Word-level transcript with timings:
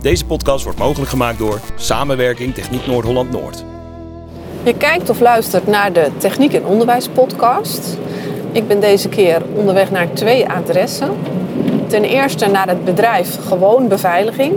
Deze 0.00 0.24
podcast 0.24 0.64
wordt 0.64 0.78
mogelijk 0.78 1.10
gemaakt 1.10 1.38
door 1.38 1.60
Samenwerking 1.74 2.54
Techniek 2.54 2.86
Noord-Holland-Noord. 2.86 3.64
Je 4.62 4.76
kijkt 4.76 5.10
of 5.10 5.20
luistert 5.20 5.66
naar 5.66 5.92
de 5.92 6.10
Techniek 6.16 6.52
en 6.52 6.64
Onderwijs 6.64 7.08
podcast. 7.08 7.98
Ik 8.52 8.68
ben 8.68 8.80
deze 8.80 9.08
keer 9.08 9.42
onderweg 9.54 9.90
naar 9.90 10.12
twee 10.12 10.48
adressen. 10.48 11.10
Ten 11.86 12.04
eerste 12.04 12.46
naar 12.46 12.68
het 12.68 12.84
bedrijf 12.84 13.38
Gewoon 13.46 13.88
Beveiliging. 13.88 14.54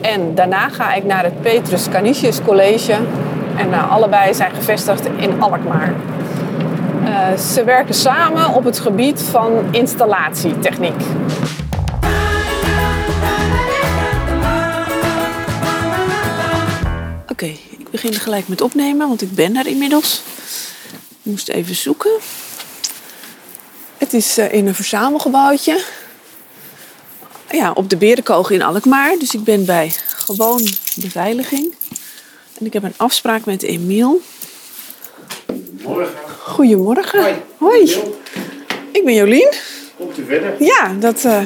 En 0.00 0.34
daarna 0.34 0.68
ga 0.68 0.94
ik 0.94 1.04
naar 1.04 1.24
het 1.24 1.40
Petrus 1.40 1.88
Canisius 1.88 2.42
College. 2.42 2.96
En 3.56 3.70
nou, 3.70 3.90
allebei 3.90 4.34
zijn 4.34 4.54
gevestigd 4.54 5.06
in 5.16 5.42
Alkmaar. 5.42 5.94
Uh, 7.04 7.38
ze 7.38 7.64
werken 7.64 7.94
samen 7.94 8.54
op 8.54 8.64
het 8.64 8.80
gebied 8.80 9.22
van 9.22 9.52
installatietechniek. 9.70 11.02
Begin 17.92 18.14
gelijk 18.14 18.48
met 18.48 18.60
opnemen, 18.60 19.08
want 19.08 19.22
ik 19.22 19.34
ben 19.34 19.52
daar 19.52 19.66
inmiddels. 19.66 20.22
Ik 21.08 21.18
moest 21.30 21.48
even 21.48 21.74
zoeken. 21.74 22.10
Het 23.98 24.12
is 24.12 24.38
uh, 24.38 24.52
in 24.52 24.66
een 24.66 24.74
verzamelgebouwtje. 24.74 25.84
Ja, 27.50 27.72
op 27.72 27.90
de 27.90 27.96
Berenkoog 27.96 28.50
in 28.50 28.62
Alkmaar. 28.62 29.18
Dus 29.18 29.34
ik 29.34 29.44
ben 29.44 29.64
bij 29.64 29.92
gewoon 30.06 30.68
beveiliging. 30.96 31.74
En 32.58 32.66
ik 32.66 32.72
heb 32.72 32.82
een 32.82 32.94
afspraak 32.96 33.44
met 33.44 33.62
Emiel. 33.62 34.20
Morgen. 35.82 36.14
Goedemorgen. 36.38 37.20
Hoi. 37.20 37.34
Hoi. 37.58 38.12
Ik 38.92 39.04
ben 39.04 39.14
Jolien. 39.14 39.52
Komt 39.96 40.18
u 40.18 40.24
verder? 40.24 40.62
Ja, 40.64 40.94
dat 41.00 41.24
uh, 41.24 41.42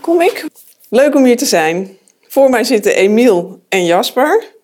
kom 0.00 0.20
ik. 0.20 0.44
Leuk 0.88 1.14
om 1.14 1.24
hier 1.24 1.36
te 1.36 1.46
zijn. 1.46 1.98
Voor 2.28 2.50
mij 2.50 2.64
zitten 2.64 2.94
Emiel 2.94 3.62
en 3.68 3.84
Jasper. 3.84 4.54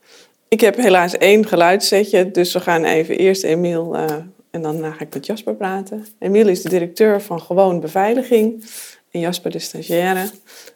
Ik 0.53 0.61
heb 0.61 0.77
helaas 0.77 1.17
één 1.17 1.47
geluidssetje, 1.47 2.31
dus 2.31 2.53
we 2.53 2.61
gaan 2.61 2.85
even 2.85 3.19
eerst 3.19 3.43
Emiel 3.43 3.97
uh, 3.97 4.05
en 4.51 4.63
dan 4.63 4.83
ga 4.83 5.01
ik 5.05 5.15
met 5.15 5.27
Jasper 5.27 5.55
praten. 5.55 6.07
Emiel 6.19 6.49
is 6.49 6.63
de 6.63 6.69
directeur 6.69 7.23
van 7.23 7.41
Gewoon 7.41 7.81
Beveiliging 7.81 8.65
en 9.11 9.21
Jasper 9.21 9.51
de 9.51 9.59
stagiaire. 9.59 10.31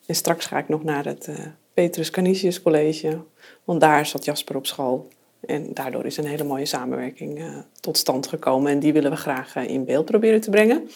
En 0.06 0.14
straks 0.14 0.46
ga 0.46 0.58
ik 0.58 0.68
nog 0.68 0.84
naar 0.84 1.04
het 1.04 1.26
uh, 1.30 1.36
Petrus 1.74 2.10
Canisius 2.10 2.62
College, 2.62 3.18
want 3.64 3.80
daar 3.80 4.06
zat 4.06 4.24
Jasper 4.24 4.56
op 4.56 4.66
school. 4.66 5.08
En 5.46 5.66
daardoor 5.74 6.06
is 6.06 6.16
een 6.16 6.26
hele 6.26 6.44
mooie 6.44 6.66
samenwerking 6.66 7.44
tot 7.80 7.98
stand 7.98 8.26
gekomen 8.26 8.72
en 8.72 8.78
die 8.78 8.92
willen 8.92 9.10
we 9.10 9.16
graag 9.16 9.56
in 9.56 9.84
beeld 9.84 10.04
proberen 10.04 10.40
te 10.40 10.50
brengen. 10.50 10.88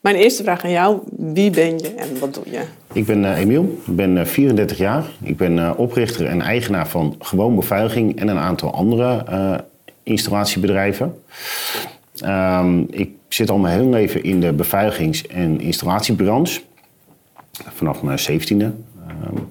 Mijn 0.00 0.16
eerste 0.16 0.42
vraag 0.42 0.64
aan 0.64 0.70
jou, 0.70 1.00
wie 1.16 1.50
ben 1.50 1.78
je 1.78 1.94
en 1.94 2.18
wat 2.18 2.34
doe 2.34 2.50
je? 2.50 2.64
Ik 2.98 3.06
ben 3.06 3.22
uh, 3.22 3.38
Emiel, 3.38 3.78
ik 3.86 3.96
ben 3.96 4.16
uh, 4.16 4.24
34 4.24 4.78
jaar. 4.78 5.04
Ik 5.22 5.36
ben 5.36 5.56
uh, 5.56 5.70
oprichter 5.76 6.26
en 6.26 6.40
eigenaar 6.40 6.88
van 6.88 7.14
Gewoon 7.18 7.54
Beveiliging 7.54 8.20
en 8.20 8.28
een 8.28 8.38
aantal 8.38 8.72
andere 8.72 9.24
installatiebedrijven. 10.02 11.14
Um, 12.24 12.86
ik 12.90 13.10
zit 13.28 13.50
al 13.50 13.58
mijn 13.58 13.78
hele 13.78 13.90
leven 13.90 14.22
in 14.22 14.40
de 14.40 14.52
beveiligings- 14.52 15.26
en 15.26 15.60
installatiebranche. 15.60 16.60
Vanaf 17.52 18.02
mijn 18.02 18.18
zeventiende. 18.18 18.64
Um, 18.64 19.48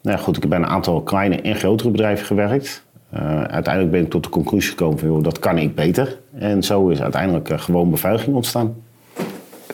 nou 0.00 0.18
goed, 0.18 0.36
ik 0.36 0.42
heb 0.42 0.50
bij 0.50 0.58
een 0.58 0.66
aantal 0.66 1.02
kleine 1.02 1.40
en 1.40 1.56
grotere 1.56 1.90
bedrijven 1.90 2.26
gewerkt. 2.26 2.84
Uiteindelijk 3.46 3.90
ben 3.90 4.02
ik 4.02 4.10
tot 4.10 4.22
de 4.22 4.28
conclusie 4.28 4.70
gekomen 4.70 4.98
van, 4.98 5.08
joh, 5.08 5.22
dat 5.22 5.38
kan 5.38 5.58
ik 5.58 5.74
beter. 5.74 6.18
En 6.38 6.62
zo 6.62 6.88
is 6.88 7.02
uiteindelijk 7.02 7.60
gewoon 7.60 7.90
beveiliging 7.90 8.36
ontstaan. 8.36 8.74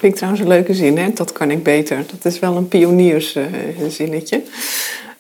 Vind 0.02 0.14
ik 0.14 0.20
trouwens 0.20 0.44
een 0.44 0.52
leuke 0.54 0.74
zin, 0.74 0.98
hè? 0.98 1.12
Dat 1.12 1.32
kan 1.32 1.50
ik 1.50 1.62
beter. 1.62 2.04
Dat 2.10 2.32
is 2.32 2.38
wel 2.38 2.56
een 2.56 2.68
pionierszinnetje. 2.68 4.42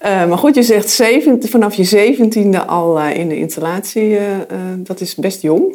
Uh, 0.04 0.28
maar 0.28 0.38
goed, 0.38 0.54
je 0.54 0.62
zegt 0.62 0.90
17, 0.90 1.50
vanaf 1.50 1.74
je 1.74 1.84
zeventiende 1.84 2.64
al 2.64 3.00
in 3.00 3.28
de 3.28 3.36
installatie. 3.36 4.18
dat 4.76 5.00
is 5.00 5.14
best 5.14 5.42
jong. 5.42 5.74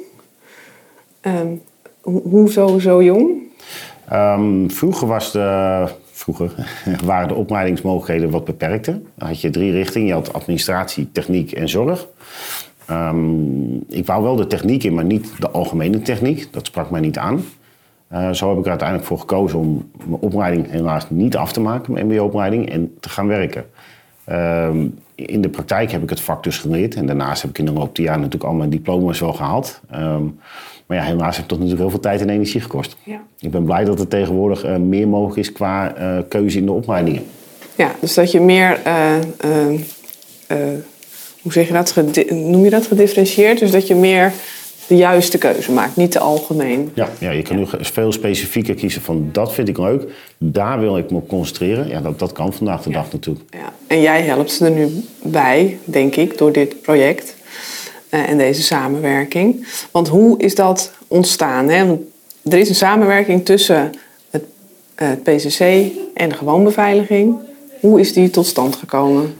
Um, 1.21 1.61
hoezo 2.01 2.79
zo 2.79 3.03
jong? 3.03 3.29
Um, 4.13 4.71
vroeger 4.71 5.07
was 5.07 5.31
de 5.31 5.87
vroeger 6.11 6.51
waren 7.05 7.27
de 7.27 7.33
opleidingsmogelijkheden 7.33 8.29
wat 8.29 8.45
beperkter. 8.45 8.99
Dan 9.15 9.27
had 9.27 9.41
je 9.41 9.49
drie 9.49 9.71
richtingen. 9.71 10.07
Je 10.07 10.13
had 10.13 10.33
administratie, 10.33 11.09
techniek 11.11 11.51
en 11.51 11.69
zorg. 11.69 12.07
Um, 12.89 13.83
ik 13.89 14.05
wou 14.05 14.23
wel 14.23 14.35
de 14.35 14.47
techniek 14.47 14.83
in, 14.83 14.93
maar 14.93 15.05
niet 15.05 15.31
de 15.39 15.49
algemene 15.49 16.01
techniek. 16.01 16.47
Dat 16.51 16.65
sprak 16.65 16.89
mij 16.89 17.01
niet 17.01 17.17
aan. 17.17 17.43
Uh, 18.13 18.31
zo 18.31 18.49
heb 18.49 18.57
ik 18.57 18.63
er 18.63 18.69
uiteindelijk 18.69 19.07
voor 19.07 19.19
gekozen 19.19 19.59
om 19.59 19.89
mijn 20.05 20.21
opleiding 20.21 20.71
helaas 20.71 21.09
niet 21.09 21.35
af 21.35 21.51
te 21.51 21.59
maken, 21.59 21.93
mijn 21.93 22.05
mbo-opleiding, 22.05 22.71
en 22.71 22.97
te 22.99 23.09
gaan 23.09 23.27
werken. 23.27 23.65
Um, 24.31 24.99
in 25.15 25.41
de 25.41 25.49
praktijk 25.49 25.91
heb 25.91 26.03
ik 26.03 26.09
het 26.09 26.21
vak 26.21 26.43
dus 26.43 26.57
geleerd. 26.57 26.95
En 26.95 27.05
daarnaast 27.05 27.41
heb 27.41 27.51
ik 27.51 27.57
in 27.57 27.65
de 27.65 27.71
loop 27.71 27.95
der 27.95 28.05
jaren 28.05 28.21
natuurlijk 28.21 28.49
al 28.49 28.57
mijn 28.57 28.69
diploma's 28.69 29.19
wel 29.19 29.33
gehaald. 29.33 29.81
Um, 29.95 30.39
maar 30.85 30.97
ja, 30.97 31.03
helaas 31.03 31.35
heeft 31.35 31.49
dat 31.49 31.57
natuurlijk 31.57 31.83
heel 31.83 31.89
veel 31.89 31.99
tijd 31.99 32.21
en 32.21 32.29
energie 32.29 32.61
gekost. 32.61 32.97
Ja. 33.03 33.21
Ik 33.39 33.51
ben 33.51 33.63
blij 33.63 33.83
dat 33.83 33.99
er 33.99 34.07
tegenwoordig 34.07 34.65
uh, 34.65 34.75
meer 34.75 35.07
mogelijk 35.07 35.37
is 35.37 35.51
qua 35.51 35.97
uh, 35.97 36.17
keuze 36.29 36.57
in 36.57 36.65
de 36.65 36.71
opleidingen. 36.71 37.23
Ja, 37.75 37.91
dus 37.99 38.13
dat 38.13 38.31
je 38.31 38.41
meer, 38.41 38.79
hoe 41.41 41.51
zeg 41.51 41.67
je 41.67 41.73
dat, 41.73 41.95
noem 42.29 42.63
je 42.63 42.69
dat, 42.69 42.87
gedifferentieerd? 42.87 43.59
Dus 43.59 43.71
dat 43.71 43.87
je 43.87 43.95
meer 43.95 44.33
de 44.87 44.95
juiste 44.95 45.37
keuze 45.37 45.71
maakt, 45.71 45.95
niet 45.95 46.11
te 46.11 46.19
algemeen. 46.19 46.91
Ja, 46.93 47.09
ja 47.19 47.31
je 47.31 47.41
kan 47.41 47.59
ja. 47.59 47.63
nu 47.63 47.79
veel 47.79 48.11
specifieker 48.11 48.75
kiezen 48.75 49.01
van 49.01 49.29
dat 49.31 49.53
vind 49.53 49.67
ik 49.67 49.77
leuk, 49.77 50.11
daar 50.37 50.79
wil 50.79 50.97
ik 50.97 51.11
me 51.11 51.17
op 51.17 51.27
concentreren. 51.27 51.87
Ja, 51.87 52.01
dat, 52.01 52.19
dat 52.19 52.31
kan 52.31 52.53
vandaag 52.53 52.81
de 52.81 52.89
ja. 52.89 52.95
dag 52.95 53.11
natuurlijk. 53.11 53.45
Ja. 53.49 53.73
En 53.87 54.01
jij 54.01 54.21
helpt 54.21 54.51
ze 54.51 54.65
er 54.65 54.71
nu 54.71 55.03
bij, 55.21 55.77
denk 55.83 56.15
ik, 56.15 56.37
door 56.37 56.51
dit 56.51 56.81
project 56.81 57.35
uh, 58.09 58.29
en 58.29 58.37
deze 58.37 58.61
samenwerking. 58.61 59.67
Want 59.91 60.07
hoe 60.07 60.39
is 60.39 60.55
dat 60.55 60.91
ontstaan? 61.07 61.69
Hè? 61.69 61.85
Want 61.85 62.01
er 62.43 62.57
is 62.57 62.69
een 62.69 62.75
samenwerking 62.75 63.45
tussen 63.45 63.91
het, 64.29 64.43
uh, 64.95 65.07
het 65.07 65.23
PCC 65.23 65.59
en 66.13 66.29
de 66.29 66.35
gewoonbeveiliging. 66.35 67.35
Hoe 67.79 67.99
is 67.99 68.13
die 68.13 68.29
tot 68.29 68.45
stand 68.45 68.75
gekomen? 68.75 69.35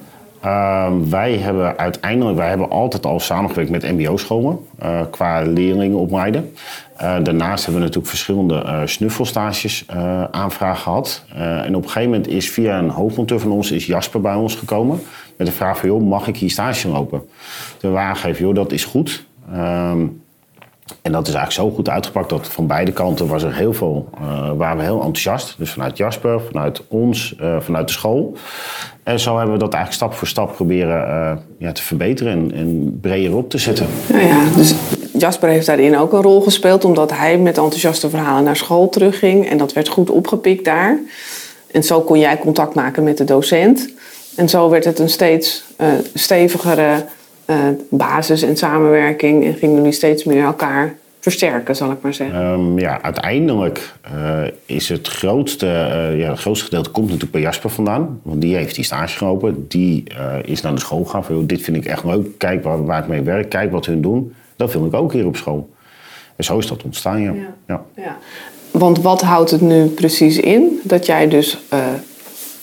Uh, 0.45 0.91
wij 1.09 1.37
hebben 1.37 1.77
uiteindelijk, 1.77 2.37
wij 2.37 2.49
hebben 2.49 2.69
altijd 2.69 3.05
al 3.05 3.19
samengewerkt 3.19 3.71
met 3.71 3.91
mbo-scholen 3.91 4.59
uh, 4.83 5.01
qua 5.11 5.41
leerlingen 5.41 5.97
opleiden. 5.97 6.53
Uh, 7.01 7.15
daarnaast 7.23 7.63
hebben 7.63 7.81
we 7.81 7.87
natuurlijk 7.87 8.07
verschillende 8.07 8.63
uh, 8.65 8.81
snuffelstages 8.85 9.85
aanvragen 10.31 10.81
gehad. 10.81 11.23
en 11.35 11.75
op 11.75 11.83
een 11.83 11.89
gegeven 11.89 12.09
moment 12.11 12.27
is 12.27 12.49
via 12.49 12.79
een 12.79 12.89
hoofdmonteur 12.89 13.39
van 13.39 13.51
ons 13.51 13.71
is 13.71 13.85
Jasper 13.85 14.21
bij 14.21 14.35
ons 14.35 14.55
gekomen 14.55 14.99
met 15.37 15.47
de 15.47 15.53
vraag 15.53 15.77
van 15.77 15.89
joh, 15.89 16.01
mag 16.01 16.27
ik 16.27 16.37
hier 16.37 16.49
stage 16.49 16.87
lopen? 16.87 17.21
Toen 17.77 17.91
we 17.91 17.97
aangegeven, 17.97 18.45
joh, 18.45 18.55
dat 18.55 18.71
is 18.71 18.85
goed. 18.85 19.25
Um, 19.53 20.21
en 21.01 21.11
dat 21.11 21.27
is 21.27 21.33
eigenlijk 21.33 21.69
zo 21.69 21.75
goed 21.75 21.89
uitgepakt 21.89 22.29
dat 22.29 22.47
van 22.47 22.67
beide 22.67 22.91
kanten 22.91 23.27
was 23.27 23.43
er 23.43 23.55
heel 23.55 23.73
veel, 23.73 24.09
uh, 24.21 24.51
waren 24.57 24.77
we 24.77 24.83
heel 24.83 24.95
enthousiast. 24.95 25.55
Dus 25.57 25.71
vanuit 25.71 25.97
Jasper, 25.97 26.41
vanuit 26.41 26.81
ons, 26.87 27.35
uh, 27.41 27.59
vanuit 27.59 27.87
de 27.87 27.93
school. 27.93 28.37
En 29.03 29.19
zo 29.19 29.35
hebben 29.37 29.53
we 29.53 29.59
dat 29.59 29.73
eigenlijk 29.73 30.03
stap 30.03 30.13
voor 30.19 30.27
stap 30.27 30.55
proberen 30.55 31.07
uh, 31.07 31.31
ja, 31.57 31.71
te 31.71 31.81
verbeteren 31.81 32.31
en, 32.31 32.51
en 32.53 32.99
breder 33.01 33.35
op 33.35 33.49
te 33.49 33.57
zetten. 33.57 33.87
Nou 34.07 34.25
ja, 34.25 34.43
dus 34.55 34.73
Jasper 35.17 35.49
heeft 35.49 35.65
daarin 35.65 35.97
ook 35.97 36.13
een 36.13 36.21
rol 36.21 36.41
gespeeld, 36.41 36.85
omdat 36.85 37.11
hij 37.11 37.37
met 37.37 37.57
enthousiaste 37.57 38.09
verhalen 38.09 38.43
naar 38.43 38.55
school 38.55 38.89
terugging. 38.89 39.49
En 39.49 39.57
dat 39.57 39.73
werd 39.73 39.87
goed 39.87 40.09
opgepikt 40.09 40.65
daar. 40.65 40.99
En 41.71 41.83
zo 41.83 42.01
kon 42.01 42.19
jij 42.19 42.37
contact 42.37 42.75
maken 42.75 43.03
met 43.03 43.17
de 43.17 43.23
docent. 43.23 43.89
En 44.35 44.49
zo 44.49 44.69
werd 44.69 44.85
het 44.85 44.99
een 44.99 45.09
steeds 45.09 45.63
stevigere 46.13 47.05
basis 47.89 48.41
en 48.41 48.57
samenwerking 48.57 49.45
en 49.45 49.53
gingen 49.53 49.75
jullie 49.75 49.91
steeds 49.91 50.23
meer 50.23 50.43
elkaar 50.43 50.95
versterken, 51.19 51.75
zal 51.75 51.91
ik 51.91 51.97
maar 52.01 52.13
zeggen. 52.13 52.45
Um, 52.45 52.79
ja, 52.79 53.01
uiteindelijk 53.01 53.93
uh, 54.13 54.41
is 54.65 54.89
het 54.89 55.07
grootste, 55.07 55.65
uh, 55.65 56.19
ja, 56.19 56.29
het 56.29 56.39
grootste 56.39 56.65
gedeelte 56.65 56.89
komt 56.89 57.05
natuurlijk 57.05 57.31
bij 57.31 57.41
Jasper 57.41 57.69
vandaan. 57.69 58.19
Want 58.23 58.41
die 58.41 58.55
heeft 58.55 58.75
die 58.75 58.83
stage 58.83 59.17
gelopen. 59.17 59.65
Die 59.67 60.03
is 60.43 60.61
naar 60.61 60.73
de 60.73 60.79
school 60.79 61.03
gegaan 61.03 61.23
van, 61.23 61.47
dit 61.47 61.61
vind 61.61 61.77
ik 61.77 61.85
echt 61.85 62.03
leuk. 62.03 62.37
Kijk 62.37 62.63
waar, 62.63 62.85
waar 62.85 63.01
ik 63.01 63.07
mee 63.07 63.21
werk, 63.21 63.49
kijk 63.49 63.71
wat 63.71 63.85
hun 63.85 64.01
doen. 64.01 64.33
Dat 64.55 64.71
vind 64.71 64.85
ik 64.85 64.93
ook 64.93 65.13
hier 65.13 65.25
op 65.25 65.35
school. 65.35 65.69
En 66.35 66.43
zo 66.43 66.57
is 66.57 66.67
dat 66.67 66.83
ontstaan, 66.83 67.21
ja. 67.21 67.33
ja. 67.33 67.53
ja. 67.67 67.85
ja. 67.95 68.17
Want 68.71 69.01
wat 69.01 69.21
houdt 69.21 69.51
het 69.51 69.61
nu 69.61 69.85
precies 69.85 70.39
in? 70.39 70.79
Dat 70.83 71.05
jij 71.05 71.27
dus 71.27 71.59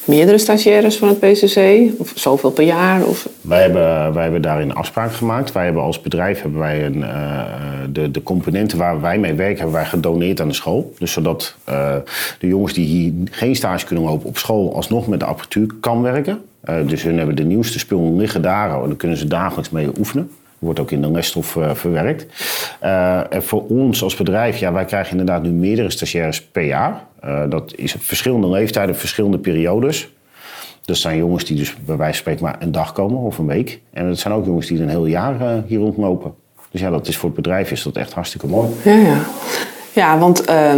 meerdere 0.04 0.38
stagiaires 0.38 0.96
van 0.96 1.08
het 1.08 1.18
PCC? 1.18 1.90
Of 1.98 2.12
zoveel 2.14 2.50
per 2.50 2.64
jaar? 2.64 3.04
Of... 3.04 3.28
Wij, 3.40 3.62
hebben, 3.62 4.12
wij 4.12 4.22
hebben 4.22 4.42
daarin 4.42 4.74
afspraak 4.74 5.12
gemaakt. 5.12 5.52
Wij 5.52 5.64
hebben 5.64 5.82
als 5.82 6.00
bedrijf 6.00 6.42
hebben 6.42 6.60
wij 6.60 6.84
een, 6.84 6.96
uh, 6.96 7.42
de, 7.92 8.10
de 8.10 8.22
componenten 8.22 8.78
waar 8.78 9.00
wij 9.00 9.18
mee 9.18 9.34
werken, 9.34 9.56
hebben 9.56 9.74
wij 9.74 9.84
gedoneerd 9.84 10.40
aan 10.40 10.48
de 10.48 10.54
school. 10.54 10.92
Dus 10.98 11.12
zodat 11.12 11.56
uh, 11.68 11.94
de 12.38 12.46
jongens 12.46 12.72
die 12.72 12.86
hier 12.86 13.12
geen 13.30 13.56
stage 13.56 13.86
kunnen 13.86 14.04
lopen 14.04 14.28
op 14.28 14.38
school 14.38 14.74
alsnog 14.74 15.06
met 15.06 15.20
de 15.20 15.26
apparatuur 15.26 15.66
kan 15.80 16.02
werken. 16.02 16.42
Uh, 16.68 16.76
dus 16.86 17.02
hun 17.02 17.18
hebben 17.18 17.36
de 17.36 17.44
nieuwste 17.44 17.78
spullen 17.78 18.16
liggen 18.16 18.42
daar 18.42 18.74
en 18.74 18.88
dan 18.88 18.96
kunnen 18.96 19.16
ze 19.16 19.26
dagelijks 19.26 19.70
mee 19.70 19.88
oefenen. 19.98 20.30
Wordt 20.64 20.80
ook 20.80 20.90
in 20.90 21.02
de 21.02 21.10
lesstof 21.10 21.56
uh, 21.56 21.74
verwerkt. 21.74 22.26
Uh, 22.82 23.32
en 23.32 23.42
voor 23.42 23.66
ons 23.66 24.02
als 24.02 24.16
bedrijf, 24.16 24.56
ja, 24.56 24.72
wij 24.72 24.84
krijgen 24.84 25.10
inderdaad 25.10 25.42
nu 25.42 25.50
meerdere 25.50 25.90
stagiaires 25.90 26.42
per 26.42 26.64
jaar. 26.64 27.04
Uh, 27.24 27.42
dat 27.48 27.72
is 27.76 27.94
op 27.94 28.02
verschillende 28.02 28.48
leeftijden, 28.48 28.96
verschillende 28.96 29.38
periodes. 29.38 30.08
Dat 30.84 30.96
zijn 30.96 31.16
jongens 31.16 31.44
die 31.44 31.56
dus 31.56 31.74
bij 31.84 31.96
wijze 31.96 32.12
van 32.12 32.20
spreken 32.20 32.44
maar 32.44 32.56
een 32.58 32.72
dag 32.72 32.92
komen 32.92 33.18
of 33.18 33.38
een 33.38 33.46
week. 33.46 33.80
En 33.92 34.08
dat 34.08 34.18
zijn 34.18 34.34
ook 34.34 34.44
jongens 34.44 34.66
die 34.66 34.82
een 34.82 34.88
heel 34.88 35.06
jaar 35.06 35.62
hier 35.66 35.78
rondlopen. 35.78 36.34
Dus 36.70 36.80
ja, 36.80 36.90
dat 36.90 37.08
is 37.08 37.16
voor 37.16 37.28
het 37.28 37.36
bedrijf 37.36 37.70
is 37.70 37.82
dat 37.82 37.96
echt 37.96 38.12
hartstikke 38.12 38.46
mooi. 38.46 38.68
Ja, 38.84 38.94
ja. 38.94 39.18
ja 39.92 40.18
want 40.18 40.50
uh, 40.50 40.74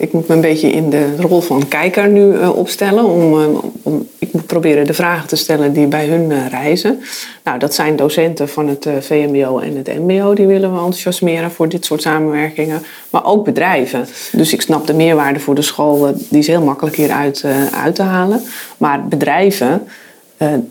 ik 0.00 0.12
moet 0.12 0.28
me 0.28 0.34
een 0.34 0.40
beetje 0.40 0.70
in 0.70 0.90
de 0.90 1.16
rol 1.16 1.40
van 1.40 1.68
kijker 1.68 2.08
nu 2.08 2.32
uh, 2.32 2.56
opstellen. 2.56 3.04
Om, 3.04 3.60
om, 3.82 4.08
ik 4.18 4.32
moet 4.32 4.46
proberen 4.46 4.86
de 4.86 4.94
vragen 4.94 5.28
te 5.28 5.36
stellen 5.36 5.72
die 5.72 5.86
bij 5.86 6.06
hun 6.06 6.48
reizen. 6.48 7.00
Nou, 7.44 7.58
dat 7.58 7.74
zijn 7.74 7.96
docenten 7.96 8.48
van 8.48 8.68
het 8.68 8.88
VMBO 9.00 9.58
en 9.58 9.76
het 9.76 9.98
MBO. 9.98 10.34
Die 10.34 10.46
willen 10.46 10.70
we 10.70 10.76
enthousiasmeren 10.76 11.50
voor 11.50 11.68
dit 11.68 11.84
soort 11.84 12.02
samenwerkingen. 12.02 12.82
Maar 13.10 13.24
ook 13.24 13.44
bedrijven. 13.44 14.06
Dus 14.32 14.52
ik 14.52 14.60
snap 14.60 14.86
de 14.86 14.94
meerwaarde 14.94 15.40
voor 15.40 15.54
de 15.54 15.62
school. 15.62 16.14
die 16.28 16.38
is 16.38 16.46
heel 16.46 16.62
makkelijk 16.62 16.96
hieruit 16.96 17.44
uit 17.74 17.94
te 17.94 18.02
halen. 18.02 18.42
Maar 18.76 19.08
bedrijven, 19.08 19.88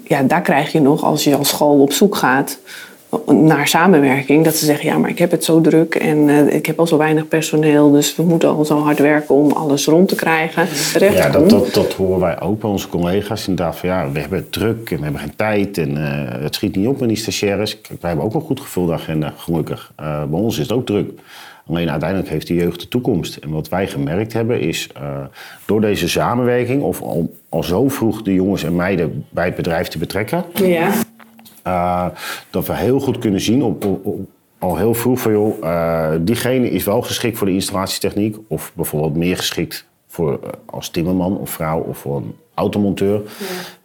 ja, 0.04 0.24
daar 0.24 0.42
krijg 0.42 0.72
je 0.72 0.82
nog 0.82 1.04
als 1.04 1.24
je 1.24 1.36
als 1.36 1.50
school 1.50 1.82
op 1.82 1.94
zoek 1.94 2.16
gaat 2.16 2.58
naar 3.26 3.68
samenwerking. 3.68 4.44
Dat 4.44 4.56
ze 4.56 4.66
zeggen, 4.66 4.86
ja, 4.86 4.98
maar 4.98 5.10
ik 5.10 5.20
heb 5.20 5.32
het 5.32 5.44
zo 5.44 5.62
druk 5.62 5.96
en 5.96 6.18
uh, 6.28 6.54
ik 6.54 6.66
heb 6.66 6.80
al 6.80 6.88
zo 6.88 6.98
weinig 6.98 7.28
personeel. 7.28 7.92
Dus 7.92 8.16
we 8.16 8.24
moeten 8.24 8.50
al 8.50 8.66
zo 8.66 8.78
hard 8.78 9.00
werken 9.00 9.36
om 9.36 9.52
alles 9.52 9.86
rond 9.86 10.08
te 10.08 10.16
krijgen. 10.16 10.68
ja, 11.14 11.30
dat, 11.30 11.50
dat, 11.50 11.74
dat, 11.74 11.94
horen 11.94 12.20
wij 12.20 12.42
ook 12.42 12.60
bij 12.60 12.70
onze 12.70 12.88
collega's. 12.88 13.48
Inderdaad 13.48 13.78
van, 13.78 13.90
ja, 13.90 14.12
we 14.12 14.20
hebben 14.20 14.40
het 14.40 14.52
druk 14.52 14.92
en 14.92 14.98
we 14.98 15.04
hebben 15.04 15.22
geen 15.22 15.36
tijd. 15.36 15.78
En 15.78 15.98
uh, 15.98 16.42
het 16.42 16.56
schiet 16.56 16.76
niet 16.76 16.88
op 16.88 17.00
met 17.00 17.10
die 17.10 17.18
stagiaires. 17.18 17.82
Kijk, 17.82 18.02
wij 18.02 18.10
hebben 18.10 18.28
ook 18.28 18.34
een 18.34 18.42
goed 18.42 18.60
gevulde 18.60 18.94
agenda, 18.94 19.34
gelukkig. 19.38 19.94
Uh, 20.00 20.24
bij 20.24 20.40
ons 20.40 20.56
is 20.56 20.68
het 20.68 20.78
ook 20.78 20.86
druk. 20.86 21.12
Alleen 21.68 21.90
uiteindelijk 21.90 22.30
heeft 22.30 22.48
de 22.48 22.54
jeugd 22.54 22.80
de 22.80 22.88
toekomst. 22.88 23.36
En 23.36 23.50
wat 23.50 23.70
wij 23.70 23.88
gemerkt 23.88 24.34
hebben 24.34 24.60
is, 24.60 24.90
door 25.66 25.82
deze 25.82 26.10
samenwerking... 26.10 26.82
of 26.82 27.02
al, 27.02 27.34
al 27.50 27.64
zo 27.64 27.90
vroeg 27.90 28.22
de 28.22 28.34
jongens 28.34 28.64
en 28.64 28.76
meiden 28.76 29.26
bij 29.30 29.46
het 29.46 29.56
bedrijf 29.56 29.88
te 29.88 29.98
betrekken... 29.98 30.44
Ja 30.54 30.92
uh, 31.70 32.06
dat 32.50 32.68
we 32.68 32.76
heel 32.76 33.00
goed 33.00 33.18
kunnen 33.18 33.42
zien 33.42 33.64
op, 33.64 33.86
op, 33.86 34.20
al 34.60 34.78
heel 34.78 34.94
vroeg 34.94 35.20
van 35.20 35.32
joh, 35.32 35.64
uh, 35.64 36.12
diegene 36.22 36.70
is 36.70 36.84
wel 36.84 37.02
geschikt 37.02 37.38
voor 37.38 37.48
de 37.48 37.54
installatietechniek. 37.54 38.38
Of 38.48 38.72
bijvoorbeeld 38.76 39.16
meer 39.16 39.38
geschikt 39.38 39.88
voor, 40.08 40.40
uh, 40.44 40.50
als 40.66 40.90
timmerman 40.90 41.38
of 41.38 41.50
vrouw 41.50 41.80
of 41.80 41.98
voor 41.98 42.18
een 42.18 42.36
automonteur. 42.54 43.22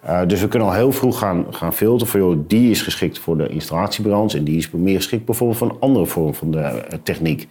Ja. 0.06 0.24
dus 0.24 0.40
we 0.40 0.48
kunnen 0.48 0.68
al 0.68 0.74
heel 0.74 0.92
vroeg 0.92 1.18
gaan, 1.18 1.46
gaan 1.50 1.74
filteren 1.74 2.12
van 2.12 2.20
joh, 2.20 2.38
die 2.46 2.70
is 2.70 2.82
geschikt 2.82 3.18
voor 3.18 3.38
de 3.38 3.48
installatiebranche. 3.48 4.36
En 4.36 4.44
die 4.44 4.56
is 4.56 4.70
meer 4.70 4.96
geschikt 4.96 5.24
bijvoorbeeld 5.24 5.58
voor 5.58 5.70
een 5.70 5.80
andere 5.80 6.06
vorm 6.06 6.34
van 6.34 6.50
de 6.50 6.82
techniek. 7.02 7.48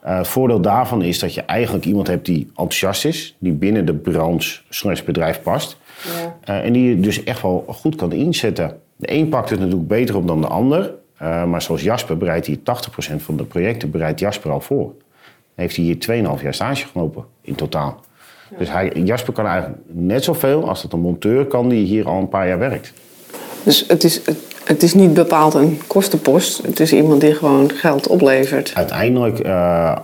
het 0.00 0.28
voordeel 0.28 0.60
daarvan 0.60 1.02
is 1.02 1.18
dat 1.18 1.34
je 1.34 1.42
eigenlijk 1.42 1.84
iemand 1.84 2.06
hebt 2.06 2.26
die 2.26 2.46
enthousiast 2.48 3.04
is. 3.04 3.36
Die 3.38 3.52
binnen 3.52 3.86
de 3.86 3.94
branche 3.94 4.60
slash 4.68 5.02
bedrijf 5.02 5.42
past. 5.42 5.76
Ja. 6.44 6.62
en 6.62 6.72
die 6.72 6.88
je 6.88 7.00
dus 7.00 7.24
echt 7.24 7.42
wel 7.42 7.64
goed 7.68 7.94
kan 7.94 8.12
inzetten. 8.12 8.80
De 8.96 9.12
een 9.12 9.28
pakt 9.28 9.50
het 9.50 9.58
natuurlijk 9.60 9.88
beter 9.88 10.16
op 10.16 10.26
dan 10.26 10.40
de 10.40 10.46
ander. 10.46 10.94
Uh, 11.22 11.44
maar 11.44 11.62
zoals 11.62 11.82
Jasper 11.82 12.16
bereidt 12.16 12.46
hij 12.46 12.58
80% 12.58 12.60
van 13.16 13.36
de 13.36 13.44
projecten 13.44 13.90
bereidt 13.90 14.20
Jasper 14.20 14.50
al 14.50 14.60
voor. 14.60 14.92
Heeft 15.54 15.76
hij 15.76 15.84
hier 15.84 15.96
2,5 16.38 16.42
jaar 16.42 16.54
stage 16.54 16.86
gelopen 16.86 17.24
in 17.40 17.54
totaal. 17.54 18.00
Dus 18.58 18.70
hij, 18.70 18.92
Jasper 19.04 19.32
kan 19.32 19.46
eigenlijk 19.46 19.78
net 19.86 20.24
zoveel 20.24 20.68
als 20.68 20.82
dat 20.82 20.92
een 20.92 21.00
monteur 21.00 21.46
kan 21.46 21.68
die 21.68 21.84
hier 21.84 22.08
al 22.08 22.18
een 22.18 22.28
paar 22.28 22.48
jaar 22.48 22.58
werkt. 22.58 22.92
Dus 23.62 23.84
het 23.88 24.04
is, 24.04 24.20
het, 24.64 24.82
is 24.82 24.94
niet 24.94 25.14
bepaald 25.14 25.54
een 25.54 25.80
kostenpost. 25.86 26.62
Het 26.62 26.80
is 26.80 26.92
iemand 26.92 27.20
die 27.20 27.34
gewoon 27.34 27.70
geld 27.70 28.06
oplevert. 28.06 28.72
Uiteindelijk, 28.74 29.46
uh, 29.46 29.96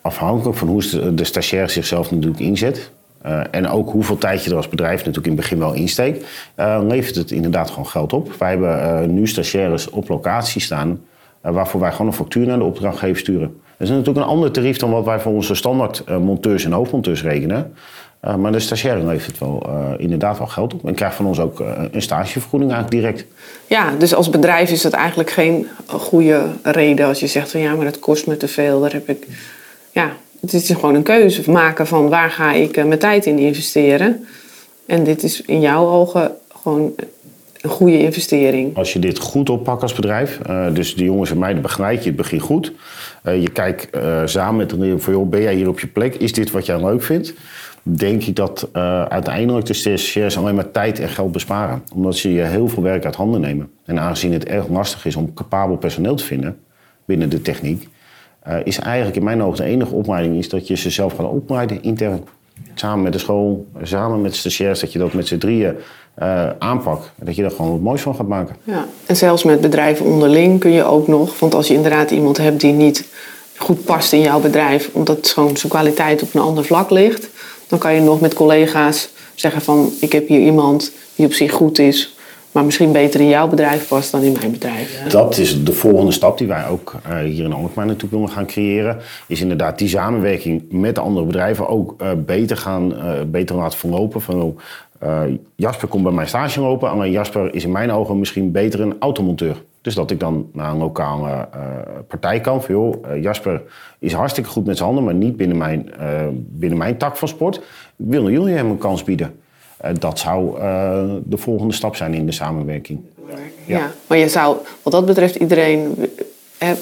afhankelijk 0.00 0.58
van 0.58 0.68
hoe 0.68 1.14
de 1.14 1.24
stagiair 1.24 1.70
zichzelf 1.70 2.10
natuurlijk 2.10 2.40
inzet. 2.40 2.90
Uh, 3.26 3.40
en 3.50 3.68
ook 3.68 3.90
hoeveel 3.90 4.18
tijd 4.18 4.44
je 4.44 4.50
er 4.50 4.56
als 4.56 4.68
bedrijf 4.68 4.98
natuurlijk 4.98 5.26
in 5.26 5.32
het 5.32 5.40
begin 5.40 5.58
wel 5.58 5.72
insteekt, 5.72 6.26
uh, 6.56 6.80
levert 6.88 7.14
het 7.14 7.30
inderdaad 7.30 7.70
gewoon 7.70 7.86
geld 7.86 8.12
op. 8.12 8.32
Wij 8.38 8.50
hebben 8.50 9.02
uh, 9.02 9.08
nu 9.08 9.26
stagiaires 9.26 9.90
op 9.90 10.08
locatie 10.08 10.60
staan, 10.60 11.00
waarvoor 11.40 11.80
wij 11.80 11.90
gewoon 11.90 12.06
een 12.06 12.12
factuur 12.12 12.46
naar 12.46 12.58
de 12.58 12.64
opdrachtgever 12.64 13.18
sturen. 13.18 13.60
Dat 13.76 13.88
is 13.88 13.94
natuurlijk 13.94 14.26
een 14.26 14.32
ander 14.32 14.50
tarief 14.50 14.76
dan 14.76 14.90
wat 14.90 15.04
wij 15.04 15.20
voor 15.20 15.32
onze 15.32 15.54
standaard 15.54 16.04
monteurs 16.20 16.64
en 16.64 16.72
hoofdmonteurs 16.72 17.22
rekenen. 17.22 17.74
maar 18.38 18.52
de 18.52 18.58
stagiaire 18.58 19.06
levert 19.06 19.38
wel 19.38 19.70
inderdaad 19.96 20.38
wel 20.38 20.46
geld 20.46 20.74
op. 20.74 20.86
En 20.86 20.94
krijgt 20.94 21.14
van 21.14 21.26
ons 21.26 21.40
ook 21.40 21.62
een 21.92 22.02
stagevergoeding 22.02 22.72
eigenlijk 22.72 23.02
direct. 23.02 23.26
Ja, 23.66 23.92
dus 23.98 24.14
als 24.14 24.30
bedrijf 24.30 24.70
is 24.70 24.82
dat 24.82 24.92
eigenlijk 24.92 25.30
geen 25.30 25.66
goede 25.86 26.42
reden 26.62 27.06
als 27.06 27.20
je 27.20 27.26
zegt 27.26 27.50
van 27.50 27.60
ja, 27.60 27.74
maar 27.74 27.84
dat 27.84 27.98
kost 27.98 28.26
me 28.26 28.36
te 28.36 28.48
veel. 28.48 28.80
Daar 28.80 28.92
heb 28.92 29.08
ik. 29.08 29.26
Ja, 29.92 30.12
het 30.40 30.52
is 30.52 30.68
gewoon 30.68 30.94
een 30.94 31.02
keuze 31.02 31.50
maken 31.50 31.86
van 31.86 32.08
waar 32.08 32.30
ga 32.30 32.52
ik 32.52 32.76
eh, 32.76 32.84
mijn 32.84 32.98
tijd 32.98 33.26
in 33.26 33.38
investeren. 33.38 34.26
En 34.86 35.04
dit 35.04 35.22
is 35.22 35.42
in 35.42 35.60
jouw 35.60 35.86
ogen 35.86 36.32
gewoon 36.62 36.92
een 37.60 37.70
goede 37.70 37.98
investering. 37.98 38.76
Als 38.76 38.92
je 38.92 38.98
dit 38.98 39.18
goed 39.18 39.50
oppakt 39.50 39.82
als 39.82 39.92
bedrijf, 39.92 40.38
uh, 40.48 40.74
dus 40.74 40.94
de 40.94 41.04
jongens 41.04 41.30
en 41.30 41.38
meiden 41.38 41.62
begeleid 41.62 42.02
je 42.02 42.08
het 42.08 42.16
begin 42.16 42.40
goed. 42.40 42.72
Uh, 43.24 43.42
je 43.42 43.50
kijkt 43.50 43.88
samen 44.24 44.56
met 44.56 44.70
de 44.70 44.98
van 44.98 45.12
joh, 45.12 45.28
ben 45.28 45.42
jij 45.42 45.54
hier 45.54 45.68
op 45.68 45.80
je 45.80 45.86
plek? 45.86 46.14
Is 46.14 46.32
dit 46.32 46.50
wat 46.50 46.66
jij 46.66 46.84
leuk 46.84 47.02
vindt? 47.02 47.34
Denk 47.82 48.22
ik 48.22 48.36
dat 48.36 48.68
uiteindelijk 49.08 49.66
de 49.66 49.72
stagiairs 49.72 50.38
alleen 50.38 50.54
maar 50.54 50.70
tijd 50.70 51.00
en 51.00 51.08
geld 51.08 51.32
besparen. 51.32 51.82
Omdat 51.94 52.16
ze 52.16 52.32
je 52.32 52.42
heel 52.42 52.68
veel 52.68 52.82
werk 52.82 53.04
uit 53.04 53.14
handen 53.14 53.40
nemen. 53.40 53.70
En 53.84 54.00
aangezien 54.00 54.32
het 54.32 54.44
erg 54.44 54.68
lastig 54.68 55.06
is 55.06 55.16
om 55.16 55.34
capabel 55.34 55.76
personeel 55.76 56.14
te 56.14 56.24
vinden 56.24 56.58
binnen 57.08 57.28
de 57.28 57.42
techniek, 57.42 57.88
is 58.64 58.78
eigenlijk 58.78 59.16
in 59.16 59.24
mijn 59.24 59.42
ogen 59.42 59.56
de 59.56 59.64
enige 59.64 59.94
opleiding 59.94 60.36
is 60.36 60.48
dat 60.48 60.66
je 60.66 60.76
ze 60.76 60.90
zelf 60.90 61.16
gaat 61.16 61.26
opleiden 61.26 61.82
intern. 61.82 62.24
Samen 62.74 63.02
met 63.02 63.12
de 63.12 63.18
school, 63.18 63.66
samen 63.82 64.20
met 64.20 64.34
stagiairs, 64.34 64.80
dat 64.80 64.92
je 64.92 64.98
dat 64.98 65.12
met 65.12 65.26
z'n 65.26 65.38
drieën 65.38 65.74
uh, 66.22 66.50
aanpakt. 66.58 67.12
Dat 67.16 67.36
je 67.36 67.44
er 67.44 67.50
gewoon 67.50 67.70
wat 67.70 67.80
moois 67.80 68.00
van 68.00 68.14
gaat 68.14 68.28
maken. 68.28 68.56
Ja, 68.64 68.86
en 69.06 69.16
zelfs 69.16 69.42
met 69.42 69.60
bedrijven 69.60 70.06
onderling 70.06 70.60
kun 70.60 70.70
je 70.70 70.84
ook 70.84 71.08
nog, 71.08 71.38
want 71.38 71.54
als 71.54 71.68
je 71.68 71.74
inderdaad 71.74 72.10
iemand 72.10 72.36
hebt 72.36 72.60
die 72.60 72.72
niet 72.72 73.08
goed 73.56 73.84
past 73.84 74.12
in 74.12 74.20
jouw 74.20 74.40
bedrijf, 74.40 74.90
omdat 74.92 75.28
gewoon 75.28 75.56
zijn 75.56 75.72
kwaliteit 75.72 76.22
op 76.22 76.34
een 76.34 76.40
ander 76.40 76.64
vlak 76.64 76.90
ligt, 76.90 77.28
dan 77.66 77.78
kan 77.78 77.94
je 77.94 78.00
nog 78.00 78.20
met 78.20 78.34
collega's 78.34 79.08
zeggen 79.34 79.62
van 79.62 79.92
ik 80.00 80.12
heb 80.12 80.28
hier 80.28 80.40
iemand 80.40 80.92
die 81.14 81.26
op 81.26 81.32
zich 81.32 81.52
goed 81.52 81.78
is, 81.78 82.16
maar 82.52 82.64
misschien 82.64 82.92
beter 82.92 83.20
in 83.20 83.28
jouw 83.28 83.48
bedrijf 83.48 83.88
past 83.88 84.12
dan 84.12 84.22
in 84.22 84.32
mijn 84.32 84.50
bedrijf. 84.50 85.02
Dat 85.08 85.38
is 85.38 85.64
de 85.64 85.72
volgende 85.72 86.12
stap 86.12 86.38
die 86.38 86.46
wij 86.46 86.68
ook 86.68 86.94
uh, 87.08 87.18
hier 87.18 87.44
in 87.44 87.52
Alkmaar 87.52 87.86
natuurlijk 87.86 88.12
willen 88.12 88.28
gaan 88.28 88.46
creëren. 88.46 88.96
Is 89.26 89.40
inderdaad 89.40 89.78
die 89.78 89.88
samenwerking 89.88 90.62
met 90.70 90.94
de 90.94 91.00
andere 91.00 91.26
bedrijven 91.26 91.68
ook 91.68 91.94
uh, 92.02 92.10
beter 92.16 92.56
gaan 92.56 92.92
uh, 92.92 93.12
beter 93.26 93.56
laten 93.56 93.78
verlopen. 93.78 94.20
Van, 94.20 94.58
Jasper 95.54 95.88
komt 95.88 96.02
bij 96.02 96.12
mij 96.12 96.26
stage 96.26 96.60
lopen, 96.60 96.90
alleen 96.90 97.10
Jasper 97.10 97.54
is 97.54 97.64
in 97.64 97.72
mijn 97.72 97.92
ogen 97.92 98.18
misschien 98.18 98.52
beter 98.52 98.80
een 98.80 98.96
automonteur. 98.98 99.62
Dus 99.80 99.94
dat 99.94 100.10
ik 100.10 100.20
dan 100.20 100.46
naar 100.52 100.70
een 100.70 100.78
lokale 100.78 101.48
partij 102.08 102.40
kan. 102.40 102.62
Van, 102.62 103.00
Jasper 103.20 103.62
is 103.98 104.12
hartstikke 104.12 104.50
goed 104.50 104.66
met 104.66 104.76
zijn 104.76 104.88
handen, 104.88 105.04
maar 105.04 105.14
niet 105.14 105.36
binnen 105.36 105.56
mijn, 105.56 105.90
binnen 106.34 106.78
mijn 106.78 106.96
tak 106.96 107.16
van 107.16 107.28
sport. 107.28 107.60
Willen 107.96 108.32
jullie 108.32 108.54
hem 108.54 108.70
een 108.70 108.78
kans 108.78 109.04
bieden? 109.04 109.34
Uh, 109.84 109.90
dat 109.98 110.18
zou 110.18 110.58
uh, 110.58 111.02
de 111.24 111.36
volgende 111.36 111.74
stap 111.74 111.96
zijn 111.96 112.14
in 112.14 112.26
de 112.26 112.32
samenwerking. 112.32 113.00
Ja. 113.28 113.36
ja. 113.76 113.90
maar 114.06 114.18
je 114.18 114.28
zou, 114.28 114.56
wat 114.82 114.92
dat 114.92 115.06
betreft, 115.06 115.34
iedereen, 115.34 116.10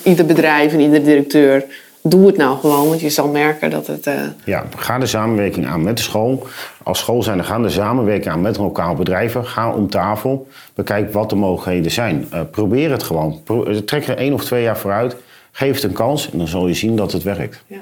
ieder 0.02 0.26
bedrijf 0.26 0.72
en 0.72 0.80
ieder 0.80 1.04
directeur, 1.04 1.64
doe 2.02 2.26
het 2.26 2.36
nou 2.36 2.58
gewoon, 2.58 2.88
want 2.88 3.00
je 3.00 3.10
zal 3.10 3.28
merken 3.28 3.70
dat 3.70 3.86
het. 3.86 4.06
Uh... 4.06 4.14
Ja, 4.44 4.64
ga 4.76 4.98
de 4.98 5.06
samenwerking 5.06 5.66
aan 5.66 5.82
met 5.82 5.96
de 5.96 6.02
school. 6.02 6.46
Als 6.82 6.98
school 6.98 7.22
zijn, 7.22 7.36
dan 7.36 7.46
gaan 7.46 7.62
de 7.62 7.68
samenwerking 7.68 8.32
aan 8.32 8.40
met 8.40 8.56
lokaal 8.56 8.94
bedrijven. 8.94 9.46
Ga 9.46 9.72
om 9.72 9.90
tafel, 9.90 10.48
bekijk 10.74 11.12
wat 11.12 11.30
de 11.30 11.36
mogelijkheden 11.36 11.90
zijn. 11.90 12.28
probeer 12.50 12.90
het 12.90 13.02
gewoon. 13.02 13.40
Pro 13.44 13.84
trek 13.84 14.06
er 14.06 14.16
één 14.16 14.32
of 14.32 14.44
twee 14.44 14.62
jaar 14.62 14.78
vooruit. 14.78 15.16
Geef 15.52 15.74
het 15.74 15.82
een 15.82 15.92
kans 15.92 16.30
en 16.30 16.38
dan 16.38 16.48
zul 16.48 16.66
je 16.66 16.74
zien 16.74 16.96
dat 16.96 17.12
het 17.12 17.22
werkt. 17.22 17.62
Ja. 17.66 17.78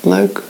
Leuk. 0.00 0.42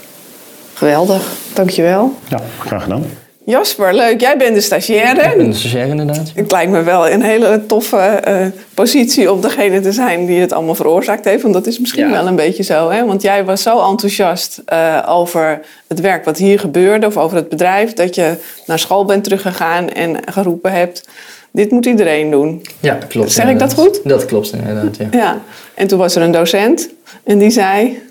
Geweldig. 0.73 1.33
Dankjewel. 1.53 2.13
Ja, 2.27 2.39
graag 2.59 2.83
gedaan. 2.83 3.03
Jasper, 3.45 3.93
leuk. 3.93 4.19
Jij 4.21 4.37
bent 4.37 4.55
de 4.55 4.61
stagiaire. 4.61 5.21
Ik 5.21 5.37
ben 5.37 5.49
de 5.49 5.55
stagiaire 5.55 5.91
inderdaad. 5.91 6.31
Het 6.35 6.51
lijkt 6.51 6.71
me 6.71 6.83
wel 6.83 7.09
een 7.09 7.21
hele 7.21 7.65
toffe 7.67 8.21
uh, 8.27 8.45
positie 8.73 9.31
om 9.31 9.41
degene 9.41 9.79
te 9.79 9.91
zijn 9.91 10.25
die 10.25 10.39
het 10.39 10.51
allemaal 10.51 10.75
veroorzaakt 10.75 11.25
heeft. 11.25 11.41
Want 11.41 11.53
dat 11.53 11.67
is 11.67 11.79
misschien 11.79 12.07
ja. 12.07 12.11
wel 12.11 12.27
een 12.27 12.35
beetje 12.35 12.63
zo. 12.63 12.89
Hè? 12.89 13.05
Want 13.05 13.21
jij 13.21 13.45
was 13.45 13.61
zo 13.61 13.89
enthousiast 13.89 14.61
uh, 14.73 15.05
over 15.07 15.61
het 15.87 15.99
werk 15.99 16.25
wat 16.25 16.37
hier 16.37 16.59
gebeurde. 16.59 17.05
Of 17.05 17.17
over 17.17 17.37
het 17.37 17.49
bedrijf. 17.49 17.93
Dat 17.93 18.15
je 18.15 18.35
naar 18.65 18.79
school 18.79 19.05
bent 19.05 19.23
teruggegaan 19.23 19.89
en 19.89 20.17
geroepen 20.25 20.71
hebt. 20.71 21.07
Dit 21.51 21.71
moet 21.71 21.85
iedereen 21.85 22.31
doen. 22.31 22.65
Ja, 22.79 22.97
klopt. 23.07 23.31
Zeg 23.31 23.49
ik 23.49 23.59
dat 23.59 23.73
goed? 23.73 24.01
Dat 24.03 24.25
klopt 24.25 24.53
inderdaad, 24.53 24.97
ja. 24.97 25.07
ja. 25.11 25.41
En 25.73 25.87
toen 25.87 25.99
was 25.99 26.15
er 26.15 26.21
een 26.21 26.31
docent. 26.31 26.89
En 27.23 27.37
die 27.37 27.49
zei... 27.49 28.01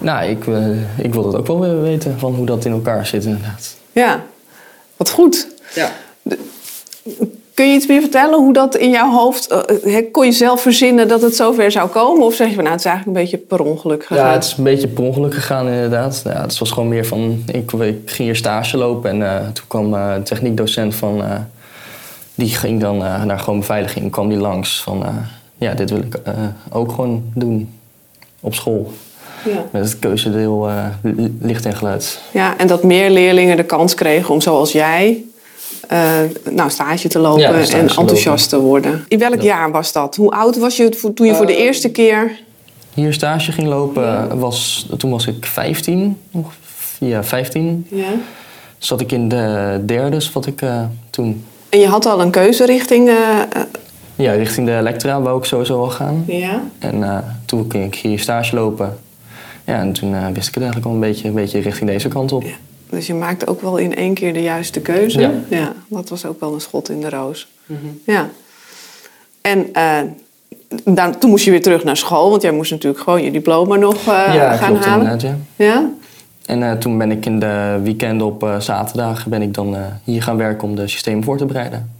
Nou, 0.00 0.28
ik, 0.28 0.46
uh, 0.46 0.66
ik 0.98 1.14
wil 1.14 1.26
het 1.26 1.36
ook 1.36 1.46
wel 1.46 1.60
weer 1.60 1.82
weten 1.82 2.18
van 2.18 2.34
hoe 2.34 2.46
dat 2.46 2.64
in 2.64 2.72
elkaar 2.72 3.06
zit 3.06 3.24
inderdaad. 3.24 3.73
Ja, 3.94 4.24
wat 4.96 5.10
goed. 5.10 5.48
Ja. 5.74 5.90
Kun 7.54 7.68
je 7.68 7.74
iets 7.74 7.86
meer 7.86 8.00
vertellen 8.00 8.38
hoe 8.38 8.52
dat 8.52 8.76
in 8.76 8.90
jouw 8.90 9.10
hoofd... 9.10 9.46
eh, 9.46 9.98
eh, 9.98 10.12
kon 10.12 10.24
je 10.24 10.32
zelf 10.32 10.60
verzinnen 10.60 11.08
dat 11.08 11.22
het 11.22 11.36
zover 11.36 11.70
zou 11.70 11.88
komen? 11.88 12.26
Of 12.26 12.34
zeg 12.34 12.48
je 12.48 12.54
van 12.54 12.62
nou, 12.62 12.76
het 12.76 12.84
is 12.84 12.90
eigenlijk 12.90 13.16
een 13.16 13.24
beetje 13.24 13.46
per 13.46 13.60
ongeluk 13.60 14.04
gegaan? 14.04 14.26
Ja, 14.26 14.32
het 14.32 14.44
is 14.44 14.54
een 14.56 14.64
beetje 14.64 14.88
per 14.88 15.04
ongeluk 15.04 15.34
gegaan 15.34 15.68
inderdaad. 15.68 16.22
Ja, 16.24 16.40
het 16.40 16.58
was 16.58 16.70
gewoon 16.70 16.88
meer 16.88 17.06
van, 17.06 17.42
ik, 17.46 17.72
ik 17.72 18.10
ging 18.10 18.28
hier 18.28 18.36
stage 18.36 18.76
lopen 18.76 19.10
en 19.10 19.22
eh, 19.22 19.46
toen 19.52 19.64
kwam 19.66 19.94
een 19.94 20.22
techniekdocent 20.22 20.94
van, 20.94 21.22
die 22.34 22.48
ging 22.48 22.80
dan 22.80 22.98
naar 22.98 23.38
gewoon 23.38 23.58
beveiliging, 23.58 24.10
kwam 24.10 24.28
die 24.28 24.38
langs 24.38 24.82
van, 24.82 25.04
ja, 25.58 25.74
dit 25.74 25.90
wil 25.90 25.98
ik 25.98 26.20
ook 26.70 26.90
gewoon 26.90 27.30
doen 27.34 27.78
op 28.40 28.54
school. 28.54 28.92
Ja. 29.44 29.64
Met 29.70 29.84
het 29.84 29.98
keuzedeel 29.98 30.68
eh, 30.68 30.84
li- 31.02 31.36
licht 31.40 31.66
en 31.66 31.74
geluid. 31.76 32.20
Ja, 32.32 32.58
en 32.58 32.66
dat 32.66 32.82
meer 32.82 33.10
leerlingen 33.10 33.56
de 33.56 33.64
kans 33.64 33.94
kregen 33.94 34.34
om 34.34 34.40
zoals 34.40 34.72
jij 34.72 35.22
eh, 35.88 35.98
nou, 36.50 36.70
stage 36.70 37.08
te 37.08 37.18
lopen 37.18 37.40
Ja, 37.40 37.48
stage 37.64 37.76
en 37.82 37.86
te 37.86 37.96
enthousiast 38.00 38.48
te 38.48 38.60
worden. 38.60 39.04
In 39.08 39.18
welk 39.18 39.40
jaar 39.40 39.70
was 39.70 39.92
dat? 39.92 40.16
Hoe 40.16 40.30
oud 40.30 40.58
was 40.58 40.76
je 40.76 40.88
toen 41.14 41.26
je 41.26 41.34
voor 41.34 41.46
de 41.46 41.52
Eh, 41.56 41.60
eerste 41.64 41.90
keer... 41.90 42.30
Hier 42.94 43.12
stage 43.12 43.52
ging 43.52 43.68
lopen, 43.68 44.38
was, 44.38 44.88
toen 44.98 45.10
was 45.10 45.26
ik 45.26 45.46
15, 45.46 46.20
ongeveer, 46.32 47.08
ja 47.08 47.24
15. 47.24 47.86
Ja. 47.90 48.04
Zat 48.78 49.00
ik 49.00 49.12
in 49.12 49.28
de 49.28 49.80
derde, 49.86 50.20
zat 50.20 50.46
ik 50.46 50.62
eh, 50.62 50.80
toen. 51.10 51.44
En 51.68 51.78
je 51.78 51.86
had 51.86 52.06
al 52.06 52.20
een 52.20 52.30
keuze 52.30 52.64
richting... 52.66 53.10
Ja, 54.16 54.32
richting 54.32 54.66
de 54.66 54.76
Elektra 54.76 55.20
wou 55.20 55.38
ik 55.38 55.44
sowieso 55.44 55.78
wel 55.78 55.90
gaan. 55.90 56.24
ja. 56.26 56.62
En 56.78 57.02
eh, 57.02 57.18
toen 57.44 57.64
ging 57.68 57.84
ik 57.84 57.94
hier 57.94 58.18
stage 58.18 58.54
lopen. 58.54 58.98
Ja, 59.64 59.80
en 59.80 59.92
toen 59.92 60.14
eh, 60.14 60.26
wist 60.32 60.48
ik 60.48 60.54
het 60.54 60.62
eigenlijk 60.62 60.86
al 60.86 60.92
een 60.92 61.00
beetje, 61.00 61.28
een 61.28 61.34
beetje 61.34 61.60
richting 61.60 61.90
deze 61.90 62.08
kant 62.08 62.32
op. 62.32 62.44
Dus 62.90 63.06
je 63.06 63.14
maakte 63.14 63.46
ook 63.46 63.60
wel 63.60 63.76
in 63.76 63.96
één 63.96 64.14
keer 64.14 64.32
de 64.32 64.42
juiste 64.42 64.80
keuze. 64.80 65.40
Ja. 65.48 65.72
dat 65.88 66.08
was 66.08 66.26
ook 66.26 66.40
wel 66.40 66.54
een 66.54 66.60
schot 66.60 66.90
in 66.90 67.00
de 67.00 67.08
roos. 67.08 67.48
Ja. 68.06 68.28
En 69.40 69.72
eh, 69.72 69.98
dan, 70.84 71.18
toen 71.18 71.30
moest 71.30 71.44
je 71.44 71.50
weer 71.50 71.62
terug 71.62 71.84
naar 71.84 71.96
school, 71.96 72.30
want 72.30 72.42
jij 72.42 72.52
moest 72.52 72.70
natuurlijk 72.70 73.02
gewoon 73.02 73.22
je 73.22 73.30
diploma 73.30 73.76
nog 73.76 73.96
eh, 73.96 74.34
ja, 74.34 74.56
gaan 74.56 74.68
klopt 74.70 74.84
halen. 74.84 75.18
ja. 75.20 75.36
Ja? 75.56 75.90
En 76.46 76.78
toen 76.78 76.98
ben 76.98 77.10
ik 77.10 77.26
in 77.26 77.38
de 77.38 77.80
weekenden 77.82 78.26
op 78.26 78.56
zaterdag 78.58 79.26
ben 79.26 79.42
ik 79.42 79.54
dan 79.54 79.76
hier 80.04 80.22
gaan 80.22 80.36
werken 80.36 80.68
om 80.68 80.76
de 80.76 80.88
systemen 80.88 81.24
voor 81.24 81.36
te 81.36 81.44
bereiden. 81.44 81.90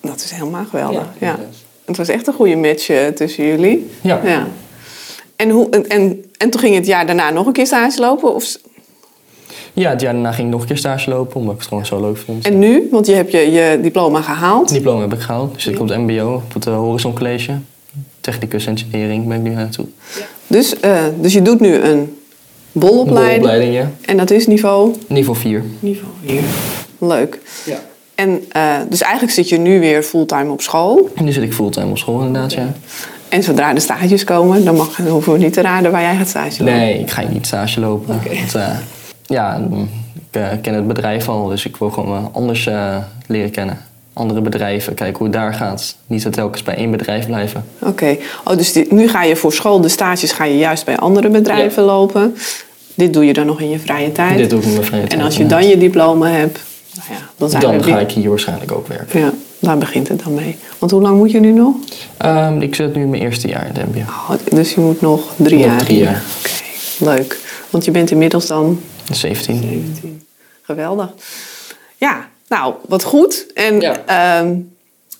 Dat 0.00 0.20
is 0.24 0.30
helemaal 0.30 0.64
geweldig. 0.64 1.06
Ja, 1.18 1.26
Ja. 1.26 1.38
Het 1.84 1.96
was 1.96 2.08
echt 2.08 2.26
een 2.26 2.32
goede 2.34 2.56
match 2.56 3.12
tussen 3.14 3.46
jullie. 3.46 3.90
Ja. 4.00 4.46
Ja. 5.42 5.48
En, 5.48 5.50
hoe, 5.50 5.70
en, 5.70 5.88
en, 5.88 6.24
en 6.36 6.50
toen 6.50 6.60
ging 6.60 6.72
je 6.72 6.78
het 6.78 6.88
jaar 6.88 7.06
daarna 7.06 7.30
nog 7.30 7.46
een 7.46 7.52
keer 7.52 7.66
stage 7.66 8.00
lopen? 8.00 8.34
Of, 8.34 8.56
Ja, 9.72 9.90
het 9.90 10.00
jaar 10.00 10.12
daarna 10.12 10.32
ging 10.32 10.46
ik 10.46 10.52
nog 10.52 10.60
een 10.60 10.66
keer 10.66 10.76
stage 10.76 11.10
lopen, 11.10 11.36
omdat 11.36 11.54
ik 11.54 11.58
het 11.60 11.68
gewoon 11.68 11.86
zo 11.86 12.00
leuk 12.00 12.16
vond. 12.16 12.46
en 12.46 12.58
nu? 12.58 12.88
Want 12.90 13.06
je 13.06 13.12
hebt 13.12 13.32
je, 13.32 13.50
je 13.50 13.78
diploma 13.82 14.20
gehaald. 14.20 14.70
Het 14.70 14.78
diploma 14.78 15.00
heb 15.00 15.12
ik 15.12 15.20
gehaald. 15.20 15.54
Dus 15.54 15.66
ik 15.66 15.80
op 15.80 15.88
het 15.88 15.98
mbo, 15.98 16.34
op 16.34 16.54
het 16.54 16.66
eh, 16.66 16.76
Horizon 16.76 17.14
College. 17.14 17.52
Technicus 18.20 18.66
engineering 18.66 19.28
ben 19.28 19.36
ik 19.36 19.42
nu 19.42 19.50
naartoe. 19.50 19.86
Dus, 20.46 20.80
eh, 20.80 21.04
dus 21.20 21.32
je 21.32 21.42
doet 21.42 21.60
nu 21.60 21.74
een 21.74 22.16
bolopleiding. 22.72 23.42
Bolopleiding, 23.42 23.74
ja. 23.74 23.90
En 24.00 24.16
dat 24.16 24.30
is 24.30 24.46
niveau? 24.46 24.94
Niveau 25.06 25.38
4. 25.38 25.64
Niveau 25.80 26.12
4. 26.26 26.40
Leuk. 26.98 27.38
Ja. 27.64 27.78
En 28.14 28.44
eh, 28.48 28.76
dus 28.88 29.00
eigenlijk 29.00 29.32
zit 29.32 29.48
je 29.48 29.58
nu 29.58 29.80
weer 29.80 30.02
fulltime 30.02 30.50
op 30.50 30.60
school. 30.60 31.08
En 31.14 31.24
nu 31.24 31.32
zit 31.32 31.42
ik 31.42 31.52
fulltime 31.52 31.90
op 31.90 31.98
school 31.98 32.22
inderdaad, 32.22 32.52
ja. 32.52 32.72
En 33.32 33.42
zodra 33.42 33.72
de 33.72 33.80
stages 33.80 34.24
komen, 34.24 34.64
dan, 34.64 34.76
mag, 34.76 34.96
dan 34.96 35.06
hoeven 35.06 35.32
we 35.32 35.38
niet 35.38 35.52
te 35.52 35.60
raden 35.60 35.90
waar 35.90 36.02
jij 36.02 36.16
gaat 36.16 36.28
stage 36.28 36.64
lopen. 36.64 36.78
Nee, 36.78 36.98
ik 36.98 37.10
ga 37.10 37.22
niet 37.28 37.46
stage 37.46 37.80
lopen. 37.80 38.20
Want, 38.24 38.54
eh, 38.54 38.68
ja, 39.26 39.60
ik 40.14 40.40
eh, 40.40 40.48
ken 40.62 40.74
het 40.74 40.86
bedrijf 40.86 41.28
al, 41.28 41.46
dus 41.46 41.66
ik 41.66 41.76
wil 41.76 41.90
gewoon 41.90 42.30
anders 42.32 42.66
eh, 42.66 42.96
leren 43.26 43.50
kennen. 43.50 43.78
Andere 44.12 44.40
bedrijven, 44.40 44.94
kijken 44.94 45.18
hoe 45.18 45.26
het 45.26 45.36
daar 45.36 45.54
gaat. 45.54 45.96
Niet 46.06 46.22
dat 46.22 46.32
telkens 46.32 46.62
bij 46.62 46.74
één 46.74 46.90
bedrijf 46.90 47.26
blijven. 47.26 47.64
Oké. 47.78 48.16
Oh, 48.44 48.56
dus 48.56 48.78
nu 48.88 49.08
ga 49.08 49.22
je 49.22 49.36
voor 49.36 49.52
school, 49.52 49.80
de 49.80 49.88
stages 49.88 50.32
ga 50.32 50.44
je 50.44 50.58
juist 50.58 50.84
bij 50.84 50.96
andere 50.96 51.28
bedrijven 51.28 51.82
lopen. 51.82 52.36
Dit 52.94 53.12
doe 53.12 53.24
je 53.24 53.32
dan 53.32 53.46
nog 53.46 53.60
in 53.60 53.70
je 53.70 53.78
vrije 53.78 54.12
tijd. 54.12 54.36
Dit 54.36 54.50
doe 54.50 54.58
ik 54.58 54.64
in 54.64 54.72
mijn 54.72 54.84
vrije 54.84 55.02
en 55.02 55.08
tijd, 55.08 55.22
als 55.22 55.36
je 55.36 55.46
dan 55.46 55.68
je 55.68 55.78
diploma 55.78 56.28
hebt, 56.28 56.60
nou 56.94 57.20
ja, 57.20 57.26
dan 57.36 57.50
zijn 57.50 57.62
Dan 57.62 57.84
ga 57.84 57.98
ik 57.98 58.10
hier 58.10 58.28
waarschijnlijk 58.28 58.72
ook 58.72 58.86
werken. 58.86 59.20
Ja, 59.20 59.32
daar 59.62 59.78
begint 59.78 60.08
het 60.08 60.22
dan 60.24 60.34
mee. 60.34 60.56
Want 60.78 60.92
hoe 60.92 61.00
lang 61.02 61.16
moet 61.16 61.30
je 61.30 61.40
nu 61.40 61.52
nog? 61.52 61.74
Ehm, 62.16 62.60
ik 62.60 62.74
zit 62.74 62.94
nu 62.94 63.02
in 63.02 63.10
mijn 63.10 63.22
eerste 63.22 63.48
jaar 63.48 63.66
in 63.66 63.74
het 63.80 63.88
mbo. 63.88 63.98
Oh, 64.00 64.30
dus 64.50 64.74
je 64.74 64.80
moet 64.80 65.00
nog 65.00 65.32
drie 65.36 65.58
Nog 65.58 65.66
jaar. 65.66 65.78
drie 65.84 65.98
jaar. 65.98 66.22
Oké, 66.38 67.10
leuk. 67.10 67.38
Want 67.70 67.84
je 67.84 67.90
bent 67.90 68.10
inmiddels 68.10 68.46
dan 68.46 68.80
17. 69.12 69.56
17. 69.62 70.22
Geweldig. 70.62 71.12
Ja, 71.96 72.28
nou, 72.48 72.74
wat 72.88 73.02
goed. 73.02 73.46
En 73.54 73.80
Ja. 73.80 73.96
ehm, 74.06 74.54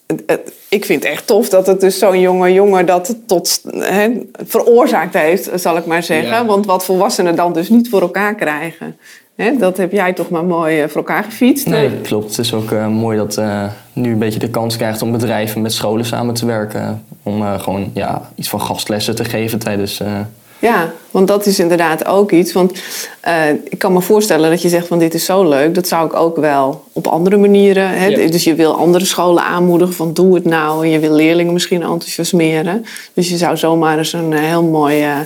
het- 0.06 0.22
het- 0.26 0.52
ik 0.68 0.84
vind 0.84 1.02
het 1.02 1.12
echt 1.12 1.26
tof 1.26 1.48
dat 1.48 1.66
het 1.66 1.80
dus 1.80 1.98
zo'n 1.98 2.20
jonge 2.20 2.52
jongen 2.52 2.86
dat 2.86 3.16
tot 3.26 3.60
hè, 3.78 4.08
veroorzaakt 4.46 5.14
heeft, 5.14 5.50
zal 5.54 5.76
ik 5.76 5.86
maar 5.86 6.02
zeggen. 6.02 6.28
Ja. 6.32 6.44
Want 6.46 6.66
wat 6.66 6.84
volwassenen 6.84 7.36
dan 7.36 7.52
dus 7.52 7.68
niet 7.68 7.88
voor 7.88 8.00
elkaar 8.00 8.34
krijgen. 8.34 8.96
Hè, 9.36 9.56
dat 9.56 9.76
heb 9.76 9.92
jij 9.92 10.12
toch 10.12 10.28
maar 10.30 10.44
mooi 10.44 10.80
eh, 10.80 10.88
voor 10.88 10.96
elkaar 10.96 11.24
gefietst. 11.24 11.66
Nee, 11.66 11.90
klopt. 12.02 12.28
Het 12.28 12.38
is 12.38 12.54
ook 12.54 12.70
eh, 12.70 12.86
mooi 12.88 13.16
dat 13.18 13.36
eh, 13.36 13.64
nu 13.92 14.12
een 14.12 14.18
beetje 14.18 14.38
de 14.38 14.50
kans 14.50 14.76
krijgt 14.76 15.02
om 15.02 15.12
bedrijven 15.12 15.62
met 15.62 15.72
scholen 15.72 16.04
samen 16.04 16.34
te 16.34 16.46
werken. 16.46 17.04
Om 17.22 17.42
eh, 17.42 17.60
gewoon 17.60 17.90
ja, 17.94 18.30
iets 18.34 18.48
van 18.48 18.60
gastlessen 18.60 19.14
te 19.14 19.24
geven 19.24 19.58
tijdens... 19.58 20.00
eh, 20.00 20.20
Ja, 20.58 20.90
want 21.10 21.28
dat 21.28 21.46
is 21.46 21.58
inderdaad 21.58 22.06
ook 22.06 22.32
iets. 22.32 22.52
Want 22.52 22.82
eh, 23.20 23.48
ik 23.68 23.78
kan 23.78 23.92
me 23.92 24.00
voorstellen 24.00 24.50
dat 24.50 24.62
je 24.62 24.68
zegt 24.68 24.86
van 24.86 24.98
dit 24.98 25.14
is 25.14 25.24
zo 25.24 25.48
leuk. 25.48 25.74
Dat 25.74 25.88
zou 25.88 26.06
ik 26.06 26.14
ook 26.14 26.36
wel 26.36 26.84
op 26.92 27.06
andere 27.06 27.36
manieren. 27.36 27.88
Hè? 27.88 28.06
Ja. 28.06 28.30
Dus 28.30 28.44
je 28.44 28.54
wil 28.54 28.74
andere 28.76 29.04
scholen 29.04 29.42
aanmoedigen 29.44 29.94
van 29.94 30.12
doe 30.12 30.34
het 30.34 30.44
nou. 30.44 30.84
En 30.84 30.90
je 30.90 30.98
wil 30.98 31.12
leerlingen 31.14 31.52
misschien 31.52 31.82
enthousiasmeren. 31.82 32.84
Dus 33.14 33.28
je 33.28 33.36
zou 33.36 33.56
zomaar 33.56 33.98
eens 33.98 34.12
een 34.12 34.32
heel 34.32 34.62
mooi 34.62 35.02
eh, 35.02 35.18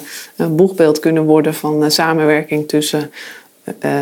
boegbeeld 0.51 0.99
kunnen 1.01 1.25
worden 1.25 1.55
van 1.55 1.91
samenwerking 1.91 2.69
tussen 2.69 3.11
eh, 3.79 4.01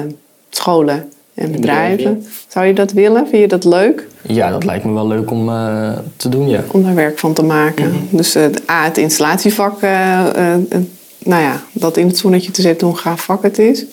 scholen 0.50 1.08
en 1.34 1.52
bedrijven. 1.52 2.26
Zou 2.48 2.66
je 2.66 2.74
dat 2.74 2.92
willen? 2.92 3.28
Vind 3.28 3.42
je 3.42 3.48
dat 3.48 3.64
leuk 3.64 4.06
ja, 4.26 4.50
dat 4.50 4.64
lijkt 4.64 4.84
me 4.84 4.92
wel 4.92 5.08
leuk 5.08 5.30
om 5.30 5.48
eh, 5.48 5.92
te 6.16 6.28
doen, 6.28 6.48
ja. 6.48 6.60
om 6.70 6.82
daar 6.82 6.94
werk 6.94 7.18
van 7.18 7.32
te 7.32 7.42
maken? 7.42 8.08
Dus 8.10 8.34
eh, 8.34 8.44
A, 8.70 8.84
het 8.84 8.98
installatievak, 8.98 9.80
nou 9.80 11.42
ja, 11.42 11.60
dat 11.72 11.96
in 11.96 12.06
het 12.06 12.18
zonnetje 12.18 12.50
te 12.50 12.62
zetten 12.62 12.86
hoe 12.86 12.96
een 12.96 13.02
gaaf 13.02 13.22
vak 13.22 13.42
het 13.42 13.58
is. 13.58 13.84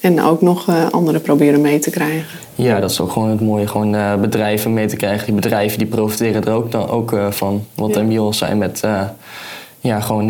En 0.00 0.22
ook 0.22 0.42
nog 0.42 0.90
anderen 0.90 1.20
proberen 1.20 1.60
mee 1.60 1.78
te 1.78 1.90
krijgen. 1.90 2.38
Ja, 2.54 2.80
dat 2.80 2.90
is 2.90 3.00
ook 3.00 3.12
gewoon 3.12 3.30
het 3.30 3.40
mooie. 3.40 3.66
Gewoon 3.66 4.20
bedrijven 4.20 4.72
mee 4.72 4.86
te 4.86 4.96
krijgen. 4.96 5.26
Die 5.26 5.34
bedrijven 5.34 5.78
die 5.78 5.86
profiteren 5.86 6.44
er 6.44 6.52
ook, 6.52 6.70
dan 6.70 6.88
ook 6.88 7.16
van. 7.30 7.64
Wat 7.74 7.94
Ja. 7.94 8.18
Al 8.18 8.32
zei 8.32 8.54
met... 8.54 8.82
ja, 9.80 10.00
gewoon 10.00 10.26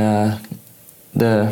de... 1.11 1.45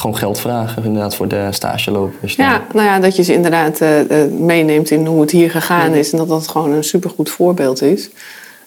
Gewoon 0.00 0.16
geld 0.16 0.40
vragen 0.40 0.84
inderdaad 0.84 1.14
voor 1.14 1.28
de 1.28 1.46
stagelopers. 1.50 2.34
Ja, 2.34 2.62
nou 2.72 2.86
ja, 2.86 2.98
dat 3.00 3.16
je 3.16 3.22
ze 3.22 3.32
inderdaad 3.32 3.80
eh, 3.80 4.00
eh, 4.24 4.30
meeneemt 4.32 4.90
in 4.90 5.06
hoe 5.06 5.20
het 5.20 5.30
hier 5.30 5.50
gegaan 5.50 5.94
is. 5.94 6.12
En 6.12 6.18
dat 6.18 6.28
dat 6.28 6.48
gewoon 6.48 6.72
een 6.72 6.84
supergoed 6.84 7.30
voorbeeld 7.30 7.82
is. 7.82 8.10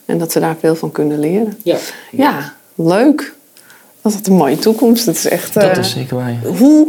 En 0.04 0.18
dat 0.18 0.32
ze 0.32 0.40
daar 0.40 0.56
veel 0.60 0.74
van 0.74 0.92
kunnen 0.92 1.18
leren. 1.18 1.58
Ja. 1.62 1.76
Ja, 2.10 2.52
leuk. 2.74 3.34
Dat 4.02 4.12
is 4.12 4.18
een 4.26 4.32
mooie 4.36 4.58
toekomst. 4.58 5.06
Dat 5.06 5.14
is 5.14 5.28
echt... 5.28 5.54
Dat 5.54 5.62
eh, 5.62 5.76
is 5.78 5.90
zeker 5.90 6.16
waar. 6.16 6.30
ja. 6.30 6.48
Hoe 6.58 6.88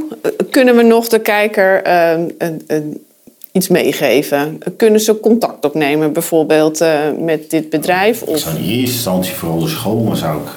kunnen 0.50 0.76
we 0.76 0.84
nog 0.84 1.08
de 1.08 1.20
kijker 1.20 1.84
eh, 1.84 2.12
een- 2.38 2.64
een- 2.68 3.04
iets 3.52 3.68
meegeven? 3.68 4.60
Kunnen 4.78 5.00
ze 5.00 5.20
contact 5.20 5.66
opnemen 5.66 6.14
bijvoorbeeld 6.14 6.82
eh, 6.82 7.00
met 7.20 7.50
dit 7.50 7.70
bedrijf? 7.70 8.22
Of... 8.22 8.46
in 8.48 8.56
eerste 8.64 8.74
instantie 8.94 9.34
vooral 9.34 9.60
de 9.60 9.68
school, 9.68 10.00
maar 10.04 10.18
zou 10.18 10.42
ik 10.42 10.48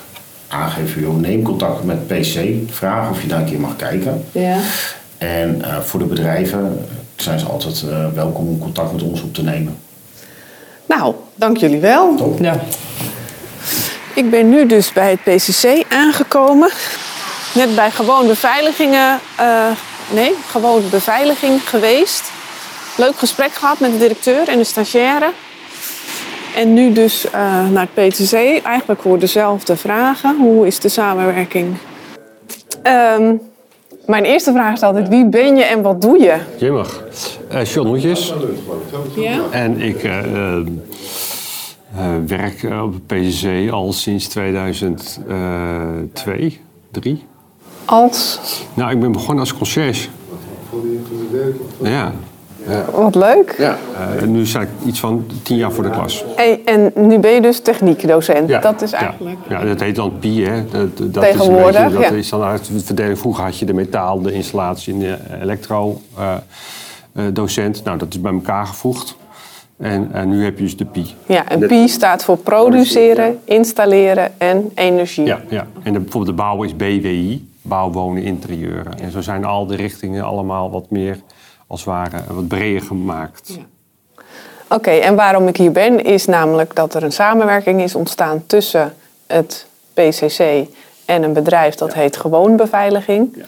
aangeven, 0.49 1.01
joh, 1.01 1.17
neem 1.17 1.43
contact 1.43 1.85
met 1.85 2.07
PC, 2.07 2.39
vraag 2.71 3.11
of 3.11 3.23
je 3.23 3.29
daar 3.29 3.41
een 3.41 3.47
keer 3.47 3.61
mag 3.61 3.77
kijken. 3.77 4.25
Ja. 4.33 4.57
En 5.19 5.63
eh, 5.63 5.81
voor 5.81 5.99
de 5.99 6.07
bedrijven 6.07 6.87
zijn 7.17 7.39
ze 7.39 7.47
altijd 7.47 7.83
eh, 7.83 8.07
welkom 8.15 8.49
om 8.49 8.59
contact 8.59 8.93
met 8.93 9.03
ons 9.03 9.23
op 9.23 9.35
te 9.35 9.43
nemen. 9.43 9.79
Nou, 10.87 11.15
dank 11.35 11.57
jullie 11.57 11.81
wel. 11.81 12.15
Top. 12.15 12.39
Ja. 12.41 12.61
Ik 14.15 14.31
ben 14.31 14.49
nu 14.49 14.67
dus 14.67 14.93
bij 14.93 15.11
het 15.11 15.37
PCC 15.37 15.85
aangekomen. 15.89 16.71
Net 17.55 17.75
bij 17.75 17.91
gewoon 17.91 18.27
beveiligingen, 18.27 19.21
eh, 19.37 19.67
nee, 20.11 20.35
gewoon 20.51 20.83
beveiliging 20.91 21.69
geweest. 21.69 22.31
Leuk 22.97 23.19
gesprek 23.19 23.53
gehad 23.53 23.81
met 23.81 23.93
de 23.93 23.99
directeur 23.99 24.49
en 24.49 24.59
de 24.59 24.65
stagiaire. 24.65 25.33
En 26.59 26.75
nu 26.75 26.93
dus 26.93 27.31
eh, 27.31 27.69
naar 27.69 27.89
het 27.95 28.09
PCC, 28.09 28.33
eigenlijk 28.63 29.01
voor 29.01 29.19
dezelfde 29.19 29.77
vragen. 29.77 30.37
Hoe 30.37 30.67
is 30.67 30.81
de 30.81 30.89
samenwerking? 30.89 31.77
Ehm, 32.83 33.35
mijn 34.07 34.25
eerste 34.25 34.53
vraag 34.53 34.73
is 34.73 34.83
altijd, 34.83 35.09
wie 35.09 35.27
ben 35.27 35.57
je 35.57 35.65
en 35.65 35.83
wat 35.83 36.03
doe 36.03 36.19
je? 36.19 36.37
Je 36.57 36.71
mag. 36.71 37.05
Eh 37.49 37.65
John 37.65 37.89
Hoetjes. 37.89 38.35
Ja. 39.17 39.41
En 39.51 39.81
ik 39.81 40.03
eh, 40.03 40.23
werk 42.27 42.67
op 42.83 42.93
het 42.93 43.07
PCC 43.07 43.71
al 43.71 43.93
sinds 43.93 44.29
2002, 44.29 46.61
3. 46.91 47.25
Als? 47.85 48.41
Nou, 48.75 48.91
ik 48.91 49.01
ben 49.01 49.13
begonnen 49.13 49.41
als 49.41 49.55
conciërge. 49.55 50.09
Ja. 51.83 52.13
Wat 52.93 53.15
leuk. 53.15 53.55
Ja. 53.59 53.77
Eh, 54.17 54.27
nu 54.27 54.47
sta 54.47 54.61
ik 54.61 54.69
iets 54.87 55.01
van 55.01 55.27
tien 55.43 55.57
jaar 55.57 55.73
voor 55.73 55.85
de 55.85 55.91
klas. 55.91 56.25
Hey, 56.37 56.61
en 56.65 56.93
nu 56.95 57.19
ben 57.19 57.31
je 57.31 57.41
dus 57.41 57.61
techniekdocent. 57.61 58.49
Ja, 58.49 58.61
Dat 58.61 58.83
is 58.83 58.91
ja. 58.91 58.99
eigenlijk... 58.99 59.39
Ja, 59.49 59.65
dat 59.65 59.81
heet 59.81 59.97
dan 59.97 60.19
PI, 60.19 60.45
hè. 60.45 60.65
Dat, 60.67 61.13
dat 61.15 61.23
Tegenwoordig, 61.23 61.69
is 61.69 61.77
een 61.77 61.83
beetje, 61.83 62.01
dat 62.01 62.11
ja. 62.11 62.17
is 62.17 62.29
dan 62.29 62.43
uit 62.43 62.67
de 62.67 62.81
verdeling. 62.81 63.19
Vroeger 63.19 63.45
had 63.45 63.59
je 63.59 63.65
de 63.65 63.75
metaal, 63.75 64.23
de 64.23 64.33
installatie 64.33 64.93
en 64.93 64.99
de 64.99 65.17
elektro 65.41 66.01
eh, 66.17 66.35
eh, 67.13 67.25
docent. 67.33 67.85
Nou, 67.85 67.99
dat 67.99 68.09
is 68.09 68.21
bij 68.21 68.33
elkaar 68.33 68.67
gevoegd. 68.67 69.17
En, 69.79 70.09
en 70.13 70.29
nu 70.29 70.45
heb 70.45 70.59
je 70.59 70.65
dus 70.65 70.77
de 70.77 70.85
PI. 70.85 71.15
Ja, 71.27 71.49
en 71.49 71.67
PI 71.67 71.89
staat 71.89 72.25
voor 72.25 72.37
produceren, 72.37 73.39
installeren 73.45 74.33
en 74.39 74.71
energie. 74.75 75.25
Ja, 75.25 75.41
ja. 75.49 75.67
en 75.83 75.93
de, 75.93 76.01
bijvoorbeeld 76.01 76.37
de 76.37 76.43
bouw 76.43 76.63
is 76.63 76.77
BWI, 76.77 77.49
bouw, 77.63 77.91
wonen, 77.91 78.23
interieuren. 78.23 78.99
En 78.99 79.11
zo 79.11 79.21
zijn 79.21 79.45
al 79.45 79.67
de 79.67 79.77
richtingen 79.77 80.25
allemaal 80.25 80.71
wat 80.71 80.91
meer, 80.91 81.19
als 81.69 81.81
het 81.81 81.89
ware, 81.89 82.23
wat 82.29 82.49
breder 82.49 82.83
gemaakt. 82.83 83.59
Oké, 84.69 84.91
en 84.91 85.17
waarom 85.17 85.49
ik 85.49 85.57
hier 85.57 85.73
ben 85.73 86.05
is 86.05 86.27
namelijk 86.27 86.75
dat 86.75 86.95
er 86.95 87.03
een 87.03 87.13
samenwerking 87.13 87.81
is 87.81 87.95
ontstaan 87.95 88.47
tussen 88.47 88.95
het 89.27 89.67
PCC 89.95 90.67
en 91.05 91.23
een 91.23 91.33
bedrijf 91.33 91.75
dat 91.75 91.95
heet 91.95 92.17
Gewoon 92.17 92.57
Beveiliging. 92.57 93.29
Ja. 93.35 93.45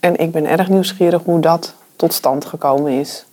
En 0.00 0.16
ik 0.16 0.32
ben 0.32 0.46
erg 0.46 0.68
nieuwsgierig 0.68 1.22
hoe 1.24 1.40
dat 1.40 1.74
tot 1.96 2.12
stand 2.12 2.44
gekomen 2.44 2.92
is. 2.92 3.24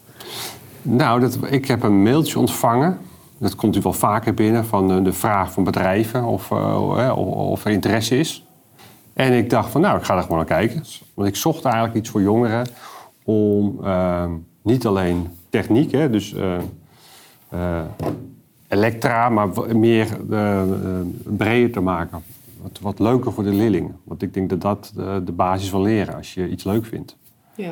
Nou, 0.82 1.20
dat, 1.20 1.38
ik 1.50 1.68
heb 1.68 1.84
een 1.84 2.04
mailtje 2.04 2.40
ontvangen. 2.40 3.00
Dat 3.38 3.56
komt 3.56 3.76
u 3.76 3.80
wel 3.82 3.94
vaker 3.94 4.34
binnen 4.34 4.66
van 4.66 5.04
de 5.04 5.14
vraag 5.14 5.52
van 5.52 5.64
bedrijven 5.64 6.24
of, 6.24 6.52
eh, 6.52 7.14
of, 7.16 7.36
of 7.36 7.66
er 7.66 7.72
interesse 7.72 8.20
is. 8.20 8.46
En 9.14 9.34
ik 9.34 9.50
dacht 9.50 9.72
van, 9.72 9.82
nou, 9.82 9.98
ik 9.98 10.04
ga 10.04 10.16
er 10.16 10.22
gewoon 10.22 10.38
naar 10.38 10.46
kijken. 10.46 10.86
Want 11.14 11.28
ik 11.28 11.36
zocht 11.36 11.66
eigenlijk 11.66 11.96
iets 11.96 12.10
voor 12.10 12.22
jongeren 12.22 12.68
om 13.28 13.80
eh, 13.84 14.26
niet 14.62 14.86
alleen 14.86 15.28
techniek, 15.50 15.92
hè, 15.92 16.10
dus 16.10 16.34
eh, 16.34 16.56
eh, 17.50 17.82
elektra, 18.68 19.30
maar 19.30 19.48
meer 19.76 20.08
eh, 20.32 20.62
breder 21.24 21.72
te 21.72 21.80
maken. 21.80 22.24
Wat, 22.62 22.80
wat 22.82 23.00
leuker 23.00 23.34
voor 23.34 23.44
de 23.44 23.50
leerlingen. 23.50 23.96
Want 24.04 24.22
ik 24.22 24.34
denk 24.34 24.50
dat 24.50 24.62
dat 24.62 24.92
de 25.26 25.32
basis 25.32 25.70
van 25.70 25.82
leren, 25.82 26.16
als 26.16 26.34
je 26.34 26.50
iets 26.50 26.64
leuk 26.64 26.86
vindt. 26.86 27.16
Ja. 27.56 27.72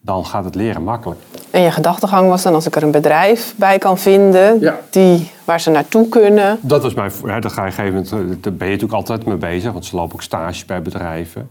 Dan 0.00 0.26
gaat 0.26 0.44
het 0.44 0.54
leren 0.54 0.82
makkelijk. 0.82 1.20
En 1.50 1.60
je 1.62 1.70
gedachtegang 1.70 2.28
was 2.28 2.42
dan 2.42 2.54
als 2.54 2.66
ik 2.66 2.76
er 2.76 2.82
een 2.82 2.90
bedrijf 2.90 3.54
bij 3.56 3.78
kan 3.78 3.98
vinden 3.98 4.60
Ja. 4.60 4.80
die, 4.90 5.30
waar 5.44 5.60
ze 5.60 5.70
naartoe 5.70 6.08
kunnen. 6.08 6.58
Dat 6.60 6.82
was 6.82 6.94
mijn. 6.94 7.10
Ja, 7.24 7.40
daar 7.40 7.50
ga 7.50 7.64
je 7.64 7.70
op 7.70 7.78
een 7.78 7.84
gegeven 7.84 8.16
moment. 8.20 8.42
Daar 8.42 8.52
ben 8.52 8.66
je 8.66 8.72
natuurlijk 8.72 8.98
altijd 9.00 9.26
mee 9.26 9.36
bezig, 9.36 9.72
want 9.72 9.84
ze 9.84 9.96
lopen 9.96 10.14
ook 10.14 10.22
stage 10.22 10.66
bij 10.66 10.82
bedrijven. 10.82 11.48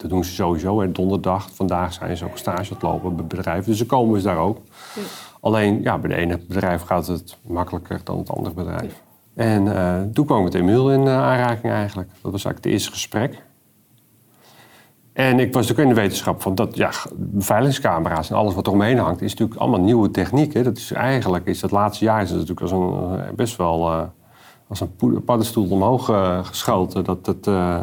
Dat 0.00 0.10
doen 0.10 0.24
ze 0.24 0.32
sowieso. 0.32 0.80
Hè. 0.80 0.92
Donderdag, 0.92 1.48
vandaag 1.52 1.92
zijn 1.92 2.16
ze 2.16 2.24
ook 2.24 2.38
stage 2.38 2.58
aan 2.58 2.66
het 2.68 2.82
lopen 2.82 3.16
bij 3.16 3.24
bedrijven. 3.24 3.64
Dus 3.64 3.78
ze 3.78 3.86
komen 3.86 4.20
ze 4.20 4.26
daar 4.26 4.38
ook. 4.38 4.58
Alleen, 5.40 5.82
ja, 5.82 5.98
bij 5.98 6.08
de 6.08 6.16
ene 6.16 6.38
bedrijf 6.48 6.82
gaat 6.82 7.06
het 7.06 7.36
makkelijker 7.42 8.00
dan 8.04 8.18
het 8.18 8.30
andere 8.30 8.54
bedrijf. 8.54 9.02
En 9.34 9.76
eh, 9.76 10.00
toen 10.12 10.26
kwam 10.26 10.38
ik 10.38 10.44
met 10.44 10.54
Emiel 10.54 10.92
in 10.92 11.06
eh, 11.06 11.22
aanraking 11.22 11.72
eigenlijk. 11.72 12.08
Dat 12.08 12.32
was 12.32 12.44
eigenlijk 12.44 12.64
het 12.64 12.72
eerste 12.72 12.90
gesprek. 12.90 13.42
En 15.12 15.38
ik 15.38 15.52
was 15.52 15.66
natuurlijk 15.66 15.88
in 15.88 15.94
de 15.94 16.00
wetenschap 16.00 16.42
van 16.42 16.54
dat, 16.54 16.76
ja, 16.76 16.90
beveiligingscamera's 17.16 18.30
en 18.30 18.36
alles 18.36 18.54
wat 18.54 18.66
er 18.66 18.72
omheen 18.72 18.98
hangt, 18.98 19.22
is 19.22 19.30
natuurlijk 19.30 19.60
allemaal 19.60 19.80
nieuwe 19.80 20.10
techniek. 20.10 20.54
Hè. 20.54 20.62
Dat 20.62 20.76
is 20.76 20.92
eigenlijk, 20.92 21.46
is 21.46 21.60
dat 21.60 21.70
laatste 21.70 22.04
jaar 22.04 22.22
is 22.22 22.30
het 22.30 22.38
natuurlijk 22.38 22.60
als 22.60 22.70
een, 22.70 23.20
eh, 23.20 23.32
best 23.34 23.56
wel 23.56 23.90
eh, 23.90 24.02
als 24.70 24.80
een 24.80 25.24
paddenstoel 25.24 25.70
omhoog 25.70 26.08
eh, 26.08 26.44
geschoten. 26.44 27.04
Dat, 27.04 27.24
dat, 27.24 27.46
eh, 27.46 27.78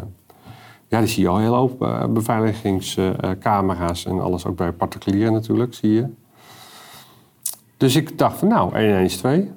ja, 0.88 0.98
die 0.98 1.08
zie 1.08 1.22
je 1.22 1.28
al 1.28 1.38
heel 1.38 1.54
hoop 1.54 1.82
eh, 1.82 2.04
beveiligingscamera's 2.06 4.04
en 4.04 4.20
alles, 4.20 4.46
ook 4.46 4.56
bij 4.56 4.72
particulieren 4.72 5.32
natuurlijk, 5.32 5.74
zie 5.74 5.92
je. 5.92 6.06
Dus 7.76 7.96
ik 7.96 8.18
dacht 8.18 8.38
van 8.38 8.48
nou, 8.48 8.74
1 8.74 8.88
en 8.88 8.96
1 8.96 9.04
is 9.04 9.16
2. 9.16 9.50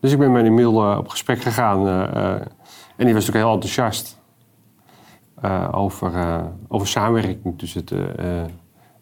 Dus 0.00 0.12
ik 0.12 0.18
ben 0.18 0.32
met 0.32 0.44
Emiel 0.44 0.90
eh, 0.90 0.98
op 0.98 1.08
gesprek 1.08 1.40
gegaan 1.42 1.88
eh, 1.88 2.30
en 2.96 3.04
die 3.04 3.14
was 3.14 3.26
natuurlijk 3.26 3.44
heel 3.44 3.52
enthousiast 3.52 4.22
over, 5.70 6.42
over 6.68 6.86
samenwerking 6.86 7.58
tussen 7.58 7.80
het, 7.80 7.90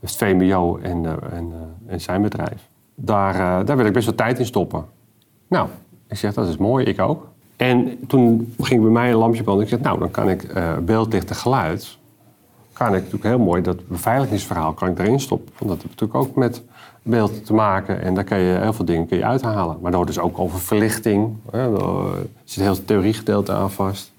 het 0.00 0.16
VMBO 0.16 0.76
en, 0.76 1.32
en, 1.32 1.52
en 1.86 2.00
zijn 2.00 2.22
bedrijf. 2.22 2.68
Daar, 2.94 3.64
daar 3.64 3.76
wil 3.76 3.86
ik 3.86 3.92
best 3.92 4.06
wel 4.06 4.14
tijd 4.14 4.38
in 4.38 4.46
stoppen. 4.46 4.84
Nou, 5.48 5.68
ik 6.08 6.16
zeg, 6.16 6.34
dat 6.34 6.48
is 6.48 6.56
mooi, 6.56 6.84
ik 6.84 7.00
ook. 7.00 7.31
En 7.62 7.98
toen 8.06 8.54
ging 8.60 8.82
bij 8.82 8.90
mij 8.90 9.10
een 9.10 9.16
lampje 9.16 9.42
branden. 9.42 9.64
Ik 9.64 9.70
zeg, 9.70 9.80
nou, 9.80 9.98
dan 9.98 10.10
kan 10.10 10.28
ik 10.28 10.42
eh 10.42 10.76
beeld, 10.78 11.12
licht 11.12 11.30
en 11.30 11.36
geluid... 11.36 11.98
kan 12.72 12.86
ik 12.86 12.92
natuurlijk 12.92 13.24
heel 13.24 13.38
mooi 13.38 13.62
dat 13.62 13.88
beveiligingsverhaal 13.88 14.72
kan 14.72 14.88
ik 14.88 14.98
erin 14.98 15.20
stoppen. 15.20 15.52
Want 15.58 15.70
dat 15.70 15.82
heeft 15.82 16.00
natuurlijk 16.00 16.28
ook 16.28 16.36
met 16.36 16.62
beeld 17.02 17.46
te 17.46 17.54
maken. 17.54 18.02
En 18.02 18.14
daar 18.14 18.24
kan 18.24 18.38
je 18.38 18.58
heel 18.58 18.72
veel 18.72 18.84
dingen 18.84 19.06
kun 19.06 19.16
je 19.16 19.24
uithalen. 19.24 19.78
Maar 19.80 19.90
daar 19.90 20.00
hoort 20.00 20.06
dus 20.06 20.18
ook 20.18 20.38
over 20.38 20.60
verlichting. 20.60 21.36
Hè, 21.50 21.70
daar 21.70 22.04
zit 22.44 22.58
een 22.58 22.72
heel 22.72 22.84
theoriegedeelte 22.84 23.52
aan 23.52 23.70
vast. 23.70 24.12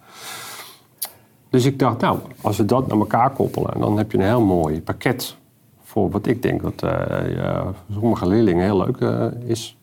Dus 1.50 1.66
ik 1.66 1.80
dacht, 1.80 2.02
nou, 2.02 2.20
als 2.42 2.58
we 2.58 2.66
dat 2.66 2.88
naar 2.88 2.98
elkaar 2.98 3.30
koppelen, 3.30 3.80
dan 3.80 3.98
heb 3.98 4.12
je 4.12 4.18
een 4.18 4.24
heel 4.24 4.42
mooi 4.42 4.82
pakket 4.82 5.36
voor 5.84 6.10
wat 6.10 6.28
ik 6.28 6.42
denk 6.42 6.62
dat 6.62 6.92
eh, 6.92 7.62
voor 7.62 8.02
sommige 8.02 8.28
leerlingen 8.28 8.64
heel 8.64 8.78
leuk 8.78 8.98
eh, 8.98 9.26
is. 9.46 9.78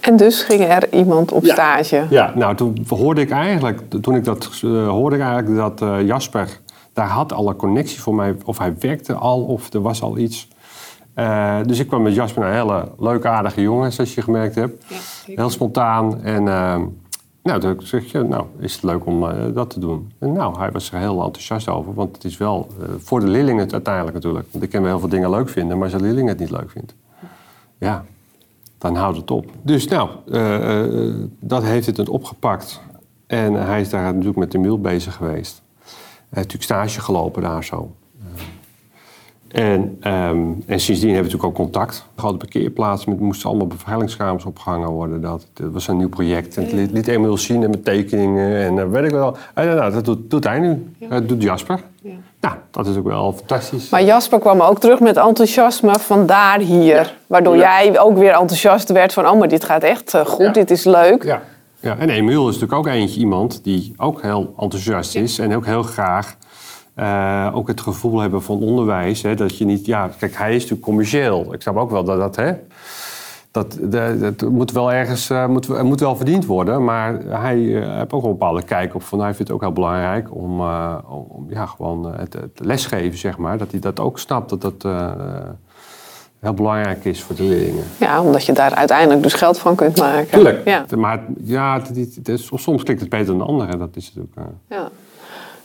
En 0.00 0.16
dus 0.16 0.42
ging 0.42 0.60
er 0.60 0.92
iemand 0.92 1.32
op 1.32 1.44
stage. 1.44 2.06
Ja, 2.10 2.32
nou, 2.34 2.56
toen 2.56 2.86
hoorde 2.88 3.20
ik 3.20 3.30
eigenlijk, 3.30 3.80
toen 4.02 4.14
ik 4.14 4.24
dat 4.24 4.60
eh, 4.64 4.88
hoorde 4.88 5.16
ik 5.16 5.22
eigenlijk 5.22 5.56
dat 5.56 5.82
eh, 5.82 6.06
Jasper, 6.06 6.60
daar 6.92 7.08
had 7.08 7.32
al 7.32 7.48
een 7.48 7.56
connectie 7.56 8.00
voor 8.00 8.14
mij, 8.14 8.36
of 8.44 8.58
hij 8.58 8.74
werkte 8.78 9.14
al, 9.14 9.42
of 9.42 9.72
er 9.72 9.82
was 9.82 10.02
al 10.02 10.18
iets. 10.18 10.48
Eh, 11.14 11.58
dus 11.66 11.78
ik 11.78 11.86
kwam 11.86 12.02
met 12.02 12.14
Jasper 12.14 12.42
een 12.42 12.52
hele 12.52 12.88
leuke, 12.98 13.28
aardige 13.28 13.60
jongen, 13.60 13.92
zoals 13.92 14.14
je 14.14 14.22
gemerkt 14.22 14.54
hebt. 14.54 14.84
Heel 15.26 15.50
spontaan. 15.50 16.22
En 16.22 16.48
eh, 16.48 16.80
nou, 17.42 17.60
toen 17.60 17.76
zeg 17.82 18.12
je, 18.12 18.22
nou, 18.22 18.44
is 18.58 18.74
het 18.74 18.82
leuk 18.82 19.06
om 19.06 19.24
dat 19.54 19.70
te 19.70 19.80
doen? 19.80 20.12
En 20.18 20.32
nou, 20.32 20.58
hij 20.58 20.70
was 20.70 20.92
er 20.92 20.98
heel 20.98 21.24
enthousiast 21.24 21.68
over, 21.68 21.94
want 21.94 22.14
het 22.14 22.24
is 22.24 22.36
wel 22.36 22.68
eh, 22.80 22.88
voor 22.98 23.20
de 23.20 23.26
leerlingen 23.26 23.64
het 23.64 23.72
uiteindelijk 23.72 24.14
natuurlijk. 24.14 24.46
Want 24.50 24.64
ik 24.64 24.70
kan 24.70 24.80
wel 24.80 24.90
heel 24.90 25.00
veel 25.00 25.08
dingen 25.08 25.30
leuk 25.30 25.48
vinden, 25.48 25.78
maar 25.78 25.92
als 25.92 25.96
de 25.96 26.06
leerling 26.06 26.28
het 26.28 26.38
niet 26.38 26.50
leuk 26.50 26.70
vindt, 26.70 26.94
ja, 27.78 28.04
dan 28.80 28.96
houdt 28.96 29.16
het 29.16 29.30
op. 29.30 29.46
Dus 29.62 29.86
nou, 29.86 30.10
eh, 30.30 30.84
eh, 30.84 31.14
dat 31.40 31.62
heeft 31.62 31.86
het 31.86 32.08
opgepakt. 32.08 32.80
En 33.26 33.54
hij 33.54 33.80
is 33.80 33.90
daar 33.90 34.02
natuurlijk 34.02 34.36
met 34.36 34.52
de 34.52 34.58
Emiel 34.58 34.80
bezig 34.80 35.14
geweest. 35.14 35.62
Hij 35.76 35.88
heeft 36.30 36.52
natuurlijk 36.52 36.62
stage 36.62 37.00
gelopen 37.00 37.42
daar 37.42 37.64
zo. 37.64 37.94
Eh, 39.50 39.72
En, 39.72 39.96
ehm, 40.00 40.38
en 40.66 40.80
sindsdien 40.80 41.14
hebben 41.14 41.30
we 41.30 41.36
natuurlijk 41.36 41.44
ook 41.44 41.54
contact. 41.54 42.04
We 42.14 42.20
hadden 42.20 42.38
parkeerplaatsen, 42.38 43.10
met 43.10 43.20
moesten 43.20 43.48
allemaal 43.48 43.66
beveiligingskamers 43.66 44.44
opgehangen 44.44 44.88
worden. 44.88 45.20
Dat, 45.20 45.46
dat 45.52 45.72
was 45.72 45.88
een 45.88 45.96
nieuw 45.96 46.08
project. 46.08 46.56
En 46.56 46.62
het 46.62 46.72
liet, 46.72 46.90
liet 46.90 47.08
Emiel 47.08 47.36
zien 47.38 47.62
en 47.62 47.70
met 47.70 47.84
tekeningen 47.84 48.56
en 48.56 48.78
eh, 48.78 48.88
weet 48.88 49.04
ik 49.04 49.10
wel. 49.10 49.36
En, 49.54 49.66
nou, 49.76 49.92
dat 49.92 50.04
doet, 50.04 50.30
doet 50.30 50.44
hij 50.44 50.58
nu. 50.58 50.92
Dat 51.08 51.28
doet 51.28 51.42
Jasper. 51.42 51.80
Nou, 52.40 52.54
dat 52.70 52.86
is 52.86 52.96
ook 52.96 53.06
wel 53.06 53.32
fantastisch. 53.32 53.88
Maar 53.88 54.04
Jasper 54.04 54.38
kwam 54.38 54.60
ook 54.60 54.78
terug 54.80 55.00
met 55.00 55.16
enthousiasme 55.16 55.98
vandaar 55.98 56.58
hier. 56.58 57.16
Waardoor 57.26 57.56
jij 57.56 58.00
ook 58.00 58.18
weer 58.18 58.32
enthousiast 58.32 58.92
werd 58.92 59.12
van... 59.12 59.28
oh, 59.28 59.38
maar 59.38 59.48
dit 59.48 59.64
gaat 59.64 59.82
echt 59.82 60.14
eh, 60.14 60.26
goed, 60.26 60.44
Ja. 60.46 60.52
dit 60.52 60.70
is 60.70 60.84
leuk. 60.84 61.24
Ja. 61.24 61.42
ja, 61.80 61.96
en 61.98 62.10
Emiel 62.10 62.48
is 62.48 62.58
natuurlijk 62.58 62.78
ook 62.88 62.94
eentje 62.94 63.20
iemand 63.20 63.64
die 63.64 63.94
ook 63.96 64.22
heel 64.22 64.54
enthousiast 64.58 65.14
is 65.16 65.38
en 65.38 65.56
ook 65.56 65.66
heel 65.66 65.82
graag 65.82 66.36
eh, 67.00 67.50
ook 67.54 67.68
het 67.68 67.80
gevoel 67.80 68.20
hebben 68.20 68.42
van 68.42 68.58
onderwijs. 68.60 69.22
Hè, 69.22 69.34
dat 69.34 69.58
je 69.58 69.64
niet, 69.64 69.86
ja, 69.86 70.10
kijk, 70.18 70.34
hij 70.36 70.50
is 70.54 70.60
natuurlijk 70.60 70.82
commercieel. 70.82 71.54
Ik 71.54 71.62
snap 71.62 71.76
ook 71.76 71.90
wel 71.90 72.04
dat 72.04 72.18
dat, 72.18 72.36
hè, 72.36 72.52
dat, 73.50 73.78
dat, 73.80 74.20
dat 74.38 74.50
moet 74.50 74.72
wel 74.72 74.92
ergens, 74.92 75.30
eh, 75.30 75.46
moet, 75.46 75.66
het 75.66 75.82
moet 75.82 76.00
wel 76.00 76.16
verdiend 76.16 76.46
worden. 76.46 76.84
Maar 76.84 77.14
hij 77.24 77.82
eh, 77.82 77.96
heeft 77.96 78.12
ook 78.12 78.22
een 78.24 78.30
bepaalde 78.30 78.62
kijk 78.62 78.94
op 78.94 79.02
van, 79.02 79.18
hij 79.20 79.26
vindt 79.34 79.38
het 79.38 79.50
ook 79.50 79.60
heel 79.60 79.72
belangrijk 79.72 80.34
om, 80.34 80.60
om, 81.08 81.46
ja, 81.48 81.66
gewoon 81.66 82.14
het, 82.16 82.32
het 82.32 82.60
lesgeven, 82.62 83.18
zeg 83.18 83.38
maar. 83.38 83.58
Dat 83.58 83.70
hij 83.70 83.80
dat 83.80 84.00
ook 84.00 84.18
snapt, 84.18 84.50
dat 84.50 84.60
dat 84.60 84.92
heel 86.40 86.54
belangrijk 86.54 87.04
is 87.04 87.22
voor 87.22 87.36
de 87.36 87.42
leerlingen. 87.42 87.84
Ja, 87.98 88.22
omdat 88.22 88.44
je 88.44 88.52
daar 88.52 88.74
uiteindelijk 88.74 89.22
dus 89.22 89.34
geld 89.34 89.58
van 89.58 89.74
kunt 89.74 89.96
maken. 89.98 90.28
Tuurlijk. 90.30 90.64
Ja. 90.64 90.84
Maar 90.96 91.20
ja, 91.44 91.78
het, 91.78 91.88
het- 91.96 92.14
het 92.14 92.28
is- 92.28 92.50
soms 92.54 92.82
klinkt 92.82 93.00
het 93.02 93.10
beter 93.10 93.26
dan 93.26 93.38
de 93.38 93.44
andere. 93.44 93.76
Dat 93.76 93.88
is 93.96 94.12
natuurlijk. 94.14 94.50
Ja. 94.68 94.88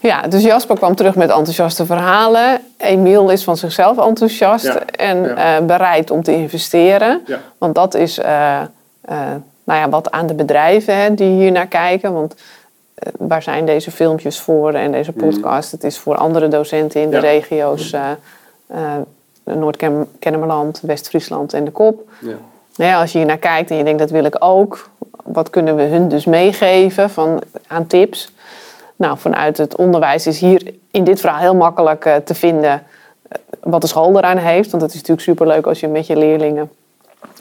Ja, 0.06 0.22
dus 0.22 0.44
Jasper 0.44 0.76
kwam 0.76 0.96
terug 0.96 1.16
met 1.16 1.30
enthousiaste 1.30 1.86
verhalen. 1.86 2.62
Emiel 2.78 3.30
is 3.30 3.44
van 3.44 3.58
zichzelf 3.58 3.98
enthousiast 3.98 4.66
Ja, 4.66 4.86
en 4.86 5.24
ja. 5.24 5.58
eh, 5.58 5.66
bereid 5.66 6.12
om 6.12 6.24
te 6.24 6.32
investeren. 6.32 7.22
Ja. 7.26 7.40
Want 7.58 7.76
dat 7.76 7.94
is 7.94 8.18
eh, 8.18 8.62
eh, 8.62 8.68
nou 9.64 9.80
ja, 9.80 9.90
wat 9.90 10.12
aan 10.12 10.28
de 10.28 10.34
bedrijven 10.34 10.98
hè, 10.98 11.14
die 11.14 11.32
hier 11.42 11.52
naar 11.52 11.68
kijken. 11.68 12.14
Want 12.14 12.36
waar 13.18 13.44
zijn 13.44 13.66
deze 13.66 13.92
filmpjes 13.92 14.40
voor 14.40 14.74
en 14.74 14.92
deze 14.92 15.12
podcast? 15.12 15.72
Het 15.72 15.84
is 15.84 15.98
voor 15.98 16.16
andere 16.16 16.48
docenten 16.48 17.02
in 17.02 17.10
de 17.10 17.20
regio's 17.20 17.94
eh, 17.94 18.80
Noord-Kennemerland, 19.44 20.80
West-Friesland 20.82 21.54
en 21.54 21.64
de 21.66 21.72
Kop. 21.72 22.10
ja. 22.22 22.36
Nou 22.76 22.92
ja, 22.92 23.02
als 23.02 23.12
je 23.12 23.18
hier 23.18 23.28
naar 23.28 23.38
kijkt 23.38 23.70
en 23.70 23.78
je 23.78 23.84
denkt 23.84 24.00
dat 24.00 24.10
wil 24.10 24.26
ik 24.26 24.36
ook, 24.40 24.90
wat 25.24 25.50
kunnen 25.50 25.76
we 25.76 25.84
hun 25.84 26.08
dus 26.08 26.26
meegeven 26.26 27.10
van, 27.10 27.42
aan 27.68 27.88
tips? 27.88 28.32
Nou, 28.96 29.18
vanuit 29.18 29.58
het 29.58 29.76
onderwijs 29.76 30.28
is 30.28 30.40
hier 30.40 30.74
in 30.92 31.04
dit 31.04 31.20
verhaal 31.20 31.40
heel 31.40 31.56
makkelijk 31.56 32.06
eh, 32.06 32.16
te 32.16 32.36
vinden 32.36 32.72
eh, 32.72 33.40
wat 33.60 33.82
de 33.82 33.88
school 33.88 34.18
eraan 34.18 34.38
heeft. 34.38 34.72
Want 34.72 34.84
het 34.84 34.92
is 34.92 34.98
natuurlijk 34.98 35.28
superleuk 35.28 35.66
als 35.66 35.80
je 35.80 35.88
met 35.88 36.08
je 36.08 36.18
leerlingen 36.18 36.72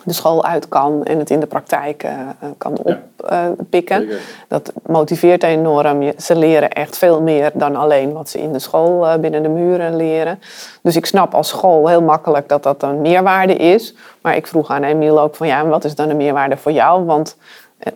de 0.05 0.13
school 0.13 0.45
uit 0.45 0.69
kan 0.69 1.05
en 1.05 1.19
het 1.19 1.31
in 1.31 1.41
de 1.41 1.47
praktijk 1.47 2.03
eh, 2.03 2.19
kan 2.59 2.79
oppikken. 2.79 4.09
dat 4.49 4.73
motiveert 4.87 5.43
enorm. 5.43 6.13
Ze 6.19 6.37
leren 6.37 6.71
echt 6.71 6.99
veel 6.99 7.23
meer 7.23 7.51
dan 7.55 7.77
alleen 7.77 8.13
wat 8.13 8.29
ze 8.29 8.41
in 8.41 8.53
de 8.53 8.59
school 8.59 9.19
binnen 9.19 9.43
de 9.43 9.49
muren 9.49 9.97
leren. 9.97 10.41
Dus 10.83 10.97
ik 10.97 11.07
snap 11.07 11.35
als 11.35 11.49
school 11.49 11.89
heel 11.89 12.03
makkelijk 12.03 12.49
dat 12.49 12.63
dat 12.63 12.83
een 12.83 13.01
meerwaarde 13.01 13.55
is. 13.55 13.95
Maar 14.21 14.37
ik 14.37 14.47
vroeg 14.47 14.71
aan 14.71 14.83
Emiel 14.83 15.21
ook 15.21 15.35
van 15.35 15.47
ja, 15.47 15.61
en 15.61 15.69
wat 15.69 15.85
is 15.85 15.95
dan 15.95 16.11
een 16.11 16.17
meerwaarde 16.17 16.57
voor 16.57 16.73
jou? 16.73 17.05
Want 17.05 17.37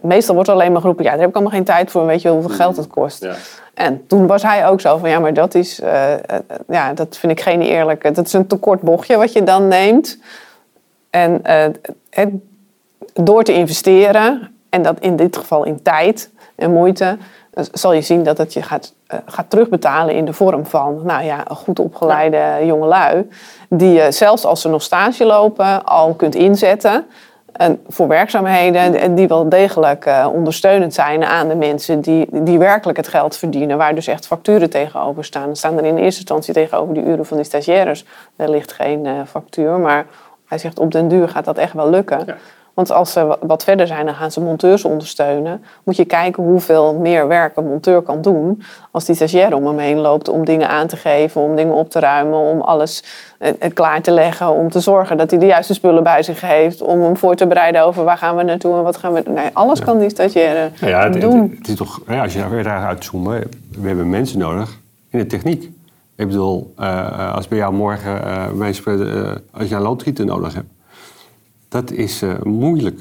meestal 0.01 0.35
wordt 0.35 0.49
alleen 0.51 0.73
maar 0.73 0.81
geroepen, 0.81 1.05
ja, 1.05 1.11
daar 1.11 1.21
heb 1.21 1.29
ik 1.29 1.35
allemaal 1.35 1.53
geen 1.55 1.65
tijd 1.65 1.91
voor. 1.91 2.07
Weet 2.07 2.23
je 2.23 2.29
hoeveel 2.29 2.55
geld 2.57 2.77
het 2.77 2.87
kost? 2.87 3.23
En 3.75 4.07
toen 4.07 4.27
was 4.27 4.43
hij 4.43 4.67
ook 4.69 4.81
zo 4.81 4.97
van 4.97 5.09
ja, 5.11 5.19
maar 5.19 5.35
dat 5.35 5.55
is, 5.55 5.81
eh, 5.81 6.13
eh, 6.15 6.21
ja, 6.69 6.93
dat 6.93 7.17
vind 7.17 7.33
ik 7.33 7.41
geen 7.41 7.63
eerlijke. 7.63 8.11
Dat 8.11 8.27
is 8.27 8.33
een 8.33 8.47
tekort 8.47 8.81
bochtje 8.81 9.17
wat 9.17 9.33
je 9.33 9.43
dan 9.43 9.69
neemt. 9.69 10.19
En 11.11 11.45
eh, 11.45 11.67
het- 12.11 12.33
door 13.15 13.43
te 13.43 13.53
investeren, 13.53 14.55
en 14.71 14.83
dat 14.83 15.01
in 15.01 15.17
dit 15.17 15.37
geval 15.37 15.65
in 15.65 15.83
tijd 15.83 16.31
en 16.55 16.73
moeite, 16.73 17.17
zal 17.73 17.93
je 17.93 18.01
zien 18.03 18.23
dat 18.23 18.39
het 18.39 18.53
je 18.53 18.63
gaat, 18.63 18.95
gaat 19.27 19.51
terugbetalen 19.51 20.15
in 20.15 20.25
de 20.25 20.33
vorm 20.33 20.67
van 20.67 21.01
nou 21.05 21.25
ja, 21.25 21.45
goed 21.51 21.79
opgeleide 21.79 22.67
jongelui. 22.67 23.29
Die 23.69 23.93
je 23.93 24.13
zelfs 24.13 24.45
als 24.45 24.61
ze 24.61 24.69
nog 24.69 24.83
stage 24.83 25.25
lopen 25.25 25.85
al 25.85 26.15
kunt 26.15 26.35
inzetten. 26.35 27.07
Voor 27.89 28.09
werkzaamheden 28.09 28.95
en 28.95 29.15
die 29.15 29.29
wel 29.29 29.49
degelijk 29.49 30.05
eh, 30.05 30.29
ondersteunend 30.33 30.95
zijn 30.95 31.25
aan 31.25 31.49
de 31.49 31.55
mensen 31.55 32.01
die, 32.01 32.27
die 32.31 32.59
werkelijk 32.59 32.97
het 32.97 33.09
geld 33.09 33.37
verdienen. 33.37 33.79
Waar 33.79 33.95
dus 33.95 34.07
echt 34.07 34.27
facturen 34.27 34.71
tegenover 34.71 35.25
staan. 35.25 35.57
Staan 35.57 35.79
er 35.79 35.85
in 35.85 35.97
eerste 35.97 36.21
instantie 36.21 36.55
tegenover 36.55 36.95
die 36.95 37.05
uren 37.05 37.27
van 37.27 37.37
die 37.37 37.47
stagiaires. 37.47 38.05
Ligt 38.37 38.73
geen 38.73 39.07
eh, 39.07 39.13
factuur, 39.27 39.79
maar 39.79 40.07
hij 40.47 40.59
zegt 40.59 40.79
op 40.79 40.93
den 40.93 41.09
duur 41.09 41.29
gaat 41.29 41.45
dat 41.45 41.59
echt 41.59 41.73
wel 41.73 41.91
lukken. 41.91 42.27
Want 42.79 42.93
als 42.93 43.13
ze 43.13 43.25
wa- 43.25 43.37
wat 43.41 43.65
verder 43.65 43.87
zijn, 43.87 44.07
dan 44.07 44.15
gaan 44.15 44.31
ze 44.31 44.41
monteurs 44.41 44.85
ondersteunen. 44.85 45.63
Moet 45.85 45.97
je 45.97 46.05
kijken 46.05 46.43
hoeveel 46.43 46.95
meer 46.95 47.29
werk 47.29 47.57
een 47.57 47.67
monteur 47.69 48.03
kan 48.03 48.23
doen. 48.23 48.63
Als 48.91 49.05
die 49.05 49.15
stagiair 49.15 49.55
om 49.55 49.67
hem 49.67 49.79
heen 49.79 49.99
loopt 49.99 50.29
om 50.29 50.45
dingen 50.45 50.69
aan 50.69 50.87
te 50.87 50.97
geven, 50.97 51.41
om 51.41 51.57
dingen 51.57 51.75
op 51.75 51.91
te 51.91 51.99
ruimen, 52.01 52.39
om 52.39 52.61
alles 52.61 53.05
eh, 53.39 53.49
eh, 53.59 53.75
klaar 53.75 54.01
te 54.03 54.11
leggen. 54.11 54.49
Om 54.51 54.71
te 54.71 54.81
zorgen 54.81 55.17
dat 55.17 55.31
hij 55.31 55.39
de 55.41 55.47
juiste 55.47 55.75
spullen 55.75 56.03
bij 56.03 56.23
zich 56.23 56.41
heeft. 56.41 56.83
Om 56.83 57.01
hem 57.03 57.17
voor 57.17 57.35
te 57.35 57.47
bereiden 57.47 57.85
over 57.85 58.05
waar 58.05 58.19
gaan 58.19 58.37
we 58.37 58.43
naartoe 58.43 58.77
en 58.77 58.83
wat 58.83 58.97
gaan 58.97 59.13
we. 59.13 59.23
Nee, 59.27 59.51
alles 59.53 59.81
kan 59.81 59.99
die 59.99 60.11
stagiair 60.11 60.71
Nou 60.81 60.93
ja, 60.93 61.03
het, 61.11 61.21
doen. 61.21 61.41
het- 61.43 61.59
het 61.59 61.69
is 61.69 61.75
toch, 61.75 62.01
ja, 62.09 62.23
als 62.23 62.33
je 62.33 62.39
daar 62.39 62.51
weer 62.51 62.65
daar 62.65 62.87
uitzoomen, 62.87 63.43
we 63.79 63.87
hebben 63.87 64.11
mensen 64.11 64.39
nodig 64.39 64.79
in 65.11 65.19
de 65.19 65.27
techniek. 65.27 65.63
Ik 66.17 66.27
bedoel, 66.27 66.73
eh, 66.77 67.35
als 67.35 67.49
bij 67.49 67.59
jou 67.59 67.73
morgen, 67.73 68.25
eh, 68.25 68.47
wij 68.55 68.73
spreken, 68.73 69.25
eh, 69.27 69.33
als 69.61 69.69
je 69.69 69.75
een 69.75 69.83
loodgieter 69.83 70.25
nodig 70.25 70.55
hebt, 70.55 70.69
dat 71.69 71.91
is 71.91 72.23
eh, 72.23 72.31
moeilijk. 72.43 73.01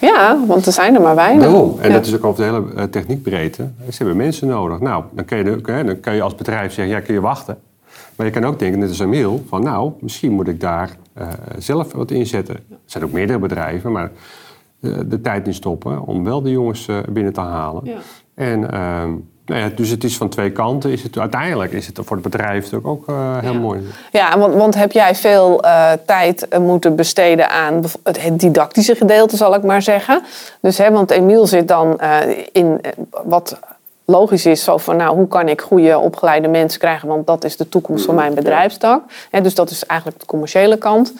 ja, 0.00 0.46
want 0.46 0.66
er 0.66 0.72
zijn 0.72 0.94
er 0.94 1.00
maar 1.00 1.14
weinig. 1.14 1.44
Daarom. 1.44 1.78
En 1.80 1.88
Ja. 1.88 1.94
dat 1.94 2.06
is 2.06 2.14
ook 2.14 2.24
over 2.24 2.44
de 2.44 2.50
hele 2.50 2.74
eh, 2.74 2.82
techniekbreedte. 2.84 3.68
Ze 3.88 3.96
hebben 3.96 4.16
mensen 4.16 4.48
nodig. 4.48 4.80
Nou, 4.80 5.04
dan 5.12 5.24
kun, 5.24 5.38
je, 5.38 5.44
dan- 5.84 6.00
kun 6.00 6.14
je 6.14 6.22
als 6.22 6.34
bedrijf 6.34 6.72
zeggen, 6.72 6.94
ja, 6.94 7.00
kun 7.00 7.14
je 7.14 7.20
wachten. 7.20 7.58
Maar 8.16 8.26
je 8.26 8.32
kan 8.32 8.44
ook 8.44 8.58
denken, 8.58 8.78
net 8.78 8.88
als 8.88 8.98
Emiel, 9.00 9.42
van 9.48 9.62
nou, 9.62 9.92
misschien 10.00 10.32
moet 10.32 10.48
ik 10.48 10.60
daar 10.60 10.96
eh, 11.12 11.28
zelf 11.58 11.92
wat 11.92 12.10
inzetten. 12.10 12.54
Er 12.54 12.76
zijn 12.84 13.04
ook 13.04 13.12
meerdere 13.12 13.38
bedrijven, 13.38 13.92
maar 13.92 14.10
eh, 14.80 14.92
de 15.06 15.20
tijd 15.20 15.46
in 15.46 15.54
stoppen 15.54 16.00
om 16.06 16.24
wel 16.24 16.42
de 16.42 16.50
jongens 16.50 16.88
binnen 17.12 17.32
te 17.32 17.40
halen. 17.40 17.84
Ja. 17.84 17.96
En 18.34 18.70
ehm, 18.72 19.12
nou 19.46 19.60
ja, 19.60 19.68
dus 19.68 19.90
het 19.90 20.04
is 20.04 20.16
van 20.16 20.28
twee 20.28 20.50
kanten. 20.50 20.90
Is 20.90 21.02
het, 21.02 21.18
uiteindelijk 21.18 21.72
is 21.72 21.86
het 21.86 21.98
voor 22.02 22.16
het 22.16 22.24
bedrijf 22.24 22.62
natuurlijk 22.62 22.86
ook 22.86 23.08
eh, 23.08 23.38
heel 23.38 23.52
Ja. 23.52 23.58
mooi. 23.58 23.80
Ja, 24.12 24.38
want, 24.38 24.54
want 24.54 24.74
heb 24.74 24.92
jij 24.92 25.14
veel 25.14 25.62
eh, 25.62 25.92
tijd 26.06 26.48
eh, 26.48 26.58
moeten 26.60 26.96
besteden 26.96 27.50
aan 27.50 27.74
het, 27.74 28.18
het 28.18 28.40
didactische 28.40 28.94
gedeelte, 28.94 29.36
zal 29.36 29.54
ik 29.54 29.62
maar 29.62 29.82
zeggen. 29.82 30.22
Dus, 30.60 30.78
hè, 30.78 30.90
want 30.90 31.10
Emiel 31.10 31.46
zit 31.46 31.68
dan 31.68 32.00
in 32.52 32.80
wat 33.24 33.58
logisch 34.04 34.46
is, 34.46 34.64
zo 34.64 34.76
van 34.76 34.96
nou, 34.96 35.16
hoe 35.16 35.28
kan 35.28 35.48
ik 35.48 35.60
goede 35.60 35.98
opgeleide 35.98 36.48
mensen 36.48 36.80
krijgen, 36.80 37.08
want 37.08 37.26
dat 37.26 37.44
is 37.44 37.56
de 37.56 37.68
toekomst 37.68 38.04
van 38.04 38.14
mijn 38.14 38.34
bedrijfstak. 38.34 39.02
Hè, 39.30 39.40
dus 39.40 39.54
dat 39.54 39.70
is 39.70 39.86
eigenlijk 39.86 40.20
de 40.20 40.26
commerciële 40.26 40.76
kant. 40.76 41.12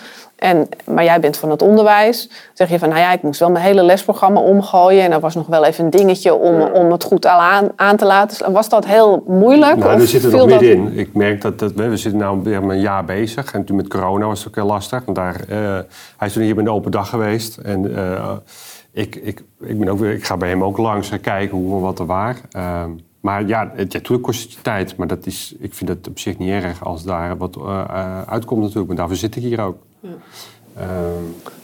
En, 0.44 0.68
maar 0.84 1.04
jij 1.04 1.20
bent 1.20 1.36
van 1.36 1.50
het 1.50 1.62
onderwijs. 1.62 2.28
Zeg 2.52 2.68
je 2.68 2.78
van, 2.78 2.88
nou 2.88 3.00
ja, 3.00 3.12
ik 3.12 3.22
moest 3.22 3.40
wel 3.40 3.50
mijn 3.50 3.64
hele 3.64 3.82
lesprogramma 3.82 4.40
omgooien. 4.40 5.02
En 5.02 5.12
er 5.12 5.20
was 5.20 5.34
nog 5.34 5.46
wel 5.46 5.64
even 5.64 5.84
een 5.84 5.90
dingetje 5.90 6.34
om, 6.34 6.60
om 6.60 6.92
het 6.92 7.04
goed 7.04 7.26
aan, 7.26 7.68
aan 7.76 7.96
te 7.96 8.04
laten. 8.04 8.52
Was 8.52 8.68
dat 8.68 8.86
heel 8.86 9.24
moeilijk? 9.26 9.76
Nou, 9.76 9.98
we 9.98 10.06
zitten 10.06 10.30
er 10.30 10.36
nog 10.36 10.48
dat- 10.48 10.60
middenin. 10.60 10.98
Ik 10.98 11.14
merk 11.14 11.40
dat, 11.40 11.58
dat 11.58 11.72
we, 11.72 11.96
zitten 11.96 12.36
nu 12.36 12.42
weer 12.42 12.62
een 12.62 12.80
jaar 12.80 13.04
bezig. 13.04 13.52
En 13.52 13.64
toen 13.64 13.76
met 13.76 13.88
corona 13.88 14.26
was 14.26 14.38
het 14.38 14.48
ook 14.48 14.54
heel 14.54 14.66
lastig. 14.66 15.04
Want 15.04 15.16
daar, 15.16 15.40
eh, 15.48 15.58
hij 16.16 16.28
is 16.28 16.32
toen 16.32 16.42
hier 16.42 16.54
bij 16.54 16.64
een 16.64 16.70
open 16.70 16.90
dag 16.90 17.08
geweest. 17.08 17.56
En 17.56 17.96
eh, 17.96 18.32
ik, 18.92 19.16
ik, 19.16 19.42
ik, 19.60 19.78
ben 19.78 19.88
ook 19.88 19.98
weer, 19.98 20.12
ik 20.12 20.24
ga 20.24 20.36
bij 20.36 20.48
hem 20.48 20.64
ook 20.64 20.78
langs 20.78 21.10
en 21.10 21.20
kijken 21.20 21.56
hoe 21.56 21.76
en 21.76 21.80
wat 21.80 21.98
er 21.98 22.06
waar. 22.06 22.36
Ehm, 22.50 22.90
maar 23.20 23.46
ja, 23.46 23.60
het, 23.60 23.92
ja, 23.92 23.98
natuurlijk 23.98 24.22
kost 24.22 24.42
het 24.42 24.52
je 24.52 24.62
tijd. 24.62 24.96
Maar 24.96 25.06
dat 25.06 25.26
is, 25.26 25.54
ik 25.58 25.74
vind 25.74 25.90
het 25.90 26.08
op 26.08 26.18
zich 26.18 26.38
niet 26.38 26.50
erg 26.50 26.84
als 26.84 27.04
daar 27.04 27.36
wat 27.36 27.56
eh, 27.56 27.84
eh, 27.88 28.22
uitkomt 28.22 28.60
natuurlijk. 28.60 28.86
Maar 28.88 28.96
daarvoor 28.96 29.16
zit 29.16 29.36
ik 29.36 29.42
hier 29.42 29.60
ook. 29.60 29.76
Ehm, 30.76 30.88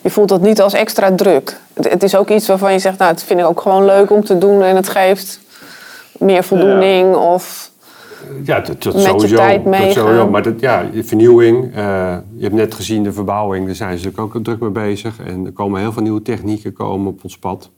Je 0.01 0.11
voelt 0.11 0.29
dat 0.29 0.41
niet 0.41 0.61
als 0.61 0.73
extra 0.73 1.15
druk. 1.15 1.57
Het, 1.73 1.91
het 1.91 2.03
is 2.03 2.17
ook 2.17 2.29
iets 2.29 2.47
waarvan 2.49 2.73
je 2.73 2.79
zegt, 2.79 2.99
nou, 2.99 3.11
het 3.11 3.23
vind 3.23 3.41
ik 3.41 3.47
ook 3.47 3.61
gewoon 3.61 3.85
leuk 3.85 4.11
om 4.11 4.25
te 4.25 4.39
doen 4.39 4.63
en 4.63 4.77
het 4.77 4.89
geeft 4.89 5.41
meer 6.19 6.45
voldoening. 6.45 7.15
Of 7.17 7.71
Ja, 8.45 8.61
dat, 8.61 8.83
dat 8.83 8.95
Met 8.95 9.21
je 9.23 9.37
tijd 9.37 9.63
dat 9.65 9.73
meegaan. 9.73 9.93
sowieso. 9.93 10.31
Maar 10.31 10.43
dat, 10.43 10.61
ja, 10.61 10.85
vernieuwing. 10.95 11.75
eh, 11.75 12.17
je 12.37 12.43
hebt 12.43 12.55
net 12.55 12.75
gezien 12.75 13.03
de 13.03 13.13
verbouwing. 13.13 13.67
Daar 13.67 13.75
zijn 13.75 13.99
ze 13.99 14.05
natuurlijk 14.05 14.37
ook 14.37 14.45
druk 14.45 14.61
mee 14.61 14.71
bezig. 14.71 15.19
En 15.27 15.47
er 15.47 15.53
komen 15.53 15.81
heel 15.81 15.93
veel 15.93 16.03
nieuwe 16.03 16.23
technieken 16.23 16.73
komen 16.73 17.07
op 17.13 17.25
ons 17.25 17.39
pad. 17.39 17.71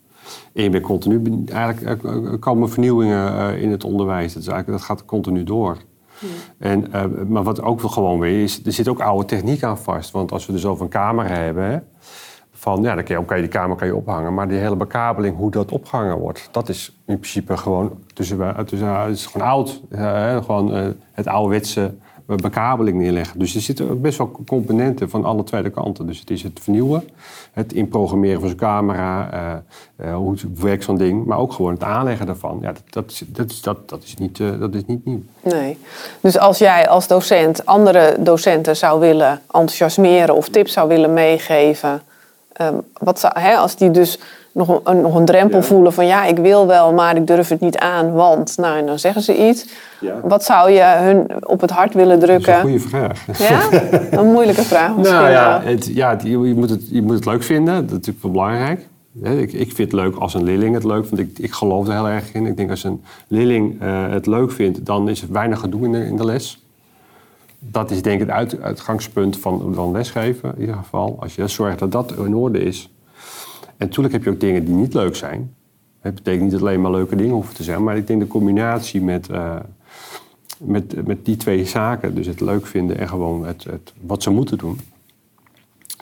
En 0.55 0.63
je 0.63 0.71
bent 0.71 0.85
continu... 0.85 1.45
Eigenlijk 1.53 2.05
eh, 2.05 2.33
er 2.33 2.39
komen 2.39 2.71
vernieuwingen 2.71 3.39
eh, 3.39 3.63
in 3.63 3.71
het 3.71 3.85
onderwijs. 3.85 4.33
Dat, 4.33 4.43
is 4.43 4.49
eigenlijk, 4.49 4.79
dat 4.79 4.87
gaat 4.89 5.05
continu 5.05 5.45
door. 5.45 5.77
En, 6.59 6.93
eh, 6.93 7.05
maar 7.29 7.43
wat 7.43 7.63
ook 7.63 7.81
gewoon 7.81 8.19
weer 8.19 8.43
is... 8.43 8.65
Er 8.65 8.73
zit 8.73 8.89
ook 8.89 9.01
oude 9.01 9.25
techniek 9.25 9.63
aan 9.63 9.79
vast. 9.79 10.11
Want 10.11 10.33
als 10.33 10.47
we 10.47 10.53
dus 10.53 10.67
over 10.67 10.85
een 10.85 10.91
camera 10.91 11.29
hebben... 11.29 11.87
Van, 12.53 12.83
ja, 12.83 12.95
dan 12.95 13.05
kan 13.05 13.37
je, 13.37 13.43
die 13.43 13.51
kamer 13.51 13.77
kan 13.77 13.87
je 13.87 13.97
ophangen. 13.97 14.35
Maar 14.35 14.49
die 14.49 14.59
hele 14.59 14.77
bekabeling, 14.77 15.37
hoe 15.37 15.51
dat 15.51 15.73
opgehangen 15.73 16.19
wordt... 16.19 16.49
dat 16.51 16.69
is 16.69 16.99
in 17.07 17.19
principe 17.19 17.57
gewoon... 17.57 17.99
Tussen, 18.15 18.67
tussen, 18.67 19.01
het 19.01 19.17
is 19.17 19.27
gewoon 19.27 19.49
oud. 19.49 19.83
eh, 19.91 20.37
gewoon 20.37 20.75
eh, 20.75 20.87
het 21.13 21.27
ouderwetse 21.27 21.95
bekabeling 22.37 22.99
neerleggen. 22.99 23.39
Dus 23.39 23.55
er 23.55 23.61
zitten 23.61 24.01
best 24.01 24.19
wel 24.19 24.31
componenten 24.47 25.11
van 25.11 25.25
alle 25.25 25.45
twee 25.45 25.71
kanten. 25.71 26.07
Dus 26.07 26.21
het 26.21 26.31
is 26.31 26.43
het 26.43 26.61
vernieuwen, 26.63 27.09
het 27.53 27.73
inprogrammeren 27.73 28.41
van 28.41 28.49
zo'n 28.49 28.59
camera... 28.59 29.31
eh, 29.33 30.09
eh, 30.09 30.15
hoe 30.17 30.37
werkt 30.59 30.85
zo'n 30.85 30.97
ding, 30.97 31.25
maar 31.25 31.39
ook 31.39 31.53
gewoon 31.53 31.73
het 31.73 31.83
aanleggen 31.83 32.27
daarvan. 32.27 32.59
Ja, 32.63 32.73
dat, 32.73 32.83
dat, 32.91 33.11
is- 33.11 33.23
dat, 33.29 33.59
dat, 33.63 33.89
dat, 33.89 34.03
is, 34.03 34.15
niet, 34.15 34.41
eh, 34.41 34.59
dat 34.61 34.75
is 34.75 34.87
niet 34.87 35.05
nieuw. 35.05 35.23
nee. 35.41 35.79
Dus 36.21 36.39
als 36.39 36.59
jij 36.59 36.89
als 36.89 37.07
docent 37.07 37.67
andere 37.67 38.17
docenten 38.19 38.77
zou 38.77 39.01
willen 39.01 39.41
enthousiasmeren 39.47 40.35
of 40.35 40.49
tips 40.49 40.73
zou 40.73 40.89
willen 40.89 41.13
meegeven. 41.13 42.03
ehm, 42.53 42.75
wat 42.93 43.29
hè, 43.35 43.55
als 43.57 43.77
die 43.77 43.91
dus 43.91 44.19
nog 44.53 44.81
een, 44.85 45.01
nog 45.01 45.15
een 45.15 45.25
drempel 45.25 45.63
voelen 45.63 45.93
van 45.93 46.07
ja, 46.07 46.25
ik 46.25 46.39
wil 46.39 46.67
wel, 46.67 46.93
maar 46.93 47.17
ik 47.17 47.27
durf 47.27 47.49
het 47.49 47.61
niet 47.61 47.79
aan, 47.79 48.13
want. 48.13 48.57
Nou, 48.57 48.79
en 48.79 48.87
dan 48.87 48.99
zeggen 48.99 49.23
ze 49.23 49.49
iets. 49.49 49.67
Ja. 50.01 50.15
Wat 50.23 50.45
zou 50.45 50.71
je 50.71 50.83
hun 50.83 51.45
op 51.47 51.61
het 51.61 51.71
hart 51.71 51.95
willen 51.95 52.21
Dat 52.21 52.29
is 52.29 52.35
een 52.35 52.43
drukken? 52.43 52.63
goede 52.63 52.81
vraag. 52.81 53.27
Ja? 53.39 53.61
Een 54.21 54.33
moeilijke 54.33 54.63
vraag 54.63 54.97
misschien 54.97 55.19
Nou 55.19 55.31
ja, 55.31 55.61
het, 55.65 55.87
ja 55.95 56.11
het- 56.11 56.23
je, 56.23 56.37
moet 56.57 56.71
het, 56.71 56.89
je 56.91 57.03
moet 57.03 57.15
het 57.15 57.25
leuk 57.27 57.43
vinden. 57.43 57.75
Dat 57.75 57.85
is 57.85 57.91
natuurlijk 57.91 58.23
wel 58.23 58.33
belangrijk. 58.33 58.89
Ik, 59.23 59.53
ik 59.53 59.73
vind 59.73 59.93
het 59.93 60.01
leuk 60.01 60.17
als 60.17 60.35
een 60.35 60.43
leerling 60.43 60.75
het 60.75 60.85
leuk 60.85 61.07
vindt. 61.07 61.19
Ik, 61.21 61.39
ik 61.45 61.53
geloof 61.53 61.87
er 61.87 61.93
heel 61.93 62.09
erg 62.09 62.33
in. 62.33 62.47
Ik 62.47 62.57
denk 62.57 62.71
als 62.71 62.85
een 62.85 63.05
leerling 63.29 63.81
eh, 63.81 64.09
het 64.09 64.27
leuk 64.27 64.53
vindt, 64.53 64.87
dan 64.87 65.09
is 65.09 65.23
er 65.23 65.33
weinig 65.33 65.61
gedoe 65.61 65.85
in 65.85 65.93
de, 65.93 66.05
in 66.07 66.17
de 66.17 66.25
les. 66.25 66.65
Dat 67.59 67.91
is 67.91 68.03
denk 68.03 68.21
ik 68.21 68.27
het 68.27 68.37
uit, 68.37 68.63
uitgangspunt 68.63 69.39
van, 69.39 69.73
van 69.75 69.93
lesgeven 69.93 70.53
in 70.55 70.61
ieder 70.61 70.75
geval. 70.77 71.17
Als 71.21 71.35
je 71.35 71.49
zorgt 71.49 71.79
dat 71.79 71.93
dat 71.93 72.13
in 72.25 72.35
orde 72.35 72.59
is. 72.61 72.91
En 73.83 73.89
natuurlijk 73.89 74.15
heb 74.15 74.25
je 74.25 74.31
ook 74.31 74.41
dingen 74.41 74.65
die 74.65 74.75
niet 74.75 74.95
leuk 74.95 75.17
zijn. 75.17 75.55
Het 76.01 76.15
betekent 76.15 76.43
niet 76.43 76.53
dat 76.53 76.61
alleen 76.61 76.81
maar 76.81 76.91
leuke 76.91 77.17
dingen 77.17 77.35
hoeven 77.35 77.55
te 77.55 77.63
zijn. 77.63 77.83
Maar 77.83 77.97
ik 77.97 78.07
denk 78.07 78.21
de 78.21 78.27
combinatie 78.27 79.03
met, 79.03 79.29
eh, 79.29 79.57
met, 80.59 81.07
met 81.07 81.25
die 81.25 81.37
twee 81.37 81.65
zaken, 81.67 82.15
dus 82.15 82.27
het 82.27 82.41
leuk 82.41 82.67
vinden 82.67 82.99
en 82.99 83.09
gewoon 83.09 83.47
het, 83.47 83.65
het, 83.65 83.93
wat 84.01 84.23
ze 84.23 84.31
moeten 84.31 84.59
doen, 84.59 84.81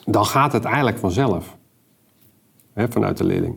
dan 0.05 0.25
gaat 0.25 0.53
het 0.53 0.65
eigenlijk 0.65 0.97
vanzelf. 0.97 1.57
Hè, 2.73 2.91
vanuit 2.91 3.17
de 3.17 3.23
leerling. 3.23 3.55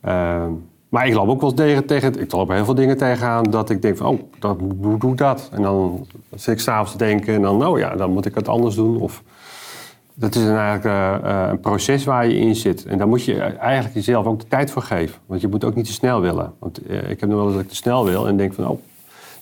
Ehm, 0.00 0.52
maar 0.88 1.06
ik 1.06 1.14
loop 1.14 1.28
ook 1.28 1.40
wel 1.40 1.50
eens 1.50 1.58
tegen, 1.58 1.86
tegen, 1.86 2.20
ik 2.20 2.32
loop 2.32 2.48
heel 2.48 2.64
veel 2.64 2.74
dingen 2.74 2.96
tegenaan 2.96 3.44
dat 3.44 3.70
ik 3.70 3.82
denk 3.82 3.96
van, 3.96 4.06
oh, 4.06 4.20
dat, 4.38 4.58
hoe 4.80 4.98
doe 4.98 5.12
ik 5.12 5.18
dat? 5.18 5.48
En 5.52 5.62
dan 5.62 6.06
zit 6.34 6.54
ik 6.54 6.60
s'avonds 6.60 6.92
te 6.92 6.98
denken 6.98 7.34
en 7.34 7.42
dan, 7.42 7.66
oh 7.66 7.78
ja, 7.78 7.96
dan 7.96 8.12
moet 8.12 8.26
ik 8.26 8.34
het 8.34 8.48
anders 8.48 8.74
doen. 8.74 9.00
Of, 9.00 9.22
dat 10.18 10.34
is 10.34 10.42
een, 10.42 10.56
eigenlijk 10.56 10.84
eh, 10.84 11.14
eh, 11.14 11.48
een 11.48 11.60
proces 11.60 12.04
waar 12.04 12.28
je 12.28 12.38
in 12.38 12.54
zit. 12.56 12.84
En 12.84 12.98
daar 12.98 13.08
moet 13.08 13.24
je 13.24 13.40
eigenlijk 13.40 13.94
jezelf 13.94 14.26
ook 14.26 14.40
de 14.40 14.48
tijd 14.48 14.70
voor 14.70 14.82
geven. 14.82 15.20
Want 15.26 15.40
je 15.40 15.48
moet 15.48 15.64
ook 15.64 15.74
niet 15.74 15.86
te 15.86 15.92
snel 15.92 16.20
willen. 16.20 16.52
Want 16.58 16.80
eh, 16.86 17.10
ik 17.10 17.20
heb 17.20 17.28
nog 17.28 17.38
wel 17.38 17.46
eens 17.46 17.54
dat 17.54 17.62
ik 17.62 17.68
te 17.68 17.74
snel 17.74 18.04
wil 18.04 18.26
en 18.26 18.36
denk 18.36 18.54
van, 18.54 18.68
oh. 18.68 18.78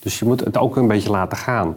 Dus 0.01 0.19
je 0.19 0.25
moet 0.25 0.45
het 0.45 0.57
ook 0.59 0.77
een 0.77 0.87
beetje 0.87 1.11
laten 1.11 1.39
gaan. 1.39 1.77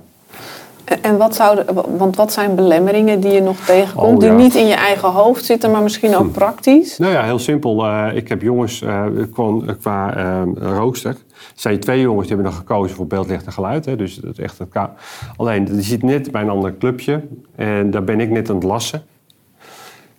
En- 1.02 1.18
wat 1.18 1.36
zouden, 1.36 1.66
want 1.98 2.16
wat 2.16 2.34
zijn 2.34 2.56
belemmeringen 2.56 3.20
die 3.20 3.32
je 3.32 3.42
nog 3.42 3.58
tegenkomt, 3.60 4.14
Oh, 4.14 4.20
die 4.20 4.30
niet 4.30 4.56
in 4.56 4.68
je 4.68 4.74
eigen 4.74 5.10
hoofd 5.10 5.46
zitten, 5.46 5.72
maar 5.72 5.82
misschien 5.82 6.16
ook 6.16 6.32
praktisch? 6.32 6.98
Nou 6.98 7.12
ja, 7.12 7.24
heel 7.24 7.40
simpel. 7.40 8.06
Ik 8.14 8.28
heb 8.28 8.42
jongens 8.42 8.82
eh, 8.82 9.06
qua 9.80 10.16
eh, 10.16 10.42
rooster. 10.54 11.16
Er 11.54 11.62
zijn 11.62 11.80
twee 11.80 12.02
jongens 12.02 12.28
die 12.28 12.36
hebben 12.36 12.54
nog 12.54 12.62
gekozen 12.62 12.96
voor 12.96 13.08
beeld, 13.08 13.28
licht 13.28 13.46
en 13.46 13.52
geluid. 13.52 13.86
Hè, 13.86 13.96
dus 13.96 14.16
dat 14.16 14.32
is 14.32 14.40
echt 14.40 14.58
het 14.58 14.90
Alleen, 15.36 15.66
die 15.66 15.82
zit 15.82 16.04
net 16.04 16.32
bij 16.32 16.42
een 16.42 16.50
ander 16.50 16.78
clubje. 16.78 17.24
En 17.56 17.92
daar 17.92 18.04
ben 18.04 18.20
ik 18.20 18.30
net 18.30 18.50
aan 18.50 18.56
het 18.56 18.64
lassen. 18.64 19.04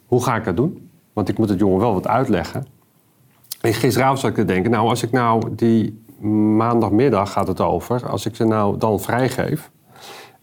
Hoe 0.07 0.23
ga 0.25 0.37
ik 0.37 0.45
dat 0.45 0.57
doen? 0.57 0.91
Want 1.12 1.29
ik 1.29 1.38
moet 1.38 1.49
het 1.49 1.59
jongen 1.59 1.79
wel 1.79 1.95
wat 1.95 2.07
uitleggen. 2.07 2.67
En 3.61 3.75
gisteravond 3.75 4.19
zat 4.19 4.31
ik 4.31 4.37
te 4.37 4.45
denken, 4.45 4.71
nou 4.71 4.88
als 4.88 5.03
ik 5.03 5.11
nou 5.11 5.55
die 5.55 6.03
maandagmiddag 6.57 7.33
gaat 7.33 7.49
het 7.49 7.61
over. 7.61 8.09
Als 8.09 8.27
ik 8.27 8.37
ze 8.37 8.45
nou 8.45 8.79
dan 8.79 9.01
vrijgeef. 9.01 9.71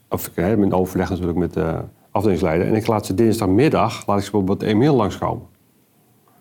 Of 0.10 0.28
ik 0.28 0.36
heb 0.36 0.60
een 0.60 0.74
overleg 0.74 1.10
natuurlijk 1.10 1.38
met 1.38 1.54
de 1.54 1.80
afdelingsleider. 2.12 2.67
En 2.67 2.76
ik 2.76 2.88
laat 2.88 3.06
ze 3.06 3.13
dinsdagmiddag, 3.13 4.08
laat 4.08 4.17
ik 4.17 4.24
ze 4.24 4.32
bijvoorbeeld 4.32 4.60
bij 4.60 4.67
Emiel 4.67 4.95
langskomen. 4.95 5.45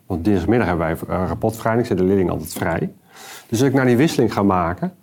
Want 0.05 0.25
dinsdagmiddag 0.25 0.67
hebben 0.67 0.85
wij 0.85 1.17
uh, 1.17 1.27
rapportvrij. 1.27 1.77
Ik 1.77 1.85
zet 1.85 1.97
de 1.97 2.03
leerling 2.03 2.29
altijd 2.29 2.53
vrij. 2.53 2.93
Dus 3.49 3.59
als 3.59 3.69
ik 3.69 3.73
naar 3.75 3.85
die 3.85 3.97
wisseling 3.97 4.33
ga 4.33 4.43
maken. 4.43 4.93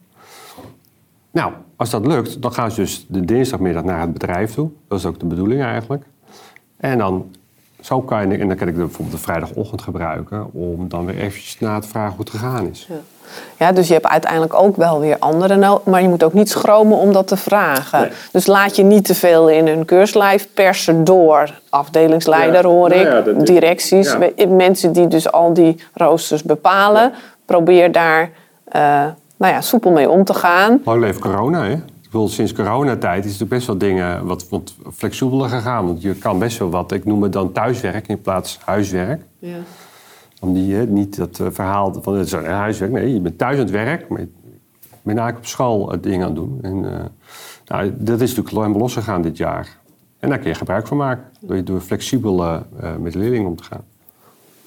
Nou, 1.31 1.52
als 1.76 1.90
dat 1.90 2.07
lukt, 2.07 2.42
dan 2.42 2.52
gaan 2.52 2.70
ze 2.70 2.81
dus 2.81 3.07
de 3.09 3.24
dinsdagmiddag 3.24 3.85
naar 3.85 4.00
het 4.00 4.12
bedrijf 4.12 4.55
toe. 4.55 4.70
Dat 4.88 4.98
is 4.98 5.07
ook 5.07 5.18
de 5.20 5.26
bedoeling 5.26 5.62
eigenlijk. 5.62 6.05
En 6.76 6.98
dan, 6.98 7.31
zo 7.81 8.00
kan 8.00 8.28
je, 8.31 8.37
en 8.38 8.48
dan 8.48 8.57
kan 8.57 8.68
ik 8.68 8.74
bijvoorbeeld 8.76 9.16
de 9.16 9.22
vrijdagochtend 9.22 9.83
gebruiken... 9.83 10.52
om 10.52 10.88
dan 10.88 11.07
weer 11.07 11.18
eventjes 11.18 11.59
na 11.59 11.78
te 11.78 11.88
vragen 11.88 12.11
hoe 12.16 12.20
het 12.20 12.31
gegaan 12.31 12.68
is. 12.68 12.88
Ja, 13.59 13.72
dus 13.72 13.87
je 13.87 13.92
hebt 13.92 14.07
uiteindelijk 14.07 14.55
ook 14.55 14.76
wel 14.76 15.00
weer 15.00 15.18
anderen 15.18 15.59
nodig, 15.59 15.85
maar 15.85 16.02
je 16.02 16.09
moet 16.09 16.22
ook 16.22 16.33
niet 16.33 16.50
schromen 16.50 16.96
om 16.98 17.12
dat 17.12 17.26
te 17.26 17.37
vragen. 17.37 18.11
Dus 18.33 18.46
laat 18.46 18.76
je 18.76 18.83
niet 18.83 19.05
te 19.05 19.14
veel 19.14 19.50
in 19.50 19.66
hun 19.66 19.85
keurslijf 19.85 20.48
persen 20.55 21.05
door 21.05 21.61
afdelingsleider, 21.68 22.62
Ja, 22.62 22.68
hoor 22.68 22.88
nou 22.88 23.00
ik, 23.00 23.07
ja, 23.26 23.33
is- 23.33 23.44
directies, 23.44 24.16
mensen 24.48 24.92
die 24.92 25.09
dus 25.09 25.33
al 25.33 25.52
die 25.52 25.76
roosters 25.94 26.42
bepalen. 26.42 27.12
Probeer 27.52 27.92
daar 27.92 28.30
eh, 28.64 28.80
nou 29.36 29.52
ja, 29.52 29.60
soepel 29.60 29.90
mee 29.90 30.10
om 30.10 30.24
te 30.24 30.34
gaan. 30.34 30.80
Lang 30.84 31.00
leven 31.00 31.20
corona, 31.20 31.64
hè? 31.64 31.72
Ik 31.72 32.10
bedoel, 32.10 32.28
sinds 32.28 32.52
coronatijd 32.52 33.24
is 33.24 33.40
er 33.40 33.46
best 33.46 33.66
wel 33.66 33.78
dingen 33.78 34.26
wat, 34.26 34.48
wat 34.48 34.74
flexibeler 34.92 35.48
gegaan. 35.48 35.86
Want 35.86 36.02
je 36.02 36.14
kan 36.14 36.38
best 36.38 36.58
wel 36.58 36.70
wat, 36.70 36.92
ik 36.92 37.04
noem 37.04 37.22
het 37.22 37.32
dan 37.32 37.52
thuiswerk 37.52 38.08
in 38.08 38.20
plaats 38.20 38.58
huiswerk. 38.64 39.22
Ja. 39.38 39.56
Om 40.40 40.52
die, 40.52 40.74
hè, 40.74 40.86
niet 40.86 41.16
dat 41.16 41.40
eh, 41.40 41.46
verhaal 41.50 41.98
van 42.02 42.14
het 42.14 42.26
is 42.26 42.32
een 42.32 42.44
huiswerk. 42.44 42.92
Nee, 42.92 43.12
je 43.12 43.20
bent 43.20 43.38
thuis 43.38 43.54
aan 43.54 43.62
het 43.62 43.70
werk, 43.70 44.08
maar 44.08 44.20
je 44.20 44.28
bent 45.02 45.18
eigenlijk 45.18 45.38
op 45.38 45.46
school 45.46 45.90
het 45.90 46.02
ding 46.02 46.22
aan 46.22 46.28
het 46.28 46.36
doen. 46.36 46.58
En, 46.62 46.84
eh, 46.84 47.04
nou, 47.66 47.92
dat 47.98 48.20
is 48.20 48.28
natuurlijk 48.28 48.56
helemaal 48.56 48.80
losgegaan 48.80 49.22
dit 49.22 49.36
jaar. 49.36 49.78
En 50.18 50.28
daar 50.28 50.38
kun 50.38 50.48
je 50.48 50.54
gebruik 50.54 50.86
van 50.86 50.96
maken. 50.96 51.24
Door, 51.40 51.64
door 51.64 51.80
flexibel 51.80 52.62
met 52.98 53.14
leerlingen 53.14 53.48
om 53.48 53.56
te 53.56 53.64
gaan. 53.64 53.84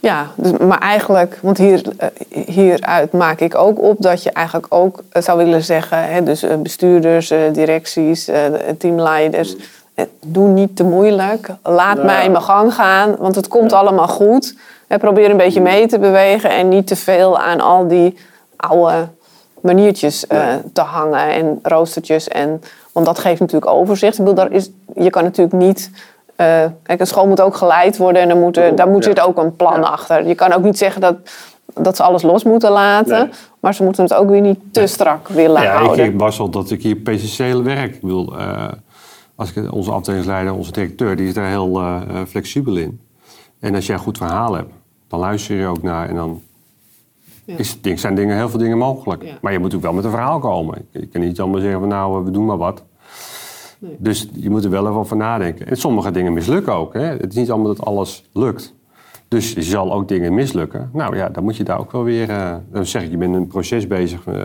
Ja, 0.05 0.27
dus, 0.35 0.51
maar 0.51 0.79
eigenlijk, 0.79 1.39
want 1.41 1.57
hier, 1.57 1.81
eh, 1.97 2.07
hieruit 2.45 3.11
maak 3.11 3.39
ik 3.39 3.55
ook 3.55 3.81
op 3.81 3.95
dat 3.99 4.23
je 4.23 4.31
eigenlijk 4.31 4.67
ook 4.69 5.03
eh, 5.11 5.21
zou 5.21 5.37
willen 5.37 5.63
zeggen, 5.63 6.03
hè, 6.03 6.23
dus 6.23 6.43
eh, 6.43 6.57
bestuurders, 6.57 7.33
directies, 7.51 8.29
teamleiders, 8.77 9.55
eh, 9.93 10.05
doe 10.25 10.47
niet 10.47 10.75
te 10.75 10.83
moeilijk. 10.83 11.49
Laat 11.63 12.03
mij 12.03 12.29
mijn 12.29 12.43
gang 12.43 12.73
gaan, 12.73 13.15
want 13.19 13.35
het 13.35 13.47
komt 13.47 13.73
allemaal 13.73 14.07
goed. 14.07 14.55
En 14.87 14.99
probeer 14.99 15.29
een 15.29 15.37
beetje 15.37 15.61
mee 15.61 15.87
te 15.87 15.99
bewegen 15.99 16.49
en 16.49 16.69
niet 16.69 16.87
te 16.87 16.95
veel 16.95 17.39
aan 17.39 17.61
al 17.61 17.87
die 17.87 18.17
oude 18.55 19.07
maniertjes 19.61 20.25
te 20.73 20.81
hangen 20.81 21.29
en 21.29 21.59
roostertjes. 21.63 22.27
En, 22.27 22.61
want 22.91 23.05
dat 23.05 23.19
geeft 23.19 23.39
natuurlijk 23.39 23.71
overzicht. 23.71 24.17
Ik 24.17 24.25
bedoel, 24.25 24.35
daar 24.35 24.51
is, 24.51 24.69
je 24.95 25.09
kan 25.09 25.23
natuurlijk 25.23 25.57
niet. 25.57 25.89
Eh, 26.35 26.65
kijk, 26.83 26.99
een 26.99 27.07
school 27.07 27.27
moet 27.27 27.41
ook 27.41 27.55
geleid 27.55 27.97
worden 27.97 28.21
en 28.21 28.27
dan 28.29 28.39
moet 28.39 28.57
er, 28.57 28.75
daar 28.75 28.87
moet 28.87 29.03
Ja. 29.03 29.09
zit 29.09 29.19
ook 29.19 29.37
een 29.37 29.55
plan 29.55 29.83
achter. 29.83 30.27
Je 30.27 30.35
kan 30.35 30.53
ook 30.53 30.63
niet 30.63 30.77
zeggen 30.77 31.01
dat, 31.01 31.15
dat 31.73 31.95
ze 31.95 32.03
alles 32.03 32.21
los 32.21 32.43
moeten 32.43 32.71
laten, 32.71 33.17
Nee. 33.19 33.29
maar 33.59 33.73
ze 33.73 33.83
moeten 33.83 34.03
het 34.03 34.13
ook 34.13 34.29
weer 34.29 34.41
niet 34.41 34.59
te 34.71 34.87
strak 34.87 35.27
willen 35.27 35.61
Ja, 35.61 35.71
ik 35.71 35.77
houden. 35.77 35.97
denk 35.97 36.17
best 36.17 36.37
wel 36.37 36.49
dat 36.49 36.71
ik 36.71 36.81
hier 36.83 36.95
PCC 36.95 37.63
werk. 37.63 37.95
Ik 37.95 38.01
bedoel, 38.01 38.37
eh, 38.39 38.67
als 39.35 39.53
ik, 39.53 39.73
onze 39.73 39.91
afdelingsleider, 39.91 40.53
onze 40.53 40.71
directeur, 40.71 41.15
die 41.15 41.27
is 41.27 41.33
daar 41.33 41.47
heel 41.49 41.79
eh, 41.79 42.01
flexibel 42.27 42.75
in. 42.75 42.99
En 43.59 43.75
als 43.75 43.85
jij 43.85 43.95
een 43.95 44.01
goed 44.01 44.17
verhaal 44.17 44.53
hebt, 44.55 44.71
dan 45.07 45.19
luister 45.19 45.55
je 45.55 45.67
ook 45.67 45.81
naar 45.83 46.09
en 46.09 46.15
dan 46.15 46.41
Ja. 47.45 47.57
is, 47.57 47.77
zijn 47.95 48.15
dingen, 48.15 48.35
heel 48.37 48.49
veel 48.49 48.59
dingen 48.59 48.77
mogelijk. 48.77 49.23
Ja. 49.23 49.31
Maar 49.41 49.51
je 49.51 49.59
moet 49.59 49.75
ook 49.75 49.81
wel 49.81 49.93
met 49.93 50.03
een 50.03 50.09
verhaal 50.09 50.39
komen. 50.39 50.87
Je 50.91 51.05
kan 51.07 51.21
niet 51.21 51.39
allemaal 51.39 51.59
zeggen 51.59 51.79
van 51.79 51.89
nou, 51.89 52.23
we 52.23 52.31
doen 52.31 52.45
maar 52.45 52.57
wat. 52.57 52.83
Dus 53.97 54.27
je 54.33 54.49
moet 54.49 54.63
er 54.63 54.69
wel 54.69 54.87
even 54.87 54.99
over 54.99 55.17
nadenken. 55.17 55.67
En 55.67 55.77
sommige 55.77 56.11
dingen 56.11 56.33
mislukken 56.33 56.73
ook. 56.73 56.93
Hè? 56.93 57.05
Het 57.05 57.29
is 57.29 57.35
niet 57.35 57.51
allemaal 57.51 57.75
dat 57.75 57.85
alles 57.85 58.23
lukt. 58.33 58.73
Dus 59.27 59.53
je 59.53 59.63
zal 59.63 59.93
ook 59.93 60.07
dingen 60.07 60.33
mislukken. 60.33 60.89
Nou 60.93 61.17
ja, 61.17 61.29
dan 61.29 61.43
moet 61.43 61.57
je 61.57 61.63
daar 61.63 61.79
ook 61.79 61.91
wel 61.91 62.03
weer... 62.03 62.29
eh, 62.29 62.55
dan 62.71 62.85
zeg 62.85 63.03
ik, 63.03 63.11
je 63.11 63.17
bent 63.17 63.35
een 63.35 63.47
proces 63.47 63.87
bezig... 63.87 64.25
eh, 64.25 64.35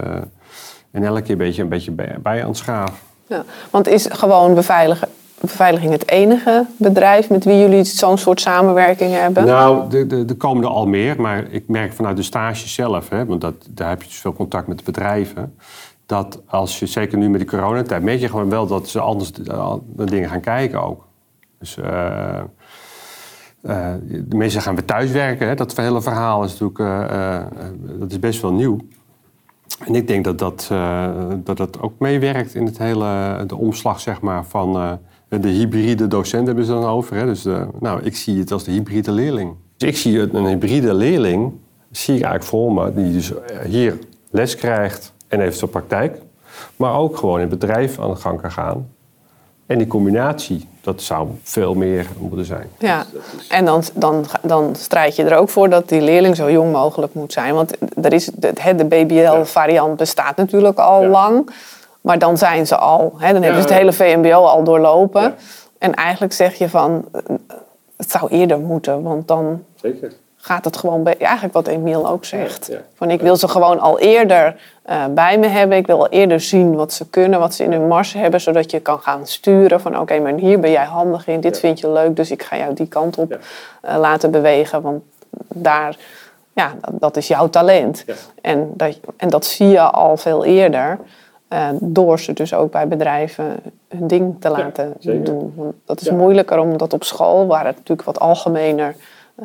en 0.90 1.04
elke 1.04 1.22
keer 1.22 1.30
een 1.30 1.36
beetje, 1.36 1.62
een 1.62 1.68
beetje 1.68 1.90
bij, 1.90 2.16
bij 2.22 2.42
aan 2.42 2.48
het 2.48 2.56
schaven. 2.56 2.94
Ja, 3.26 3.44
want 3.70 3.88
is 3.88 4.06
gewoon 4.10 4.54
beveiligen, 4.54 5.08
beveiliging 5.40 5.92
het 5.92 6.08
enige 6.08 6.66
bedrijf 6.76 7.30
met 7.30 7.44
wie 7.44 7.58
jullie 7.58 7.84
zo'n 7.84 8.18
soort 8.18 8.40
samenwerking 8.40 9.12
hebben? 9.12 9.44
Nou, 9.44 9.90
de, 9.90 10.06
de, 10.06 10.24
er 10.28 10.36
komen 10.36 10.64
er 10.64 10.70
al 10.70 10.86
meer. 10.86 11.20
Maar 11.20 11.44
ik 11.50 11.68
merk 11.68 11.92
vanuit 11.92 12.16
de 12.16 12.22
stage 12.22 12.68
zelf... 12.68 13.08
Hè, 13.08 13.24
want 13.24 13.40
dat, 13.40 13.54
daar 13.70 13.88
heb 13.88 14.02
je 14.02 14.08
dus 14.08 14.18
veel 14.18 14.32
contact 14.32 14.66
met 14.66 14.78
de 14.78 14.84
bedrijven... 14.84 15.54
dat 16.10 16.42
als 16.46 16.78
je, 16.78 16.86
zeker 16.86 17.18
nu 17.18 17.28
met 17.28 17.40
die 17.40 17.48
coronatijd... 17.48 18.02
merk 18.02 18.20
je 18.20 18.28
gewoon 18.28 18.50
wel 18.50 18.66
dat 18.66 18.88
ze 18.88 19.00
anders 19.00 19.32
eh, 19.32 19.74
naar 19.96 20.06
dingen 20.06 20.28
gaan 20.28 20.40
kijken 20.40 20.82
ook. 20.82 21.06
Dus... 21.58 21.76
eh, 21.76 22.38
eh, 23.62 23.94
de 24.10 24.36
mensen 24.36 24.62
gaan 24.62 24.74
weer 24.74 24.84
thuiswerken. 24.84 25.48
Hè? 25.48 25.54
Dat 25.54 25.76
hele 25.76 26.02
verhaal 26.02 26.44
is 26.44 26.50
natuurlijk 26.58 26.78
eh, 26.78 27.36
eh, 27.36 27.46
dat 27.98 28.10
is 28.10 28.18
best 28.18 28.40
wel 28.42 28.52
nieuw. 28.52 28.78
En 29.86 29.94
ik 29.94 30.06
denk 30.06 30.24
dat 30.24 30.38
dat, 30.38 30.68
eh, 30.72 31.08
dat, 31.44 31.56
dat 31.56 31.80
ook 31.80 31.92
meewerkt 31.98 32.54
in 32.54 32.64
het 32.66 32.78
hele, 32.78 33.44
de 33.46 33.56
omslag 33.56 34.00
zeg 34.00 34.20
maar, 34.20 34.44
van 34.44 34.76
eh, 34.76 35.40
de 35.40 35.48
hybride 35.48 36.06
docent 36.06 36.46
hebben 36.46 36.64
ze 36.64 36.72
dan 36.72 36.84
over. 36.84 37.16
Hè? 37.16 37.24
Dus 37.26 37.42
de, 37.42 37.66
nou, 37.80 38.02
ik 38.02 38.16
zie 38.16 38.38
het 38.38 38.52
als 38.52 38.64
de 38.64 38.72
hybride 38.72 39.12
leerling. 39.12 39.54
Dus 39.76 39.88
ik 39.88 39.96
zie 39.96 40.20
een 40.20 40.46
hybride 40.46 40.94
leerling, 40.94 41.52
zie 41.90 42.14
ik 42.14 42.22
eigenlijk 42.22 42.50
voor 42.50 42.72
me, 42.72 42.94
die 42.94 43.12
dus 43.12 43.32
hier 43.66 43.98
les 44.30 44.54
krijgt 44.56 45.12
en 45.30 45.40
heeft 45.40 45.58
zijn 45.58 45.70
praktijk. 45.70 46.18
Maar 46.76 46.94
ook 46.94 47.16
gewoon 47.16 47.40
in 47.40 47.50
het 47.50 47.58
bedrijf 47.58 47.98
aan 47.98 48.10
de 48.10 48.16
gang 48.16 48.40
kan 48.40 48.52
gaan. 48.52 48.88
En 49.66 49.78
die 49.78 49.86
combinatie, 49.86 50.68
dat 50.80 51.02
zou 51.02 51.28
veel 51.42 51.74
meer 51.74 52.06
moeten 52.18 52.44
zijn. 52.44 52.66
Ja, 52.78 53.04
en 53.48 53.64
dan, 53.64 53.82
dan, 53.94 54.24
dan 54.42 54.74
strijd 54.76 55.16
je 55.16 55.24
er 55.24 55.36
ook 55.36 55.48
voor 55.48 55.68
dat 55.68 55.88
die 55.88 56.00
leerling 56.00 56.36
zo 56.36 56.50
jong 56.50 56.72
mogelijk 56.72 57.14
moet 57.14 57.32
zijn. 57.32 57.54
Want 57.54 57.76
er 58.02 58.12
is, 58.12 58.24
de, 58.34 58.52
de 58.76 58.84
BBL-variant 58.84 59.96
bestaat 59.96 60.36
natuurlijk 60.36 60.78
al 60.78 61.02
Ja. 61.02 61.08
lang. 61.08 61.50
Maar 62.00 62.18
dan 62.18 62.38
zijn 62.38 62.66
ze 62.66 62.76
al, 62.76 63.14
hè, 63.18 63.32
dan 63.32 63.42
hebben 63.42 63.62
ze 63.62 63.68
het 63.68 63.78
hele 63.78 63.92
VMBO 63.92 64.44
al 64.44 64.64
doorlopen. 64.64 65.22
Ja. 65.22 65.34
En 65.78 65.94
eigenlijk 65.94 66.32
zeg 66.32 66.54
je 66.54 66.68
van, 66.68 67.04
het 67.96 68.10
zou 68.10 68.30
eerder 68.30 68.58
moeten. 68.58 69.02
Want 69.02 69.28
dan 69.28 69.64
Zeker. 69.74 70.12
Gaat 70.40 70.64
het 70.64 70.76
gewoon, 70.76 71.02
be- 71.02 71.16
eigenlijk 71.16 71.54
wat 71.54 71.66
Emiel 71.66 72.08
ook 72.08 72.24
zegt. 72.24 72.66
Ja, 72.66 72.74
ja. 72.74 72.80
Van 72.94 73.10
ik 73.10 73.20
wil 73.20 73.36
ze 73.36 73.48
gewoon 73.48 73.80
al 73.80 73.98
eerder 73.98 74.56
eh, 74.82 75.04
bij 75.10 75.38
me 75.38 75.46
hebben. 75.46 75.76
Ik 75.78 75.86
wil 75.86 75.98
al 75.98 76.08
eerder 76.08 76.40
zien 76.40 76.74
wat 76.74 76.92
ze 76.92 77.08
kunnen, 77.10 77.38
wat 77.40 77.54
ze 77.54 77.64
in 77.64 77.72
hun 77.72 77.86
mars 77.88 78.12
hebben. 78.12 78.40
Zodat 78.40 78.70
je 78.70 78.80
kan 78.80 78.98
gaan 79.00 79.26
sturen 79.26 79.80
van 79.80 79.98
oké, 79.98 80.18
maar 80.18 80.32
hier 80.34 80.60
ben 80.60 80.70
jij 80.70 80.84
handig 80.84 81.26
in. 81.26 81.40
Dit 81.40 81.58
vind 81.58 81.80
je 81.80 81.90
leuk, 81.92 82.16
dus 82.16 82.30
ik 82.30 82.42
ga 82.42 82.56
jou 82.56 82.74
die 82.74 82.86
kant 82.86 83.18
op 83.18 83.38
eh, 83.80 83.96
laten 83.98 84.30
bewegen. 84.30 84.82
Want 84.82 85.02
daar, 85.48 85.96
ja, 86.52 86.74
dat, 86.80 87.00
dat 87.00 87.16
is 87.16 87.28
jouw 87.28 87.48
talent. 87.48 88.04
En, 88.42 88.70
dat, 88.74 88.98
en 89.16 89.28
dat 89.28 89.44
zie 89.44 89.68
je 89.68 89.80
al 89.80 90.16
veel 90.16 90.44
eerder. 90.44 90.98
eh, 91.48 91.68
door 91.80 92.20
ze 92.20 92.32
dus 92.32 92.54
ook 92.54 92.70
bij 92.70 92.88
bedrijven 92.88 93.56
hun 93.88 94.06
ding 94.06 94.36
te 94.40 94.48
laten 94.50 94.94
doen. 95.24 95.52
Want 95.56 95.74
dat 95.84 96.00
is 96.00 96.10
moeilijker 96.10 96.58
omdat 96.58 96.92
op 96.92 97.04
school, 97.04 97.46
waar 97.46 97.66
het 97.66 97.76
natuurlijk 97.76 98.06
wat 98.06 98.20
algemener 98.20 98.94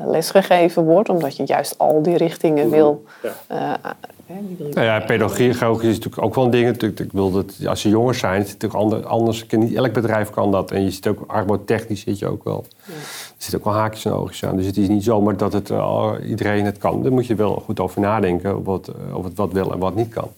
lesgegeven 0.05 0.83
wordt, 0.83 1.09
omdat 1.09 1.35
je 1.37 1.43
juist 1.45 1.77
al 1.77 2.01
die 2.01 2.17
richtingen 2.17 2.69
wil. 2.69 3.03
Ja. 3.23 3.29
eh, 3.47 3.91
hè, 4.25 4.35
die 4.47 4.55
wil 4.57 4.67
je- 4.67 4.73
Nou 4.73 4.85
ja, 4.85 4.99
pedagogie 4.99 5.49
is 5.49 5.57
natuurlijk 5.95 6.21
ook 6.21 6.35
wel 6.35 6.43
een 6.43 6.49
ding. 6.51 6.65
Natuurlijk, 6.65 6.99
Ik 6.99 7.11
wil 7.11 7.31
dat 7.31 7.53
als 7.67 7.81
ze 7.81 7.89
jonger 7.89 8.15
zijn, 8.15 8.41
is 8.41 8.49
het 8.51 8.61
natuurlijk 8.61 8.81
ander- 8.93 9.05
anders. 9.09 9.45
kan 9.45 9.59
Niet 9.59 9.75
elk 9.75 9.93
bedrijf 9.93 10.29
kan 10.29 10.51
dat. 10.51 10.71
En 10.71 10.83
je 10.83 10.91
ziet 10.91 11.07
ook 11.07 11.23
arbotechnisch 11.27 12.01
zit 12.03 12.19
je 12.19 12.27
ook 12.27 12.43
wel. 12.43 12.65
Er 12.87 12.93
zitten 13.37 13.59
ook 13.59 13.65
wel 13.65 13.73
haakjes 13.73 14.05
en 14.05 14.11
oogjes 14.11 14.43
aan. 14.45 14.55
Dus 14.57 14.65
het 14.65 14.77
is 14.77 14.87
niet 14.87 15.03
zomaar 15.03 15.37
dat 15.37 15.53
het, 15.53 15.69
eh, 15.69 16.11
iedereen 16.27 16.65
het 16.65 16.77
kan. 16.77 17.03
Daar 17.03 17.11
moet 17.11 17.27
je 17.27 17.35
wel 17.35 17.61
goed 17.65 17.79
over 17.79 18.01
nadenken 18.01 18.63
wat, 18.63 18.87
eh, 18.87 19.17
of 19.17 19.23
het 19.23 19.35
wat 19.35 19.51
wel 19.51 19.71
en 19.71 19.79
wat 19.79 19.95
niet 19.95 20.13
kan. 20.13 20.29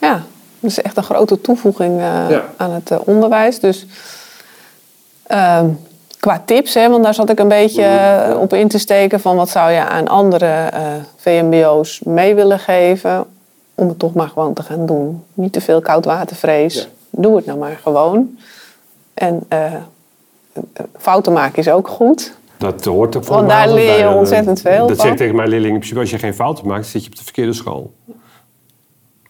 Ja, 0.00 0.22
dat 0.60 0.70
is 0.70 0.80
echt 0.82 0.96
een 0.96 1.02
grote 1.02 1.40
toevoeging 1.40 1.92
eh, 2.00 2.30
Ja. 2.30 2.44
aan 2.56 2.70
het 2.70 2.90
eh, 2.90 2.98
onderwijs. 3.04 3.60
Dus 3.60 3.86
ehm, 5.22 5.68
qua 6.20 6.42
tips, 6.44 6.74
hè, 6.74 6.90
want 6.90 7.04
daar 7.04 7.14
zat 7.14 7.30
ik 7.30 7.38
een 7.38 7.48
beetje 7.48 7.82
eh, 7.82 8.40
op 8.40 8.52
in 8.54 8.68
te 8.68 8.78
steken 8.78 9.20
van 9.20 9.36
wat 9.36 9.48
zou 9.48 9.70
je 9.70 9.84
aan 9.84 10.08
andere 10.08 10.46
eh, 10.46 10.82
VMBO's 11.16 12.00
mee 12.04 12.34
willen 12.34 12.58
geven 12.58 13.24
om 13.74 13.88
het 13.88 13.98
toch 13.98 14.14
maar 14.14 14.28
gewoon 14.28 14.54
te 14.54 14.62
gaan 14.62 14.86
doen. 14.86 15.24
Niet 15.34 15.52
te 15.52 15.60
veel 15.60 15.80
koudwatervrees. 15.80 16.88
doe 17.10 17.36
het 17.36 17.46
nou 17.46 17.58
maar 17.58 17.78
gewoon. 17.82 18.38
En 19.14 19.44
eh, 19.48 19.74
fouten 20.98 21.32
maken 21.32 21.58
is 21.58 21.68
ook 21.68 21.88
goed. 21.88 22.34
Dat 22.58 22.84
hoort 22.84 23.14
er 23.14 23.24
voor 23.24 23.36
Want 23.36 23.48
daar 23.48 23.68
leer 23.68 23.98
je 23.98 24.08
ontzettend 24.08 24.60
veel 24.60 24.86
Dat 24.86 24.96
van. 24.96 25.04
zeg 25.04 25.10
ik 25.10 25.16
tegen 25.18 25.36
mijn 25.36 25.48
leerlingen 25.48 25.74
in 25.74 25.78
principe. 25.78 26.00
Als 26.00 26.10
je 26.10 26.18
geen 26.18 26.34
fouten 26.34 26.66
maakt, 26.66 26.86
zit 26.86 27.04
je 27.04 27.10
op 27.10 27.16
de 27.16 27.24
verkeerde 27.24 27.52
school. 27.52 27.92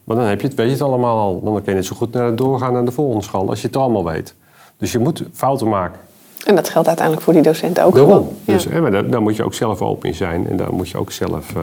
Maar 0.04 0.16
dan 0.16 0.24
heb 0.24 0.40
je 0.40 0.46
het, 0.46 0.56
weet 0.56 0.66
je 0.66 0.72
het 0.72 0.82
allemaal 0.82 1.18
al. 1.18 1.40
Dan 1.42 1.54
kan 1.54 1.62
je 1.64 1.72
net 1.72 1.84
zo 1.84 1.96
goed 1.96 2.12
naar, 2.12 2.36
doorgaan 2.36 2.72
naar 2.72 2.84
de 2.84 2.90
volgende 2.90 3.22
school. 3.24 3.48
Als 3.48 3.60
je 3.60 3.66
het 3.66 3.76
allemaal 3.76 4.04
weet. 4.04 4.34
Dus 4.78 4.92
je 4.92 4.98
moet 4.98 5.22
fouten 5.32 5.68
maken. 5.68 6.00
En 6.46 6.54
dat 6.54 6.68
geldt 6.68 6.86
uiteindelijk 6.86 7.24
voor 7.26 7.34
die 7.34 7.42
docenten 7.42 7.84
ook 7.84 7.94
Daarom. 7.94 8.12
gewoon. 8.12 8.28
Ja. 8.44 8.52
Dus, 8.52 8.64
hè, 8.64 8.80
maar 8.80 8.90
daar, 8.90 9.10
daar 9.10 9.22
moet 9.22 9.36
je 9.36 9.44
ook 9.44 9.54
zelf 9.54 9.82
open 9.82 10.08
in 10.08 10.14
zijn. 10.14 10.48
En 10.48 10.56
daar 10.56 10.72
moet 10.72 10.88
je 10.88 10.98
ook 10.98 11.12
zelf 11.12 11.54
eh, 11.56 11.62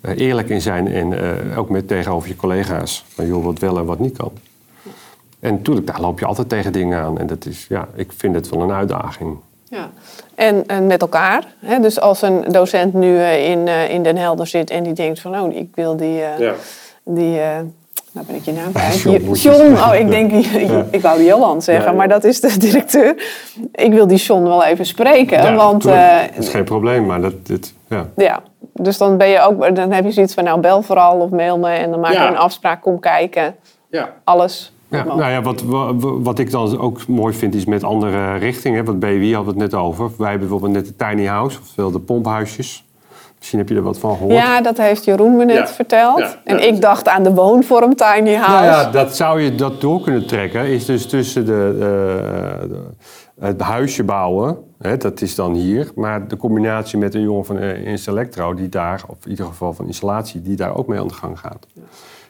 eh, 0.00 0.18
eerlijk 0.18 0.48
in 0.48 0.60
zijn. 0.60 0.88
En 0.92 1.38
eh, 1.52 1.58
ook 1.58 1.68
met 1.70 1.88
tegenover 1.88 2.28
je 2.28 2.36
collega's. 2.36 3.04
Van 3.14 3.26
joh, 3.26 3.44
wat 3.44 3.58
wel 3.58 3.78
en 3.78 3.84
wat 3.84 3.98
niet 3.98 4.16
kan. 4.16 4.32
En 5.40 5.52
natuurlijk, 5.52 5.86
daar 5.86 6.00
loop 6.00 6.18
je 6.18 6.26
altijd 6.26 6.48
tegen 6.48 6.72
dingen 6.72 6.98
aan. 6.98 7.18
En 7.18 7.26
dat 7.26 7.46
is, 7.46 7.66
ja, 7.68 7.88
ik 7.94 8.12
vind 8.16 8.34
het 8.34 8.48
wel 8.48 8.60
een 8.62 8.72
uitdaging. 8.72 9.36
Ja. 9.68 9.90
En, 10.34 10.66
en 10.66 10.86
met 10.86 11.00
elkaar. 11.00 11.44
Hè? 11.58 11.80
Dus 11.80 12.00
als 12.00 12.22
een 12.22 12.44
docent 12.48 12.92
nu 12.94 13.18
eh, 13.18 13.50
in, 13.50 13.68
eh, 13.68 13.90
in 13.90 14.02
Den 14.02 14.16
Helder 14.16 14.46
zit 14.46 14.70
en 14.70 14.82
die 14.82 14.92
denkt 14.92 15.20
van... 15.20 15.40
oh, 15.40 15.54
ik 15.56 15.68
wil 15.74 15.96
die... 15.96 16.22
eh, 16.22 16.50
die 17.04 17.40
eh, 17.40 17.58
nou 18.12 18.26
ben 18.26 18.36
ik 18.36 18.44
je 18.44 18.52
naam 18.52 18.72
kwijt. 18.72 19.00
John 19.00 19.14
Je- 19.64 19.70
je 19.70 19.72
oh, 19.72 19.94
ik 19.98 20.08
denk, 20.08 20.32
ik 20.96 21.00
wou 21.02 21.22
Johan 21.24 21.62
zeggen, 21.62 21.90
Ja. 21.90 21.96
maar 21.96 22.08
dat 22.08 22.24
is 22.24 22.40
de 22.40 22.58
directeur. 22.66 23.14
Ik 23.72 23.92
wil 23.92 24.06
die 24.06 24.18
John 24.18 24.42
wel 24.42 24.64
even 24.64 24.86
spreken, 24.86 25.42
Ja, 25.42 25.54
want... 25.54 25.86
eh, 25.86 26.18
dat 26.34 26.44
is 26.44 26.48
geen 26.50 26.64
probleem, 26.64 27.06
maar 27.06 27.20
dat, 27.20 27.46
dit, 27.46 27.74
ja. 27.88 28.06
ja, 28.16 28.42
dus 28.74 28.98
dan 28.98 29.16
ben 29.16 29.28
je 29.28 29.40
ook, 29.40 29.76
dan 29.76 29.92
heb 29.92 30.04
je 30.04 30.10
zoiets 30.12 30.34
van, 30.34 30.44
nou 30.44 30.60
bel 30.60 30.82
vooral 30.82 31.16
of 31.18 31.30
mail 31.30 31.58
me 31.58 31.68
en 31.70 31.90
dan 31.90 32.00
maken 32.00 32.18
Ja. 32.20 32.24
we 32.26 32.30
een 32.32 32.38
afspraak, 32.40 32.82
kom 32.82 33.00
kijken, 33.00 33.54
Ja. 33.90 34.08
alles. 34.24 34.72
Ja, 34.88 35.04
nou 35.04 35.30
ja, 35.30 35.42
wat, 35.42 35.62
wa- 35.62 35.94
wat 35.98 36.38
ik 36.38 36.50
dan 36.50 36.78
ook 36.80 37.06
mooi 37.06 37.34
vind 37.34 37.54
is 37.54 37.64
met 37.64 37.84
andere 37.84 38.34
richtingen. 38.36 38.84
Wat 38.84 38.98
BWI 38.98 39.34
had 39.34 39.46
het 39.46 39.56
net 39.56 39.74
over. 39.74 40.10
Wij 40.18 40.30
hebben 40.30 40.48
bijvoorbeeld 40.48 40.84
net 40.84 40.86
de 40.98 41.06
tiny 41.06 41.26
house, 41.26 41.58
oftewel 41.60 41.90
de 41.90 41.98
pomphuisjes. 41.98 42.84
Misschien 43.40 43.58
heb 43.60 43.68
je 43.68 43.74
er 43.74 43.82
wat 43.82 43.98
van 43.98 44.16
gehoord. 44.16 44.34
Ja, 44.34 44.60
dat 44.60 44.76
heeft 44.78 45.04
Jeroen 45.04 45.36
me 45.36 45.44
net 45.44 45.56
Ja. 45.56 45.66
verteld. 45.66 46.18
Ja. 46.18 46.34
En 46.44 46.66
ik 46.66 46.80
dacht 46.80 47.08
aan 47.08 47.22
de 47.22 47.34
woonvorm 47.34 47.94
tiny 47.94 48.34
house. 48.34 48.50
Nou 48.52 48.64
ja, 48.64 48.90
dat 48.90 49.16
zou 49.16 49.40
je 49.40 49.54
dat 49.54 49.80
door 49.80 50.00
kunnen 50.00 50.26
trekken. 50.26 50.66
Is 50.66 50.84
dus 50.84 51.06
tussen 51.06 51.46
de, 51.46 51.76
eh, 51.78 52.68
de- 52.68 52.86
het 53.40 53.60
huisje 53.60 54.04
bouwen, 54.04 54.58
hè, 54.78 54.96
dat 54.96 55.20
is 55.20 55.34
dan 55.34 55.54
hier. 55.54 55.90
Maar 55.94 56.28
de 56.28 56.36
combinatie 56.36 56.98
met 56.98 57.14
een 57.14 57.20
jongen 57.22 57.44
van 57.44 57.56
uh, 57.56 57.86
Instellectro, 57.86 58.54
die 58.54 58.68
daar, 58.68 59.02
of 59.06 59.16
in 59.24 59.30
ieder 59.30 59.46
geval 59.46 59.72
van 59.72 59.86
installatie, 59.86 60.42
die 60.42 60.56
daar 60.56 60.76
ook 60.76 60.86
mee 60.86 60.98
aan 61.00 61.08
de 61.08 61.14
gang 61.14 61.38
gaat. 61.38 61.66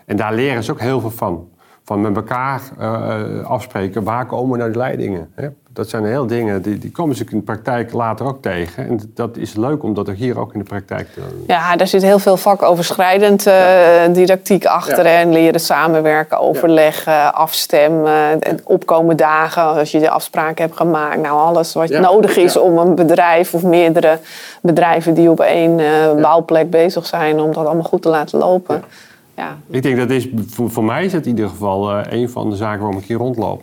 En 0.07 0.17
daar 0.17 0.35
leren 0.35 0.65
ze 0.65 0.73
ook 0.73 0.81
heel 0.81 1.01
veel 1.01 1.11
van. 1.11 1.49
Van 1.91 2.01
met 2.01 2.17
elkaar 2.17 2.61
eh, 2.79 3.15
afspreken, 3.45 4.03
waar 4.05 4.27
komen 4.27 4.59
nou 4.59 4.73
de 4.73 4.79
leidingen? 4.79 5.31
Hè? 5.35 5.49
Dat 5.73 5.89
zijn 5.89 6.05
heel 6.05 6.27
dingen, 6.27 6.63
die, 6.63 6.79
die 6.79 6.91
komen 6.91 7.17
ze 7.17 7.25
in 7.31 7.37
de 7.39 7.45
praktijk 7.45 7.93
later 7.93 8.27
ook 8.27 8.43
tegen. 8.43 8.89
En 8.89 9.01
dat 9.15 9.37
is 9.37 9.55
leuk 9.55 9.83
om 9.83 9.95
dat 9.95 10.09
ook 10.09 10.17
hier 10.17 10.39
ook 10.39 10.53
in 10.53 10.59
de 10.59 10.65
praktijk 10.65 11.13
te 11.13 11.21
doen. 11.21 11.45
Ja, 11.47 11.77
daar 11.77 11.87
zit 11.87 12.03
heel 12.03 12.19
veel 12.19 12.37
vakoverschrijdend 12.37 13.47
eh, 13.47 13.55
didactiek 14.13 14.65
achter. 14.67 15.05
Ja. 15.07 15.19
En 15.19 15.33
leren 15.33 15.61
samenwerken, 15.61 16.39
overleggen, 16.39 17.35
afstemmen. 17.35 18.41
En 18.41 18.61
opkomen 18.65 19.17
dagen 19.17 19.63
als 19.65 19.91
je 19.91 19.99
de 20.01 20.11
afspraken 20.11 20.65
hebt 20.65 20.77
gemaakt. 20.77 21.21
Nou, 21.21 21.41
alles 21.41 21.73
wat 21.75 21.89
Ja. 21.89 22.01
nodig 22.01 22.37
is 22.37 22.57
om 22.57 22.79
een 22.79 22.95
bedrijf 22.95 23.55
of 23.55 23.63
meerdere 23.63 24.19
bedrijven 24.63 25.15
die 25.15 25.31
op 25.31 25.41
één 25.41 25.79
eh, 25.81 25.87
bouwplek 26.23 26.71
bezig 26.71 27.07
zijn, 27.07 27.41
om 27.41 27.53
dat 27.53 27.67
allemaal 27.67 27.83
goed 27.85 28.03
te 28.03 28.09
laten 28.09 28.39
lopen. 28.39 28.85
Ja. 29.41 29.59
Ik 29.71 29.83
denk 29.83 29.97
dat 29.97 30.11
is, 30.11 30.29
voor, 30.47 30.71
voor 30.71 30.85
mij 30.85 31.05
is 31.05 31.13
het 31.13 31.25
in 31.25 31.31
ieder 31.31 31.49
geval 31.49 31.93
eh, 31.93 32.21
een 32.21 32.31
van 32.31 32.51
de 32.51 32.57
zaken 32.57 32.81
waarom 32.81 32.99
ik 32.99 33.07
hier 33.07 33.17
rondloop. 33.17 33.63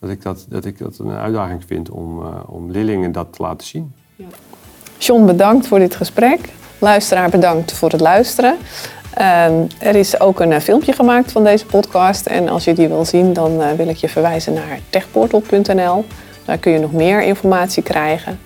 Dat 0.00 0.10
ik 0.10 0.22
dat, 0.22 0.46
dat, 0.48 0.64
ik 0.64 0.78
dat 0.78 0.98
een 0.98 1.10
uitdaging 1.10 1.64
vind 1.66 1.90
om, 1.90 2.22
eh, 2.22 2.28
om 2.46 2.70
leerlingen 2.70 3.12
dat 3.12 3.32
te 3.32 3.42
laten 3.42 3.66
zien. 3.66 3.92
John, 4.98 5.26
bedankt 5.26 5.66
voor 5.66 5.78
dit 5.78 5.94
gesprek. 5.94 6.40
Luisteraar, 6.78 7.30
bedankt 7.30 7.72
voor 7.72 7.90
het 7.90 8.00
luisteren. 8.00 8.56
Ehm, 9.14 9.64
er 9.78 9.94
is 9.94 10.20
ook 10.20 10.40
een 10.40 10.52
eh, 10.52 10.60
filmpje 10.60 10.92
gemaakt 10.92 11.32
van 11.32 11.44
deze 11.44 11.66
podcast. 11.66 12.26
En 12.26 12.48
als 12.48 12.64
je 12.64 12.72
die 12.72 12.88
wil 12.88 13.04
zien, 13.04 13.32
dan 13.32 13.62
eh, 13.62 13.72
wil 13.72 13.88
ik 13.88 13.96
je 13.96 14.08
verwijzen 14.08 14.52
naar 14.52 14.78
techportal.nl. 14.90 16.04
Daar 16.44 16.58
kun 16.58 16.72
je 16.72 16.78
nog 16.78 16.92
meer 16.92 17.22
informatie 17.22 17.82
krijgen. 17.82 18.40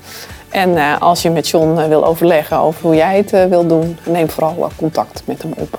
En 0.49 0.77
eh, 0.77 1.01
als 1.01 1.23
je 1.23 1.31
met 1.31 1.49
John 1.49 1.89
wil 1.89 2.07
overleggen 2.07 2.59
over 2.59 2.83
hoe 2.83 2.95
jij 2.95 3.17
het 3.17 3.49
wil 3.49 3.67
doen, 3.67 3.99
neem 4.07 4.31
vooral 4.31 4.71
contact 4.77 5.23
met 5.27 5.43
hem 5.43 5.53
op. 5.57 5.79